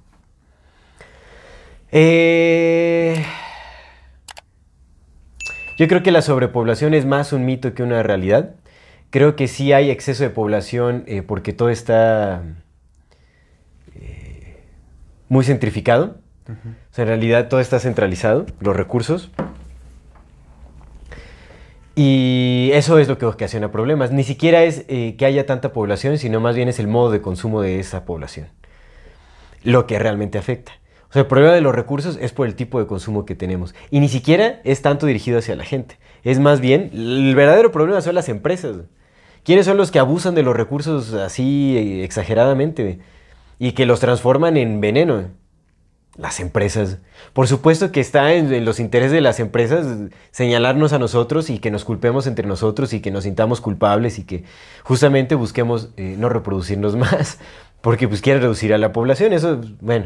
Eh, 1.91 3.23
Yo 5.77 5.87
creo 5.87 6.01
que 6.01 6.11
la 6.11 6.21
sobrepoblación 6.21 6.93
es 6.93 7.05
más 7.05 7.33
un 7.33 7.45
mito 7.45 7.73
que 7.73 7.83
una 7.83 8.01
realidad. 8.01 8.55
Creo 9.15 9.37
que 9.37 9.47
sí 9.47 9.71
hay 9.71 9.91
exceso 9.91 10.25
de 10.25 10.29
población 10.29 11.05
eh, 11.07 11.21
porque 11.21 11.53
todo 11.53 11.69
está 11.69 12.43
eh, 13.95 14.57
muy 15.29 15.45
centrificado. 15.45 16.17
O 16.49 16.93
sea, 16.93 17.03
en 17.03 17.07
realidad 17.07 17.47
todo 17.47 17.61
está 17.61 17.79
centralizado, 17.79 18.45
los 18.59 18.75
recursos. 18.75 19.31
Y 21.95 22.71
eso 22.73 22.99
es 22.99 23.07
lo 23.07 23.17
que 23.17 23.25
ocasiona 23.25 23.71
problemas. 23.71 24.11
Ni 24.11 24.25
siquiera 24.25 24.65
es 24.65 24.83
eh, 24.89 25.15
que 25.17 25.25
haya 25.25 25.45
tanta 25.45 25.71
población, 25.71 26.17
sino 26.17 26.41
más 26.41 26.57
bien 26.57 26.67
es 26.67 26.79
el 26.79 26.89
modo 26.89 27.09
de 27.09 27.21
consumo 27.21 27.61
de 27.61 27.79
esa 27.79 28.03
población. 28.03 28.49
Lo 29.63 29.87
que 29.87 29.97
realmente 29.97 30.37
afecta. 30.37 30.73
O 31.09 31.13
sea, 31.13 31.21
el 31.21 31.27
problema 31.29 31.53
de 31.53 31.61
los 31.61 31.73
recursos 31.73 32.19
es 32.19 32.33
por 32.33 32.47
el 32.47 32.55
tipo 32.55 32.81
de 32.81 32.85
consumo 32.85 33.25
que 33.25 33.33
tenemos. 33.33 33.75
Y 33.91 34.01
ni 34.01 34.09
siquiera 34.09 34.59
es 34.65 34.81
tanto 34.81 35.05
dirigido 35.05 35.39
hacia 35.39 35.55
la 35.55 35.63
gente. 35.63 35.99
Es 36.25 36.39
más 36.39 36.59
bien, 36.59 36.89
el 36.91 37.33
verdadero 37.33 37.71
problema 37.71 38.01
son 38.01 38.15
las 38.15 38.27
empresas. 38.27 38.75
¿Quiénes 39.45 39.65
son 39.65 39.77
los 39.77 39.91
que 39.91 39.99
abusan 39.99 40.35
de 40.35 40.43
los 40.43 40.55
recursos 40.57 41.13
así 41.13 41.77
eh, 41.77 42.03
exageradamente? 42.03 42.99
Y 43.59 43.71
que 43.71 43.85
los 43.85 44.01
transforman 44.01 44.57
en 44.57 44.81
veneno. 44.81 45.23
Las 46.17 46.39
empresas. 46.39 46.99
Por 47.33 47.45
supuesto 47.49 47.91
que 47.91 47.99
está 47.99 48.33
en, 48.35 48.53
en 48.53 48.63
los 48.63 48.79
intereses 48.79 49.11
de 49.11 49.19
las 49.19 49.41
empresas 49.41 49.85
señalarnos 50.31 50.93
a 50.93 50.97
nosotros 50.99 51.49
y 51.49 51.59
que 51.59 51.71
nos 51.71 51.83
culpemos 51.83 52.25
entre 52.25 52.47
nosotros 52.47 52.93
y 52.93 53.01
que 53.01 53.11
nos 53.11 53.25
sintamos 53.25 53.59
culpables 53.59 54.17
y 54.17 54.23
que 54.23 54.45
justamente 54.85 55.35
busquemos 55.35 55.89
eh, 55.97 56.15
no 56.17 56.29
reproducirnos 56.29 56.95
más 56.97 57.37
porque 57.81 58.07
pues 58.07 58.21
quieren 58.21 58.41
reducir 58.41 58.73
a 58.73 58.77
la 58.77 58.93
población. 58.93 59.33
Eso, 59.33 59.59
bueno, 59.81 60.05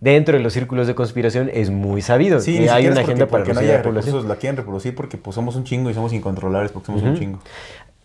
dentro 0.00 0.36
de 0.36 0.44
los 0.44 0.52
círculos 0.52 0.86
de 0.86 0.94
conspiración 0.94 1.50
es 1.52 1.70
muy 1.70 2.02
sabido 2.02 2.38
Sí, 2.40 2.68
hay 2.68 2.86
una 2.86 2.94
porque- 2.94 3.00
agenda 3.10 3.26
para 3.26 3.42
porque 3.42 3.54
no 3.54 3.58
reducir 3.58 3.58
a 3.58 3.60
haya 3.74 3.78
la 3.78 3.82
población. 3.82 4.28
la 4.28 4.36
quieren 4.36 4.56
reproducir 4.58 4.94
porque 4.94 5.16
pues 5.18 5.34
somos 5.34 5.56
un 5.56 5.64
chingo 5.64 5.90
y 5.90 5.94
somos 5.94 6.12
incontrolables 6.12 6.70
porque 6.70 6.86
somos 6.86 7.02
un 7.02 7.18
chingo. 7.18 7.40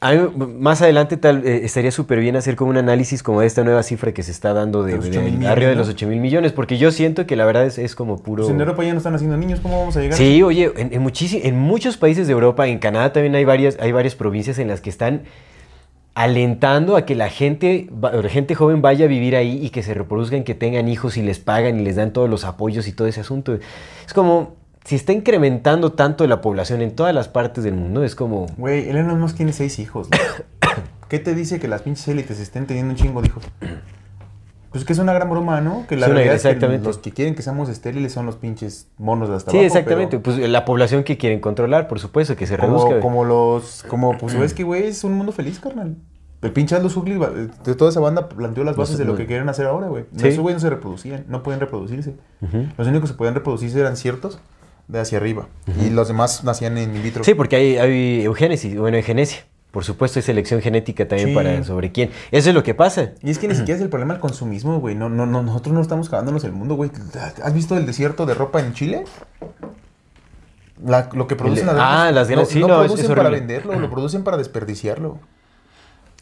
A 0.04 0.12
mí, 0.14 0.20
más 0.60 0.82
adelante 0.82 1.18
tal, 1.18 1.46
eh, 1.46 1.62
estaría 1.64 1.92
súper 1.92 2.20
bien 2.20 2.36
hacer 2.36 2.56
como 2.56 2.70
un 2.72 2.78
análisis 2.78 3.24
como 3.24 3.42
de 3.42 3.48
esta 3.48 3.64
nueva 3.64 3.82
cifra 3.84 4.12
que 4.14 4.22
se 4.22 4.32
está 4.32 4.54
dando 4.54 4.84
de, 4.84 4.94
De 4.94 5.00
de- 5.00 5.08
8,000 5.10 5.14
de- 5.24 5.32
millones, 5.32 5.50
arriba 5.50 5.70
de 5.70 5.76
los 5.76 5.88
8 5.90 6.08
mil 6.08 6.20
millones, 6.20 6.52
porque 6.52 6.78
yo 6.78 6.92
siento 6.92 7.26
que 7.26 7.36
la 7.36 7.46
verdad 7.46 7.66
es, 7.66 7.78
es 7.78 7.96
como 7.96 8.22
puro... 8.22 8.44
Pues 8.44 8.54
en 8.54 8.60
Europa 8.60 8.84
ya 8.84 8.92
no 8.92 8.98
están 8.98 9.16
haciendo 9.16 9.38
niños, 9.38 9.60
¿cómo 9.62 9.80
vamos 9.80 9.96
a 9.98 10.02
llegar? 10.02 10.18
Sí, 10.18 10.44
oye, 10.44 10.72
en, 10.76 10.94
en, 10.94 11.12
en 11.46 11.60
muchos 11.60 11.98
países 11.98 12.28
de 12.28 12.34
Europa, 12.34 12.68
en 12.68 12.80
Canadá 12.80 13.14
también 13.14 13.34
hay 13.36 13.46
varias, 13.46 13.78
hay 13.80 13.92
varias 13.92 14.16
provincias 14.16 14.60
en 14.60 14.68
las 14.68 14.82
que 14.82 14.90
están 14.90 15.24
alentando 16.16 16.96
a 16.96 17.06
que 17.06 17.16
la 17.16 17.30
gente, 17.30 17.90
la 18.02 18.30
gente 18.30 18.54
joven 18.56 18.82
vaya 18.84 19.06
a 19.06 19.08
vivir 19.08 19.36
ahí 19.36 19.60
y 19.66 19.70
que 19.72 19.82
se 19.82 19.94
reproduzcan, 19.96 20.44
que 20.44 20.54
tengan 20.54 20.88
hijos 20.88 21.18
y 21.18 21.24
les 21.24 21.40
pagan 21.40 21.80
y 21.80 21.84
les 21.84 21.96
dan 21.96 22.14
todos 22.14 22.30
los 22.30 22.46
apoyos 22.46 22.88
y 22.88 22.92
todo 22.92 23.08
ese 23.08 23.22
asunto. 23.22 23.56
Es 24.06 24.14
como, 24.14 24.56
si 24.86 24.96
está 24.96 25.14
incrementando 25.14 25.94
tanto 25.94 26.26
la 26.28 26.42
población 26.42 26.82
en 26.82 26.96
todas 26.96 27.14
las 27.16 27.28
partes 27.30 27.64
del 27.64 27.74
mundo, 27.76 28.04
es 28.04 28.16
como... 28.16 28.48
Güey, 28.58 28.90
Elon 28.90 29.20
Musk 29.20 29.38
tiene 29.38 29.54
seis 29.54 29.80
hijos. 29.80 30.10
¿no? 30.12 30.18
¿Qué 31.10 31.20
te 31.20 31.36
dice 31.36 31.60
que 31.60 31.68
las 31.68 31.84
pinches 31.84 32.08
élites 32.08 32.40
estén 32.40 32.66
teniendo 32.66 32.92
un 32.92 32.98
chingo 32.98 33.22
de 33.22 33.28
hijos? 33.28 33.44
Pues 34.72 34.86
que 34.86 34.94
es 34.94 34.98
una 34.98 35.14
gran 35.14 35.30
broma, 35.30 35.62
¿no? 35.62 35.86
Que 35.88 35.96
la 35.96 36.08
una- 36.08 36.16
realidad 36.16 36.36
es 36.36 36.42
que 36.58 36.78
los 36.80 36.98
que 36.98 37.12
quieren 37.12 37.36
que 37.36 37.44
seamos 37.44 37.70
estériles 37.70 38.12
son 38.12 38.26
los 38.26 38.38
pinches 38.38 38.88
monos 38.98 39.30
de 39.30 39.36
hasta 39.36 39.52
Sí, 39.52 39.58
abajo, 39.58 39.68
exactamente. 39.68 40.18
pero 40.18 40.36
Pues 40.36 40.50
la 40.50 40.66
población 40.66 41.04
que 41.04 41.16
quieren 41.16 41.40
controlar, 41.42 41.88
por 41.88 42.00
supuesto, 42.00 42.36
que 42.36 42.48
se 42.48 42.58
Como, 42.58 42.78
reduzca. 42.80 43.00
como 43.00 43.24
los... 43.24 43.84
Como, 43.88 44.18
pues, 44.18 44.36
ves 44.36 44.56
que, 44.56 44.64
güey, 44.64 44.86
es 44.88 45.04
un 45.04 45.14
mundo 45.14 45.32
feliz, 45.32 45.60
carnal. 45.60 45.98
El 46.42 46.52
pinche 46.54 46.76
Aldous 46.76 46.98
Huxley, 46.98 47.20
de 47.64 47.76
toda 47.76 47.92
esa 47.92 48.00
banda, 48.00 48.28
planteó 48.30 48.64
las 48.64 48.76
bases 48.76 48.98
de 48.98 49.06
lo 49.06 49.16
que 49.16 49.28
quieren 49.28 49.48
hacer 49.48 49.68
ahora, 49.68 49.90
güey. 49.90 50.06
Sí. 50.18 50.28
Esos 50.30 50.40
güeyes 50.42 50.56
no 50.64 50.68
se 50.68 50.72
reproducían, 50.72 51.24
no 51.30 51.44
pueden 51.44 51.60
reproducirse. 51.60 52.16
Los 52.76 52.88
únicos 52.88 53.12
que 53.12 53.18
podían 53.18 53.36
reproducirse 53.36 53.80
eran 53.80 53.96
ciertos 53.96 54.40
de 54.88 55.00
hacia 55.00 55.18
arriba. 55.18 55.48
Y 55.82 55.90
los 55.90 56.08
demás 56.08 56.44
nacían 56.44 56.78
en 56.78 56.96
in 56.96 57.04
vitro. 57.04 57.24
Sí, 57.24 57.34
porque 57.34 57.56
hay, 57.56 57.78
hay 57.78 58.24
eugénesis, 58.24 58.78
bueno, 58.78 58.98
eugenesia. 58.98 59.46
Por 59.72 59.84
supuesto, 59.84 60.20
hay 60.20 60.24
selección 60.24 60.62
genética 60.62 61.08
también 61.08 61.30
Sí. 61.30 61.34
para 61.36 61.64
sobre 61.64 61.92
quién. 61.92 62.12
Eso 62.32 62.50
es 62.50 62.54
lo 62.56 62.62
que 62.62 62.76
pasa. 62.76 63.14
Y 63.24 63.32
es 63.32 63.40
que 63.40 63.48
ni 63.48 63.56
siquiera 63.56 63.76
es 63.78 63.82
el 63.82 63.90
problema 63.90 64.14
el 64.14 64.20
consumismo, 64.20 64.80
güey. 64.80 64.94
No, 64.94 65.10
no, 65.10 65.26
no, 65.26 65.42
nosotros 65.42 65.74
no 65.74 65.82
estamos 65.82 66.10
cagándonos 66.10 66.44
el 66.44 66.52
mundo, 66.52 66.76
güey. 66.76 66.92
¿Has 67.44 67.54
visto 67.56 67.76
el 67.76 67.88
desierto 67.88 68.28
de 68.28 68.36
ropa 68.36 68.60
en 68.60 68.74
Chile? 68.74 69.06
La- 70.84 71.10
lo 71.14 71.28
que 71.28 71.36
producen 71.36 71.70
El- 71.70 71.76
las 71.78 71.84
ah, 71.86 71.90
grandes- 72.12 72.16
las 72.16 72.28
grandes- 72.30 72.50
sí, 72.50 72.60
no, 72.60 72.68
es- 72.84 72.88
producen 72.92 73.06
es 73.12 73.18
para 73.18 73.30
venderlo, 73.30 73.80
lo 73.80 73.90
producen 73.90 74.24
para 74.24 74.38
desperdiciarlo. 74.38 75.20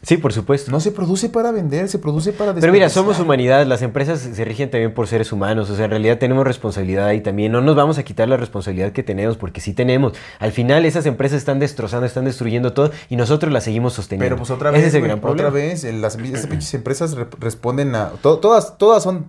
Sí, 0.04 0.16
por 0.16 0.32
supuesto. 0.32 0.70
No 0.72 0.80
se 0.80 0.90
produce 0.90 1.28
para 1.28 1.52
vender, 1.52 1.88
se 1.88 1.98
produce 2.00 2.32
para 2.32 2.52
Pero 2.54 2.72
mira, 2.72 2.88
somos 2.88 3.20
humanidad, 3.20 3.64
las 3.66 3.82
empresas 3.82 4.18
se 4.18 4.44
rigen 4.44 4.68
también 4.68 4.92
por 4.94 5.06
seres 5.06 5.30
humanos, 5.30 5.70
o 5.70 5.76
sea, 5.76 5.84
en 5.84 5.92
realidad 5.92 6.18
tenemos 6.18 6.44
responsabilidad 6.44 7.06
ahí 7.06 7.20
también, 7.20 7.52
no 7.52 7.60
nos 7.60 7.76
vamos 7.76 7.98
a 7.98 8.02
quitar 8.02 8.28
la 8.28 8.36
responsabilidad 8.36 8.90
que 8.90 9.04
tenemos, 9.04 9.36
porque 9.36 9.60
sí 9.60 9.74
tenemos. 9.74 10.14
Al 10.40 10.50
final 10.50 10.84
esas 10.86 11.06
empresas 11.06 11.38
están 11.38 11.60
destrozando, 11.60 12.04
están 12.04 12.24
destruyendo 12.24 12.72
todo 12.72 12.90
y 13.10 13.14
nosotros 13.16 13.52
las 13.52 13.62
seguimos 13.62 13.92
sosteniendo. 13.92 14.26
Pero 14.34 14.36
pues 14.38 14.50
otra 14.50 14.70
Ese 14.70 14.78
vez, 14.78 14.88
es 14.88 14.94
el 14.94 15.02
gran 15.02 15.20
problema. 15.20 15.48
otra 15.48 15.60
vez, 15.60 15.84
las, 15.84 16.16
pinches 16.48 16.74
empresas 16.74 17.12
re- 17.14 17.28
responden 17.38 17.94
a... 17.94 18.08
to- 18.22 18.38
todas, 18.40 18.76
todas 18.78 19.04
son... 19.04 19.26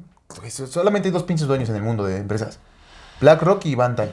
solamente 0.69 1.07
hay 1.09 1.11
dos 1.13 1.21
pinches 1.24 1.45
dueños 1.47 1.69
en 1.69 1.76
el 1.76 1.84
mundo 1.84 2.03
de 2.05 2.17
empresas. 2.17 2.57
BlackRock 3.21 3.63
y 3.67 3.76
Bantai. 3.76 4.11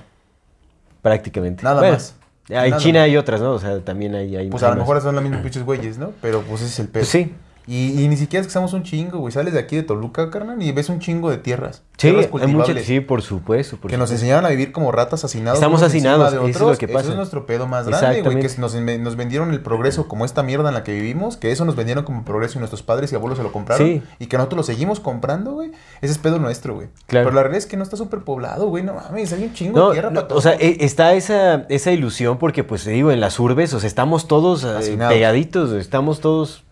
Prácticamente. 1.01 1.63
Nada 1.65 1.81
Bueno, 1.81 1.95
más. 1.95 2.15
En 2.51 2.77
China 2.79 3.03
hay 3.03 3.17
otras, 3.17 3.41
¿no? 3.41 3.53
O 3.53 3.59
sea, 3.59 3.81
también 3.81 4.15
hay... 4.15 4.37
hay 4.37 4.49
Pues 4.49 4.63
a 4.63 4.71
lo 4.71 4.77
mejor 4.77 5.01
son 5.01 5.15
los 5.15 5.23
mismos 5.23 5.41
pinches 5.43 5.65
güeyes, 5.65 5.99
¿no? 5.99 6.13
Pero 6.21 6.43
pues 6.43 6.63
ese 6.63 6.71
es 6.71 6.79
el 6.81 6.89
pedo. 6.89 7.03
Pues 7.03 7.09
sí. 7.09 7.35
Y, 7.67 8.03
y 8.03 8.09
ni 8.09 8.17
siquiera 8.17 8.41
es 8.41 8.47
que 8.47 8.53
seamos 8.53 8.73
un 8.73 8.83
chingo, 8.83 9.19
güey. 9.19 9.33
Sales 9.33 9.53
de 9.53 9.61
aquí 9.61 9.77
de 9.77 9.83
Toluca, 9.83 10.31
carnal, 10.31 10.61
y 10.63 10.73
ves 10.73 10.89
un 10.89 10.99
chingo 10.99 11.31
de 11.31 11.39
tierras. 11.39 11.83
Sí, 11.99 12.09
tierras 12.09 12.27
cultivables. 12.29 12.87
sí, 12.87 13.01
por 13.01 13.23
supuesto. 13.23 13.77
por 13.77 13.91
que 13.91 13.97
nos 13.99 14.11
enseñaron 14.11 14.47
a 14.47 14.49
vivir 14.49 14.73
como 14.73 14.91
ratas 14.91 15.25
hacinados. 15.25 15.59
Estamos 15.59 15.81
de 15.81 15.87
eso 15.87 16.47
es 16.47 16.61
lo 16.61 16.79
que 16.79 16.89
pasa. 16.89 17.01
Eso 17.01 17.11
es 17.11 17.17
nuestro 17.17 17.47
pedo 17.47 17.67
más 17.67 17.87
grande, 17.87 18.23
güey. 18.23 18.41
Que 18.41 18.49
nos, 18.59 18.75
nos 18.75 19.17
vendieron 19.17 19.51
el 19.51 19.61
progreso 19.61 20.09
como 20.09 20.25
esta 20.25 20.43
mierda 20.43 20.69
en 20.69 20.75
la 20.75 20.83
que 20.83 20.93
vivimos. 20.93 21.37
Que 21.37 21.53
eso 21.53 21.65
nos 21.65 21.77
vendieron 21.77 22.05
como 22.05 22.25
progreso 22.25 22.59
y 22.59 22.61
nuestros 22.61 22.83
padres 22.83 23.13
y 23.13 23.17
abuelos 23.17 23.39
se 23.39 23.45
lo 23.45 23.53
compraron. 23.53 23.87
Sí. 23.87 24.03
Y 24.19 24.27
que 24.27 24.37
nosotros 24.37 24.57
lo 24.57 24.63
seguimos 24.63 24.99
comprando, 25.01 25.53
güey. 25.53 25.73
Ese 26.01 26.13
es 26.13 26.19
pedo 26.19 26.39
nuestro, 26.39 26.75
güey. 26.75 26.89
Claro. 27.07 27.27
Pero 27.27 27.35
la 27.37 27.43
realidad 27.43 27.59
es 27.59 27.67
que 27.67 27.77
no 27.77 27.83
está 27.83 27.97
súper 27.97 28.21
poblado, 28.21 28.69
güey. 28.69 28.83
No 28.83 28.95
mames, 28.95 29.33
hay 29.33 29.45
un 29.45 29.53
chingo 29.53 29.79
No, 29.79 29.89
de 29.89 29.93
tierra 29.95 30.11
no, 30.11 30.23
para 30.23 30.35
o 30.35 30.41
sea, 30.41 30.53
todos. 30.53 30.65
e- 30.65 30.85
está 30.85 31.13
esa, 31.15 31.67
esa 31.69 31.93
ilusión 31.93 32.39
porque, 32.39 32.65
pues, 32.65 32.85
te 32.85 32.91
digo, 32.91 33.13
en 33.13 33.21
las 33.21 33.39
urbes, 33.39 33.75
o 33.75 33.81
sea, 33.81 33.87
estamos 33.89 34.27
todos 34.27 34.65
eh, 34.65 34.97
pegaditos, 34.97 35.73
estamos 35.73 36.21
todos 36.21 36.65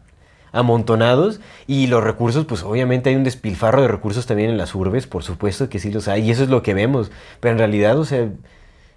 amontonados 0.53 1.41
y 1.67 1.87
los 1.89 2.03
recursos, 2.05 2.45
pues, 2.47 2.63
obviamente 2.63 3.11
hay 3.11 3.17
un 3.17 3.25
despilfarro 3.25 3.83
de 3.83 3.89
recursos 3.89 4.27
también 4.27 4.51
en 4.51 4.57
las 4.59 4.75
urbes, 4.75 5.07
por 5.07 5.23
supuesto 5.23 5.69
que 5.69 5.79
sí 5.79 5.91
los 5.93 6.09
hay 6.09 6.27
y 6.27 6.31
eso 6.31 6.43
es 6.43 6.49
lo 6.49 6.63
que 6.63 6.75
vemos, 6.75 7.11
pero 7.41 7.53
en 7.53 7.59
realidad, 7.59 7.99
o 7.99 8.05
sea, 8.05 8.29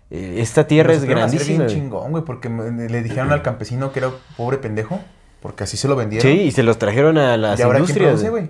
eh, 0.09 0.35
esta 0.39 0.67
tierra 0.67 0.93
es 0.93 1.05
grandísima. 1.05 1.65
bien 1.65 1.79
chingón, 1.79 2.11
güey. 2.11 2.23
Porque 2.25 2.49
le 2.49 3.01
dijeron 3.01 3.31
al 3.31 3.41
campesino 3.41 3.93
que 3.93 3.99
era 3.99 4.09
pobre 4.35 4.57
pendejo. 4.57 4.99
Porque 5.41 5.63
así 5.63 5.77
se 5.77 5.87
lo 5.87 5.95
vendieron. 5.95 6.29
Sí, 6.29 6.41
y 6.41 6.51
se 6.51 6.61
los 6.63 6.77
trajeron 6.77 7.17
a 7.17 7.35
las 7.37 7.59
¿Y 7.59 7.63
ahora 7.63 7.77
quién 7.79 7.83
industrias. 7.89 8.09
produce, 8.11 8.29
güey? 8.29 8.49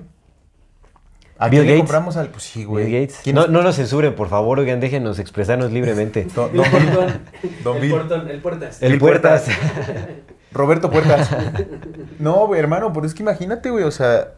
¿A 1.38 1.48
Bill 1.50 1.60
quién 1.62 1.68
le 1.68 1.72
Gates. 1.74 1.80
compramos 1.82 2.18
al...? 2.18 2.28
Pues 2.30 2.44
sí, 2.44 2.64
güey. 2.66 2.86
Bill 2.86 3.02
Gates. 3.02 3.20
¿Quién 3.24 3.36
No, 3.36 3.48
no 3.48 3.62
nos 3.62 3.76
censuren, 3.78 4.14
por 4.14 4.28
favor, 4.28 4.60
oigan, 4.60 4.80
déjenos 4.80 5.18
expresarnos 5.18 5.72
libremente. 5.72 6.26
Don, 6.36 6.52
don 6.54 6.66
Bill. 6.72 7.54
Don 7.64 7.76
el 7.78 7.82
Bill. 7.82 7.92
portón, 7.92 8.30
el 8.30 8.42
puertas. 8.42 8.82
El 8.82 8.98
Puertas. 9.00 9.46
Roberto 10.54 10.90
Puertas. 10.90 11.30
no, 12.20 12.48
güey, 12.48 12.60
hermano, 12.60 12.92
pero 12.94 13.06
es 13.06 13.14
que 13.14 13.24
imagínate, 13.24 13.70
güey, 13.70 13.84
o 13.84 13.92
sea... 13.92 14.34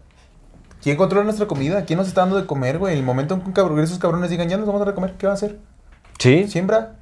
¿Quién 0.81 0.97
controla 0.97 1.23
nuestra 1.23 1.47
comida? 1.47 1.85
¿Quién 1.85 1.97
nos 1.97 2.09
está 2.09 2.21
dando 2.21 2.35
de 2.35 2.45
comer, 2.45 2.77
güey? 2.77 2.97
El 2.97 3.03
momento 3.03 3.35
en 3.35 3.41
que 3.41 3.47
un 3.47 3.53
cabrón, 3.53 3.79
esos 3.79 3.99
cabrones 3.99 4.29
digan, 4.29 4.49
ya 4.49 4.57
nos 4.57 4.65
vamos 4.65 4.81
a 4.81 4.85
dar 4.85 4.93
de 4.93 4.95
comer, 4.95 5.13
¿qué 5.17 5.27
va 5.27 5.31
a 5.31 5.35
hacer? 5.35 5.57
sí. 6.19 6.45
Siembra. 6.49 6.95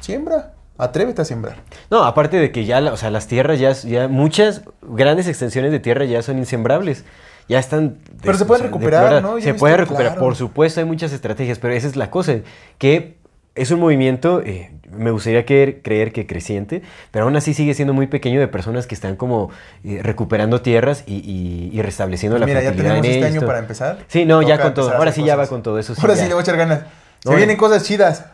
Siembra. 0.00 0.52
Atrévete 0.78 1.22
a 1.22 1.24
sembrar. 1.24 1.56
No, 1.90 2.04
aparte 2.04 2.36
de 2.36 2.52
que 2.52 2.64
ya, 2.64 2.78
o 2.92 2.96
sea, 2.96 3.10
las 3.10 3.26
tierras 3.26 3.58
ya, 3.58 3.72
ya 3.72 4.06
muchas 4.06 4.62
grandes 4.82 5.26
extensiones 5.26 5.72
de 5.72 5.80
tierra 5.80 6.04
ya 6.04 6.22
son 6.22 6.38
insembrables. 6.38 7.04
Ya 7.48 7.58
están... 7.58 7.98
Pero 8.22 8.38
se 8.38 8.44
o 8.44 8.46
pueden 8.46 8.62
sea, 8.62 8.70
recuperar. 8.70 9.22
¿no? 9.22 9.38
Yo 9.38 9.44
Se 9.44 9.54
puede 9.54 9.76
recuperar, 9.76 10.12
claro. 10.12 10.20
por 10.20 10.36
supuesto, 10.36 10.78
hay 10.78 10.86
muchas 10.86 11.12
estrategias, 11.12 11.58
pero 11.58 11.74
esa 11.74 11.88
es 11.88 11.96
la 11.96 12.10
cosa, 12.10 12.36
que 12.78 13.17
es 13.58 13.70
un 13.70 13.80
movimiento, 13.80 14.42
eh, 14.44 14.70
me 14.90 15.10
gustaría 15.10 15.44
creer, 15.44 15.80
creer 15.82 16.12
que 16.12 16.26
creciente, 16.26 16.82
pero 17.10 17.24
aún 17.26 17.36
así 17.36 17.52
sigue 17.54 17.74
siendo 17.74 17.92
muy 17.94 18.06
pequeño 18.06 18.40
de 18.40 18.48
personas 18.48 18.86
que 18.86 18.94
están 18.94 19.16
como 19.16 19.50
eh, 19.84 20.00
recuperando 20.02 20.60
tierras 20.62 21.04
y, 21.06 21.16
y- 21.16 21.70
y 21.72 21.82
restableciendo 21.82 22.38
la 22.38 22.46
Pues 22.46 22.56
Mira, 22.56 22.70
ya 22.70 22.76
tenemos 22.76 23.04
en 23.06 23.12
este 23.12 23.24
año 23.26 23.40
para 23.46 23.58
empezar. 23.58 23.98
Sí, 24.08 24.24
no, 24.24 24.40
ya 24.42 24.58
con 24.60 24.74
todo. 24.74 24.92
Ahora 24.94 25.12
sí 25.12 25.22
ya 25.24 25.36
va 25.36 25.46
con 25.46 25.62
todo 25.62 25.78
eso. 25.78 25.94
sí 25.94 26.00
Ahora 26.00 26.14
ya. 26.14 26.22
sí 26.22 26.28
le 26.28 26.34
voy 26.34 26.40
a 26.40 26.42
echar 26.44 26.56
ganas. 26.56 26.80
Se 27.22 27.30
No, 27.30 27.36
vienen 27.36 27.56
cosas 27.56 27.82
chidas. 27.84 28.24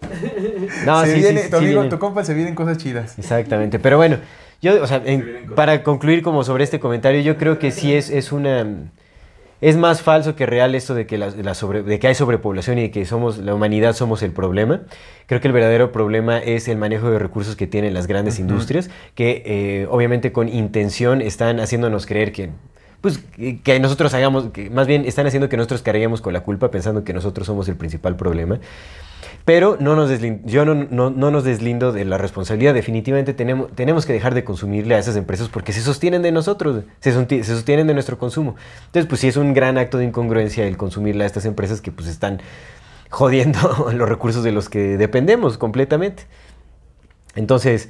No, 0.84 1.00
se 1.02 1.06
sí, 1.06 1.12
sí, 1.14 1.18
viene, 1.20 1.42
sí, 1.42 1.50
tu 1.50 1.56
sí 1.58 1.62
amigo, 1.64 1.80
vienen. 1.80 1.90
tu 1.90 1.98
compa, 1.98 2.24
se 2.24 2.34
vienen 2.34 2.54
cosas 2.54 2.76
chidas. 2.78 3.18
Exactamente, 3.18 3.78
pero 3.78 3.96
bueno, 3.96 4.16
yo, 4.60 4.82
o 4.82 4.86
sea, 4.86 5.00
en- 5.04 5.50
para 5.54 5.82
concluir 5.82 6.22
como 6.22 6.44
sobre 6.44 6.64
este 6.64 6.80
comentario, 6.80 7.20
yo 7.20 7.36
creo 7.36 7.58
que 7.58 7.70
sí 7.70 7.94
es, 7.94 8.10
es 8.10 8.32
una... 8.32 8.66
Es 9.62 9.76
más 9.76 10.02
falso 10.02 10.34
que 10.34 10.44
real 10.44 10.74
esto 10.74 10.92
de 10.94 11.06
que, 11.06 11.16
la, 11.16 11.30
la 11.30 11.54
sobre- 11.54 11.82
de 11.84 11.98
que 12.00 12.08
hay 12.08 12.14
sobrepoblación 12.16 12.78
y 12.78 12.82
de 12.82 12.90
que 12.90 13.06
somos, 13.06 13.38
la 13.38 13.54
humanidad 13.54 13.94
somos 13.94 14.22
el 14.22 14.32
problema. 14.32 14.82
Creo 15.26 15.40
que 15.40 15.46
el 15.46 15.52
verdadero 15.54 15.92
problema 15.92 16.38
es 16.38 16.66
el 16.66 16.76
manejo 16.76 17.10
de 17.10 17.18
recursos 17.20 17.54
que 17.54 17.68
tienen 17.68 17.94
las 17.94 18.08
grandes 18.08 18.40
industrias, 18.40 18.90
que 19.14 19.42
eh, 19.46 19.86
obviamente 19.88 20.32
con 20.32 20.48
intención 20.48 21.22
están 21.22 21.60
haciéndonos 21.60 22.06
creer 22.06 22.32
que, 22.32 22.50
pues, 23.00 23.18
que- 23.18 23.60
que 23.62 23.78
nosotros 23.78 24.12
hagamos, 24.14 24.48
que 24.52 24.68
más 24.68 24.88
bien 24.88 25.04
están 25.06 25.26
haciendo 25.28 25.48
que 25.48 25.56
nosotros 25.56 25.82
carguemos 25.82 26.20
con 26.20 26.32
la 26.32 26.40
culpa 26.40 26.72
pensando 26.72 27.04
que 27.04 27.12
nosotros 27.12 27.46
somos 27.46 27.68
el 27.68 27.76
principal 27.76 28.16
problema. 28.16 28.58
Pero 29.44 29.76
no 29.80 29.94
nos 29.96 30.10
deslin- 30.10 30.40
yo 30.44 30.64
no, 30.64 30.74
no- 30.74 31.10
no 31.10 31.30
nos 31.30 31.44
deslindo 31.44 31.92
de 31.92 32.04
la 32.04 32.18
responsabilidad. 32.18 32.74
Definitivamente 32.74 33.34
tenemos, 33.34 33.70
tenemos 33.72 34.06
que 34.06 34.12
dejar 34.12 34.34
de 34.34 34.44
consumirle 34.44 34.94
a 34.94 34.98
esas 34.98 35.16
empresas 35.16 35.48
porque 35.48 35.72
se 35.72 35.80
sostienen 35.80 36.22
de 36.22 36.32
nosotros, 36.32 36.84
se, 37.00 37.12
sostienen 37.44 37.86
de 37.86 37.94
nuestro 37.94 38.18
consumo. 38.18 38.56
Entonces, 38.86 39.06
pues 39.08 39.20
sí 39.20 39.28
es 39.28 39.36
un 39.36 39.54
gran 39.54 39.78
acto 39.78 39.98
de 39.98 40.04
incongruencia 40.04 40.66
el 40.66 40.76
consumirle 40.76 41.24
a 41.24 41.26
estas 41.26 41.44
empresas 41.44 41.80
que 41.80 41.92
pues 41.92 42.08
están 42.08 42.40
jodiendo 43.10 43.88
los 43.94 44.08
recursos 44.08 44.42
de 44.44 44.52
los 44.52 44.68
que 44.68 44.96
dependemos 44.96 45.58
completamente. 45.58 46.24
Entonces, 47.34 47.88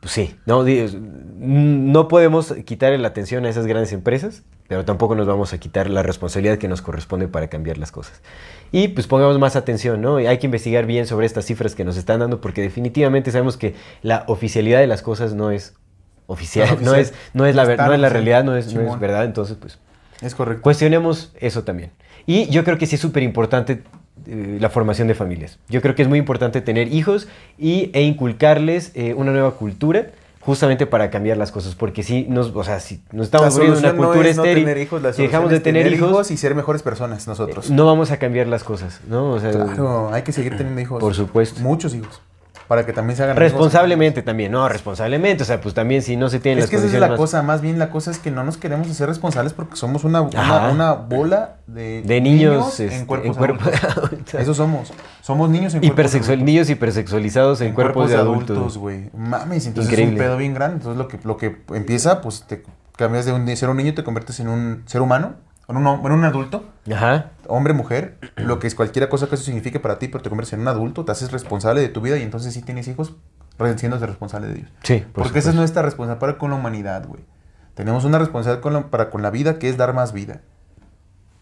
pues 0.00 0.12
sí, 0.12 0.36
no, 0.46 0.64
no 0.64 2.08
podemos 2.08 2.54
quitarle 2.64 2.98
la 2.98 3.08
atención 3.08 3.44
a 3.44 3.50
esas 3.50 3.66
grandes 3.66 3.92
empresas, 3.92 4.42
pero 4.70 4.84
tampoco 4.84 5.16
nos 5.16 5.26
vamos 5.26 5.52
a 5.52 5.58
quitar 5.58 5.90
la 5.90 6.04
responsabilidad 6.04 6.56
que 6.56 6.68
nos 6.68 6.80
corresponde 6.80 7.26
para 7.26 7.48
cambiar 7.48 7.76
las 7.76 7.90
cosas. 7.90 8.22
Y 8.70 8.86
pues 8.86 9.08
pongamos 9.08 9.36
más 9.40 9.56
atención, 9.56 10.00
¿no? 10.00 10.20
Y 10.20 10.28
hay 10.28 10.38
que 10.38 10.46
investigar 10.46 10.86
bien 10.86 11.08
sobre 11.08 11.26
estas 11.26 11.44
cifras 11.44 11.74
que 11.74 11.84
nos 11.84 11.96
están 11.96 12.20
dando, 12.20 12.40
porque 12.40 12.62
definitivamente 12.62 13.32
sabemos 13.32 13.56
que 13.56 13.74
la 14.02 14.22
oficialidad 14.28 14.78
de 14.78 14.86
las 14.86 15.02
cosas 15.02 15.34
no 15.34 15.50
es 15.50 15.74
oficial, 16.28 16.78
No, 16.82 16.94
es, 16.94 17.12
no 17.34 17.46
es 17.46 17.56
la, 17.56 17.64
ver- 17.64 17.80
no 17.80 17.92
es 17.92 17.98
la 17.98 18.10
realidad, 18.10 18.44
no 18.44 18.54
es, 18.54 18.72
no 18.72 18.94
es 18.94 19.00
verdad, 19.00 19.24
entonces 19.24 19.56
pues 19.60 19.80
Es 20.22 20.36
correcto. 20.36 20.62
cuestionemos 20.62 21.32
eso 21.40 21.64
también. 21.64 21.90
Y 22.24 22.46
yo 22.50 22.62
creo 22.62 22.78
que 22.78 22.86
sí 22.86 22.94
es 22.94 23.00
súper 23.00 23.24
importante 23.24 23.82
eh, 24.28 24.58
la 24.60 24.70
formación 24.70 25.08
de 25.08 25.16
familias. 25.16 25.58
Yo 25.68 25.82
creo 25.82 25.96
que 25.96 26.02
es 26.02 26.08
muy 26.08 26.20
importante 26.20 26.60
tener 26.60 26.92
hijos 26.94 27.26
y, 27.58 27.90
e 27.92 28.02
inculcarles 28.02 28.92
eh, 28.94 29.14
una 29.14 29.32
nueva 29.32 29.50
cultura 29.56 30.12
justamente 30.40 30.86
para 30.86 31.10
cambiar 31.10 31.36
las 31.36 31.52
cosas, 31.52 31.74
porque 31.74 32.02
si 32.02 32.24
nos, 32.24 32.54
o 32.54 32.64
sea, 32.64 32.80
si 32.80 33.02
nos 33.12 33.26
estamos 33.26 33.54
volviendo 33.54 33.78
una 33.78 33.92
no 33.92 33.96
cultura 33.98 34.24
no 34.24 34.30
estéril, 34.30 34.64
tener 34.64 34.78
hijos, 34.78 35.02
la 35.02 35.12
si 35.12 35.22
dejamos 35.22 35.50
de 35.50 35.60
tener, 35.60 35.92
hijos, 35.92 36.30
y 36.30 36.36
ser 36.36 36.54
mejores 36.54 36.82
personas 36.82 37.26
nosotros. 37.26 37.70
no 37.70 37.86
vamos 37.86 38.10
a 38.10 38.18
cambiar 38.18 38.46
las 38.46 38.64
cosas, 38.64 39.00
¿no? 39.08 39.32
O 39.32 39.40
sea, 39.40 39.50
Claro, 39.50 40.12
hay 40.12 40.22
que 40.22 40.32
seguir 40.32 40.56
teniendo 40.56 40.80
hijos. 40.80 41.00
Por 41.00 41.14
supuesto. 41.14 41.60
Muchos 41.60 41.94
hijos. 41.94 42.20
Para 42.70 42.86
que 42.86 42.92
también 42.92 43.16
se 43.16 43.24
hagan 43.24 43.36
amigos. 43.36 43.50
responsablemente 43.52 44.22
también, 44.22 44.52
no, 44.52 44.68
responsablemente, 44.68 45.42
o 45.42 45.46
sea, 45.46 45.60
pues 45.60 45.74
también 45.74 46.02
si 46.02 46.14
no 46.16 46.28
se 46.28 46.38
tienen 46.38 46.58
Es 46.60 46.66
las 46.66 46.70
que 46.70 46.76
esa 46.76 46.86
es 46.94 47.00
la 47.00 47.08
más- 47.08 47.16
cosa, 47.18 47.42
más 47.42 47.62
bien 47.62 47.80
la 47.80 47.90
cosa 47.90 48.12
es 48.12 48.20
que 48.20 48.30
no 48.30 48.44
nos 48.44 48.58
queremos 48.58 48.88
hacer 48.88 49.08
responsables 49.08 49.52
porque 49.54 49.74
somos 49.74 50.04
una, 50.04 50.20
una, 50.20 50.68
una 50.70 50.92
bola 50.92 51.56
de, 51.66 52.02
de 52.02 52.20
niños, 52.20 52.78
este, 52.78 52.96
en 52.96 53.06
cuerpos 53.06 53.36
cuerpos 53.36 53.66
adultos. 53.66 53.96
adultos. 53.96 54.34
Eso 54.34 54.54
somos. 54.54 54.92
Somos 55.20 55.50
niños 55.50 55.74
en 55.74 55.80
cuerpos 55.80 55.94
Hipersexual, 55.94 56.34
adultos. 56.38 56.46
niños 56.46 56.70
hipersexualizados 56.70 57.60
en, 57.60 57.66
En 57.70 57.74
cuerpos, 57.74 58.08
de 58.08 58.16
adultos. 58.16 58.78
güey. 58.78 59.10
Mames, 59.16 59.66
entonces 59.66 59.90
Increíble. 59.92 60.14
es 60.14 60.20
un 60.20 60.26
pedo 60.28 60.36
bien 60.36 60.54
grande. 60.54 60.76
Entonces 60.76 60.96
lo 60.96 61.08
que, 61.08 61.18
lo 61.24 61.36
que 61.36 61.56
empieza, 61.74 62.20
pues 62.20 62.44
te 62.46 62.62
cambias 62.96 63.24
de, 63.26 63.32
un, 63.32 63.46
de 63.46 63.56
ser 63.56 63.68
un 63.68 63.78
niño 63.78 63.88
y 63.88 63.94
te 63.94 64.04
conviertes 64.04 64.38
en 64.38 64.46
un 64.48 64.84
ser 64.86 65.00
humano, 65.02 65.34
en 65.70 65.76
un, 65.76 65.86
en 66.06 66.12
un 66.12 66.24
adulto, 66.24 66.64
Ajá. 66.92 67.30
hombre, 67.46 67.72
mujer, 67.72 68.18
lo 68.36 68.58
que 68.58 68.66
es 68.66 68.74
cualquier 68.74 69.08
cosa 69.08 69.28
que 69.28 69.34
eso 69.36 69.44
signifique 69.44 69.80
para 69.80 69.98
ti, 69.98 70.08
pero 70.08 70.22
te 70.22 70.28
conviertes 70.28 70.52
en 70.54 70.60
un 70.60 70.68
adulto, 70.68 71.04
te 71.04 71.12
haces 71.12 71.32
responsable 71.32 71.80
de 71.80 71.88
tu 71.88 72.00
vida 72.00 72.16
y 72.18 72.22
entonces 72.22 72.52
sí 72.54 72.62
tienes 72.62 72.88
hijos, 72.88 73.14
siéndose 73.76 74.06
responsable 74.06 74.48
de 74.48 74.54
ellos. 74.60 74.70
Sí, 74.82 75.04
por 75.12 75.24
Porque 75.24 75.38
esa 75.38 75.50
es 75.50 75.54
nuestra 75.56 75.82
responsabilidad 75.82 76.18
para 76.20 76.38
con 76.38 76.50
la 76.50 76.56
humanidad, 76.56 77.06
güey. 77.06 77.22
Tenemos 77.74 78.04
una 78.04 78.18
responsabilidad 78.18 78.62
con 78.62 78.72
la- 78.72 78.86
para 78.90 79.10
con 79.10 79.22
la 79.22 79.30
vida 79.30 79.58
que 79.58 79.68
es 79.68 79.76
dar 79.76 79.94
más 79.94 80.12
vida. 80.12 80.40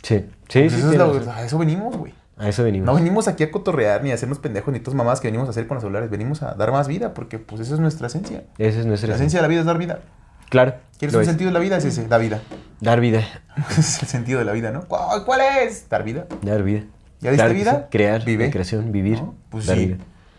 Sí, 0.02 0.18
sí, 0.18 0.24
Pues 0.60 0.72
sí. 0.72 0.78
eso 0.78 0.90
es 0.90 0.96
tiene 0.96 1.24
la- 1.24 1.34
a 1.34 1.42
eso 1.44 1.58
venimos, 1.58 1.96
güey. 1.96 2.12
A 2.36 2.48
eso 2.48 2.62
venimos. 2.62 2.86
No 2.86 2.94
venimos 2.94 3.26
aquí 3.26 3.42
a 3.42 3.50
cotorrear 3.50 4.04
ni 4.04 4.12
a 4.12 4.14
hacernos 4.14 4.38
pendejos 4.38 4.72
ni 4.72 4.78
todas 4.78 4.94
mamás 4.96 5.20
que 5.20 5.26
venimos 5.26 5.48
a 5.48 5.50
hacer 5.50 5.66
con 5.66 5.74
los 5.74 5.82
celulares. 5.82 6.08
Venimos 6.08 6.42
a 6.44 6.54
dar 6.54 6.70
más 6.70 6.86
vida 6.86 7.12
porque 7.12 7.38
pues 7.40 7.60
esa 7.62 7.74
es 7.74 7.80
nuestra 7.80 8.06
esencia. 8.06 8.44
Esa 8.58 8.78
es 8.80 8.86
nuestra 8.86 9.08
La 9.08 9.14
esencia 9.16 9.38
de 9.38 9.42
la 9.42 9.48
vida 9.48 9.60
es 9.60 9.66
dar 9.66 9.76
vida. 9.78 10.00
Claro. 10.48 10.74
¿Quieres 10.98 11.12
lo 11.12 11.18
un 11.18 11.22
es. 11.22 11.28
sentido 11.28 11.48
de 11.48 11.54
la 11.54 11.60
vida? 11.60 11.76
Es 11.78 11.84
ese, 11.84 12.06
da 12.08 12.18
vida. 12.18 12.40
Dar 12.80 13.00
vida. 13.00 13.22
Es 13.78 14.02
el 14.02 14.08
sentido 14.08 14.38
de 14.38 14.44
la 14.44 14.52
vida, 14.52 14.70
¿no? 14.70 14.82
¿Cuál, 14.82 15.24
cuál 15.24 15.40
es? 15.62 15.88
Dar 15.88 16.04
vida. 16.04 16.26
Dar 16.42 16.62
vida. 16.62 16.82
¿Ya 17.20 17.30
diste 17.32 17.52
vida? 17.52 17.88
Crear, 17.90 18.24
Vive. 18.24 18.50
creación, 18.50 18.92
vivir, 18.92 19.18
¿No? 19.20 19.34
Pues 19.50 19.66
dar 19.66 19.76
sí. 19.76 19.86
vida. 19.86 19.96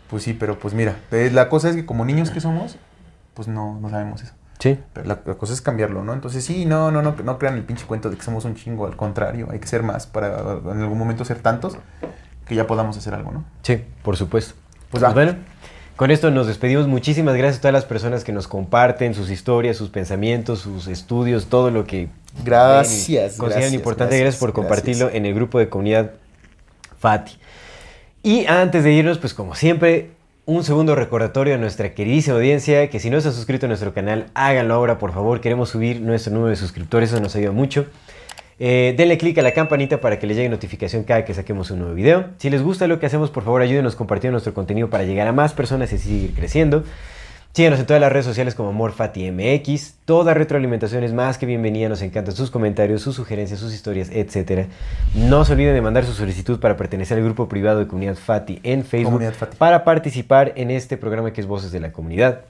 Pues 0.08 0.22
sí, 0.22 0.32
pero 0.32 0.58
pues 0.58 0.74
mira, 0.74 0.96
eh, 1.12 1.30
la 1.32 1.48
cosa 1.48 1.68
es 1.68 1.76
que 1.76 1.84
como 1.86 2.04
niños 2.04 2.30
que 2.30 2.40
somos, 2.40 2.76
pues 3.34 3.48
no, 3.48 3.78
no 3.80 3.90
sabemos 3.90 4.22
eso. 4.22 4.32
Sí. 4.58 4.78
Pero 4.92 5.06
la, 5.06 5.20
la 5.24 5.34
cosa 5.34 5.52
es 5.52 5.60
cambiarlo, 5.60 6.02
¿no? 6.02 6.12
Entonces 6.12 6.44
sí, 6.44 6.64
no, 6.66 6.90
no, 6.90 7.00
no, 7.02 7.14
no 7.22 7.38
crean 7.38 7.54
el 7.54 7.64
pinche 7.64 7.86
cuento 7.86 8.10
de 8.10 8.16
que 8.16 8.22
somos 8.22 8.44
un 8.44 8.54
chingo, 8.54 8.86
al 8.86 8.96
contrario, 8.96 9.48
hay 9.50 9.58
que 9.58 9.66
ser 9.66 9.82
más 9.82 10.06
para 10.06 10.38
en 10.40 10.80
algún 10.80 10.98
momento 10.98 11.24
ser 11.24 11.40
tantos 11.40 11.76
que 12.46 12.54
ya 12.54 12.66
podamos 12.66 12.96
hacer 12.96 13.14
algo, 13.14 13.30
¿no? 13.30 13.44
Sí, 13.62 13.82
por 14.02 14.16
supuesto. 14.16 14.54
Pues 14.90 15.04
va. 15.04 15.12
bueno, 15.12 15.36
con 16.00 16.10
esto 16.10 16.30
nos 16.30 16.46
despedimos. 16.46 16.88
Muchísimas 16.88 17.36
gracias 17.36 17.58
a 17.58 17.60
todas 17.60 17.74
las 17.74 17.84
personas 17.84 18.24
que 18.24 18.32
nos 18.32 18.48
comparten 18.48 19.12
sus 19.12 19.28
historias, 19.30 19.76
sus 19.76 19.90
pensamientos, 19.90 20.60
sus 20.60 20.86
estudios, 20.86 21.48
todo 21.48 21.70
lo 21.70 21.84
que 21.84 22.08
Gracias, 22.42 23.36
consideran 23.36 23.60
gracias, 23.60 23.74
importante. 23.74 24.14
gracias, 24.16 24.22
Gracias 24.22 24.40
por 24.40 24.54
compartirlo 24.54 25.04
gracias. 25.04 25.18
en 25.18 25.26
el 25.26 25.34
grupo 25.34 25.58
de 25.58 25.68
comunidad 25.68 26.12
Fati. 26.98 27.32
Y 28.22 28.46
antes 28.46 28.82
de 28.82 28.94
irnos, 28.94 29.18
pues 29.18 29.34
como 29.34 29.54
siempre, 29.54 30.12
un 30.46 30.64
segundo 30.64 30.94
recordatorio 30.94 31.56
a 31.56 31.58
nuestra 31.58 31.92
queridísima 31.92 32.36
audiencia 32.36 32.88
que 32.88 32.98
si 32.98 33.10
no 33.10 33.20
se 33.20 33.28
ha 33.28 33.32
suscrito 33.32 33.66
a 33.66 33.68
nuestro 33.68 33.92
canal, 33.92 34.30
háganlo 34.32 34.72
ahora, 34.72 34.96
por 34.96 35.12
favor. 35.12 35.42
Queremos 35.42 35.68
subir 35.68 36.00
nuestro 36.00 36.32
número 36.32 36.48
de 36.48 36.56
suscriptores, 36.56 37.12
eso 37.12 37.20
nos 37.20 37.36
ayuda 37.36 37.52
mucho. 37.52 37.84
Eh, 38.62 38.94
denle 38.94 39.16
click 39.16 39.38
a 39.38 39.42
la 39.42 39.52
campanita 39.52 40.02
para 40.02 40.18
que 40.18 40.26
les 40.26 40.36
llegue 40.36 40.50
notificación 40.50 41.04
cada 41.04 41.24
que 41.24 41.32
saquemos 41.32 41.70
un 41.70 41.78
nuevo 41.78 41.94
video. 41.94 42.26
Si 42.36 42.50
les 42.50 42.62
gusta 42.62 42.86
lo 42.86 43.00
que 43.00 43.06
hacemos, 43.06 43.30
por 43.30 43.42
favor 43.42 43.62
ayúdenos 43.62 43.96
compartiendo 43.96 44.34
nuestro 44.34 44.52
contenido 44.52 44.90
para 44.90 45.04
llegar 45.04 45.26
a 45.26 45.32
más 45.32 45.54
personas 45.54 45.90
y 45.92 45.94
así 45.96 46.10
seguir 46.10 46.34
creciendo. 46.34 46.84
Síganos 47.52 47.80
en 47.80 47.86
todas 47.86 48.02
las 48.02 48.12
redes 48.12 48.26
sociales 48.26 48.54
como 48.54 48.68
AmorFatiMX. 48.68 49.94
Toda 50.04 50.34
retroalimentación 50.34 51.02
es 51.04 51.14
más 51.14 51.38
que 51.38 51.46
bienvenida. 51.46 51.88
Nos 51.88 52.02
encantan 52.02 52.36
sus 52.36 52.50
comentarios, 52.50 53.00
sus 53.00 53.16
sugerencias, 53.16 53.58
sus 53.58 53.72
historias, 53.72 54.10
etc. 54.12 54.68
No 55.14 55.46
se 55.46 55.54
olviden 55.54 55.74
de 55.74 55.80
mandar 55.80 56.04
su 56.04 56.12
solicitud 56.12 56.60
para 56.60 56.76
pertenecer 56.76 57.16
al 57.16 57.24
grupo 57.24 57.48
privado 57.48 57.78
de 57.78 57.86
Comunidad 57.86 58.16
Fati 58.16 58.60
en 58.62 58.84
Facebook 58.84 59.14
Comunidad 59.14 59.32
Fati. 59.32 59.56
para 59.56 59.84
participar 59.84 60.52
en 60.56 60.70
este 60.70 60.98
programa 60.98 61.32
que 61.32 61.40
es 61.40 61.46
Voces 61.46 61.72
de 61.72 61.80
la 61.80 61.92
Comunidad. 61.92 62.42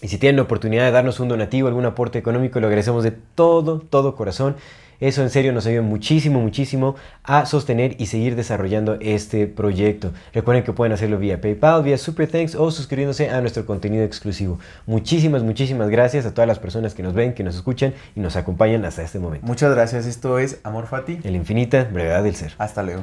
Y 0.00 0.08
si 0.08 0.16
tienen 0.16 0.36
la 0.36 0.42
oportunidad 0.42 0.86
de 0.86 0.90
darnos 0.90 1.20
un 1.20 1.28
donativo, 1.28 1.68
algún 1.68 1.84
aporte 1.84 2.18
económico, 2.18 2.60
lo 2.60 2.66
agradecemos 2.66 3.04
de 3.04 3.12
todo, 3.12 3.78
todo 3.78 4.16
corazón. 4.16 4.56
Eso 5.00 5.22
en 5.22 5.30
serio 5.30 5.52
nos 5.52 5.66
ayuda 5.66 5.82
muchísimo, 5.82 6.40
muchísimo 6.40 6.96
a 7.22 7.46
sostener 7.46 7.96
y 7.98 8.06
seguir 8.06 8.36
desarrollando 8.36 8.96
este 9.00 9.46
proyecto. 9.46 10.12
Recuerden 10.32 10.64
que 10.64 10.72
pueden 10.72 10.92
hacerlo 10.92 11.18
vía 11.18 11.40
PayPal, 11.40 11.82
vía 11.82 11.98
Super 11.98 12.28
Thanks 12.28 12.54
o 12.54 12.70
suscribiéndose 12.70 13.30
a 13.30 13.40
nuestro 13.40 13.66
contenido 13.66 14.04
exclusivo. 14.04 14.58
Muchísimas, 14.86 15.42
muchísimas 15.42 15.88
gracias 15.88 16.26
a 16.26 16.34
todas 16.34 16.48
las 16.48 16.58
personas 16.58 16.94
que 16.94 17.02
nos 17.02 17.14
ven, 17.14 17.34
que 17.34 17.42
nos 17.42 17.54
escuchan 17.54 17.94
y 18.14 18.20
nos 18.20 18.36
acompañan 18.36 18.84
hasta 18.84 19.02
este 19.02 19.18
momento. 19.18 19.46
Muchas 19.46 19.74
gracias, 19.74 20.06
esto 20.06 20.38
es 20.38 20.60
Amor 20.62 20.86
Fati. 20.86 21.20
En 21.22 21.32
la 21.32 21.38
infinita 21.38 21.84
brevedad 21.84 22.22
del 22.22 22.34
ser. 22.34 22.52
Hasta 22.58 22.82
luego. 22.82 23.02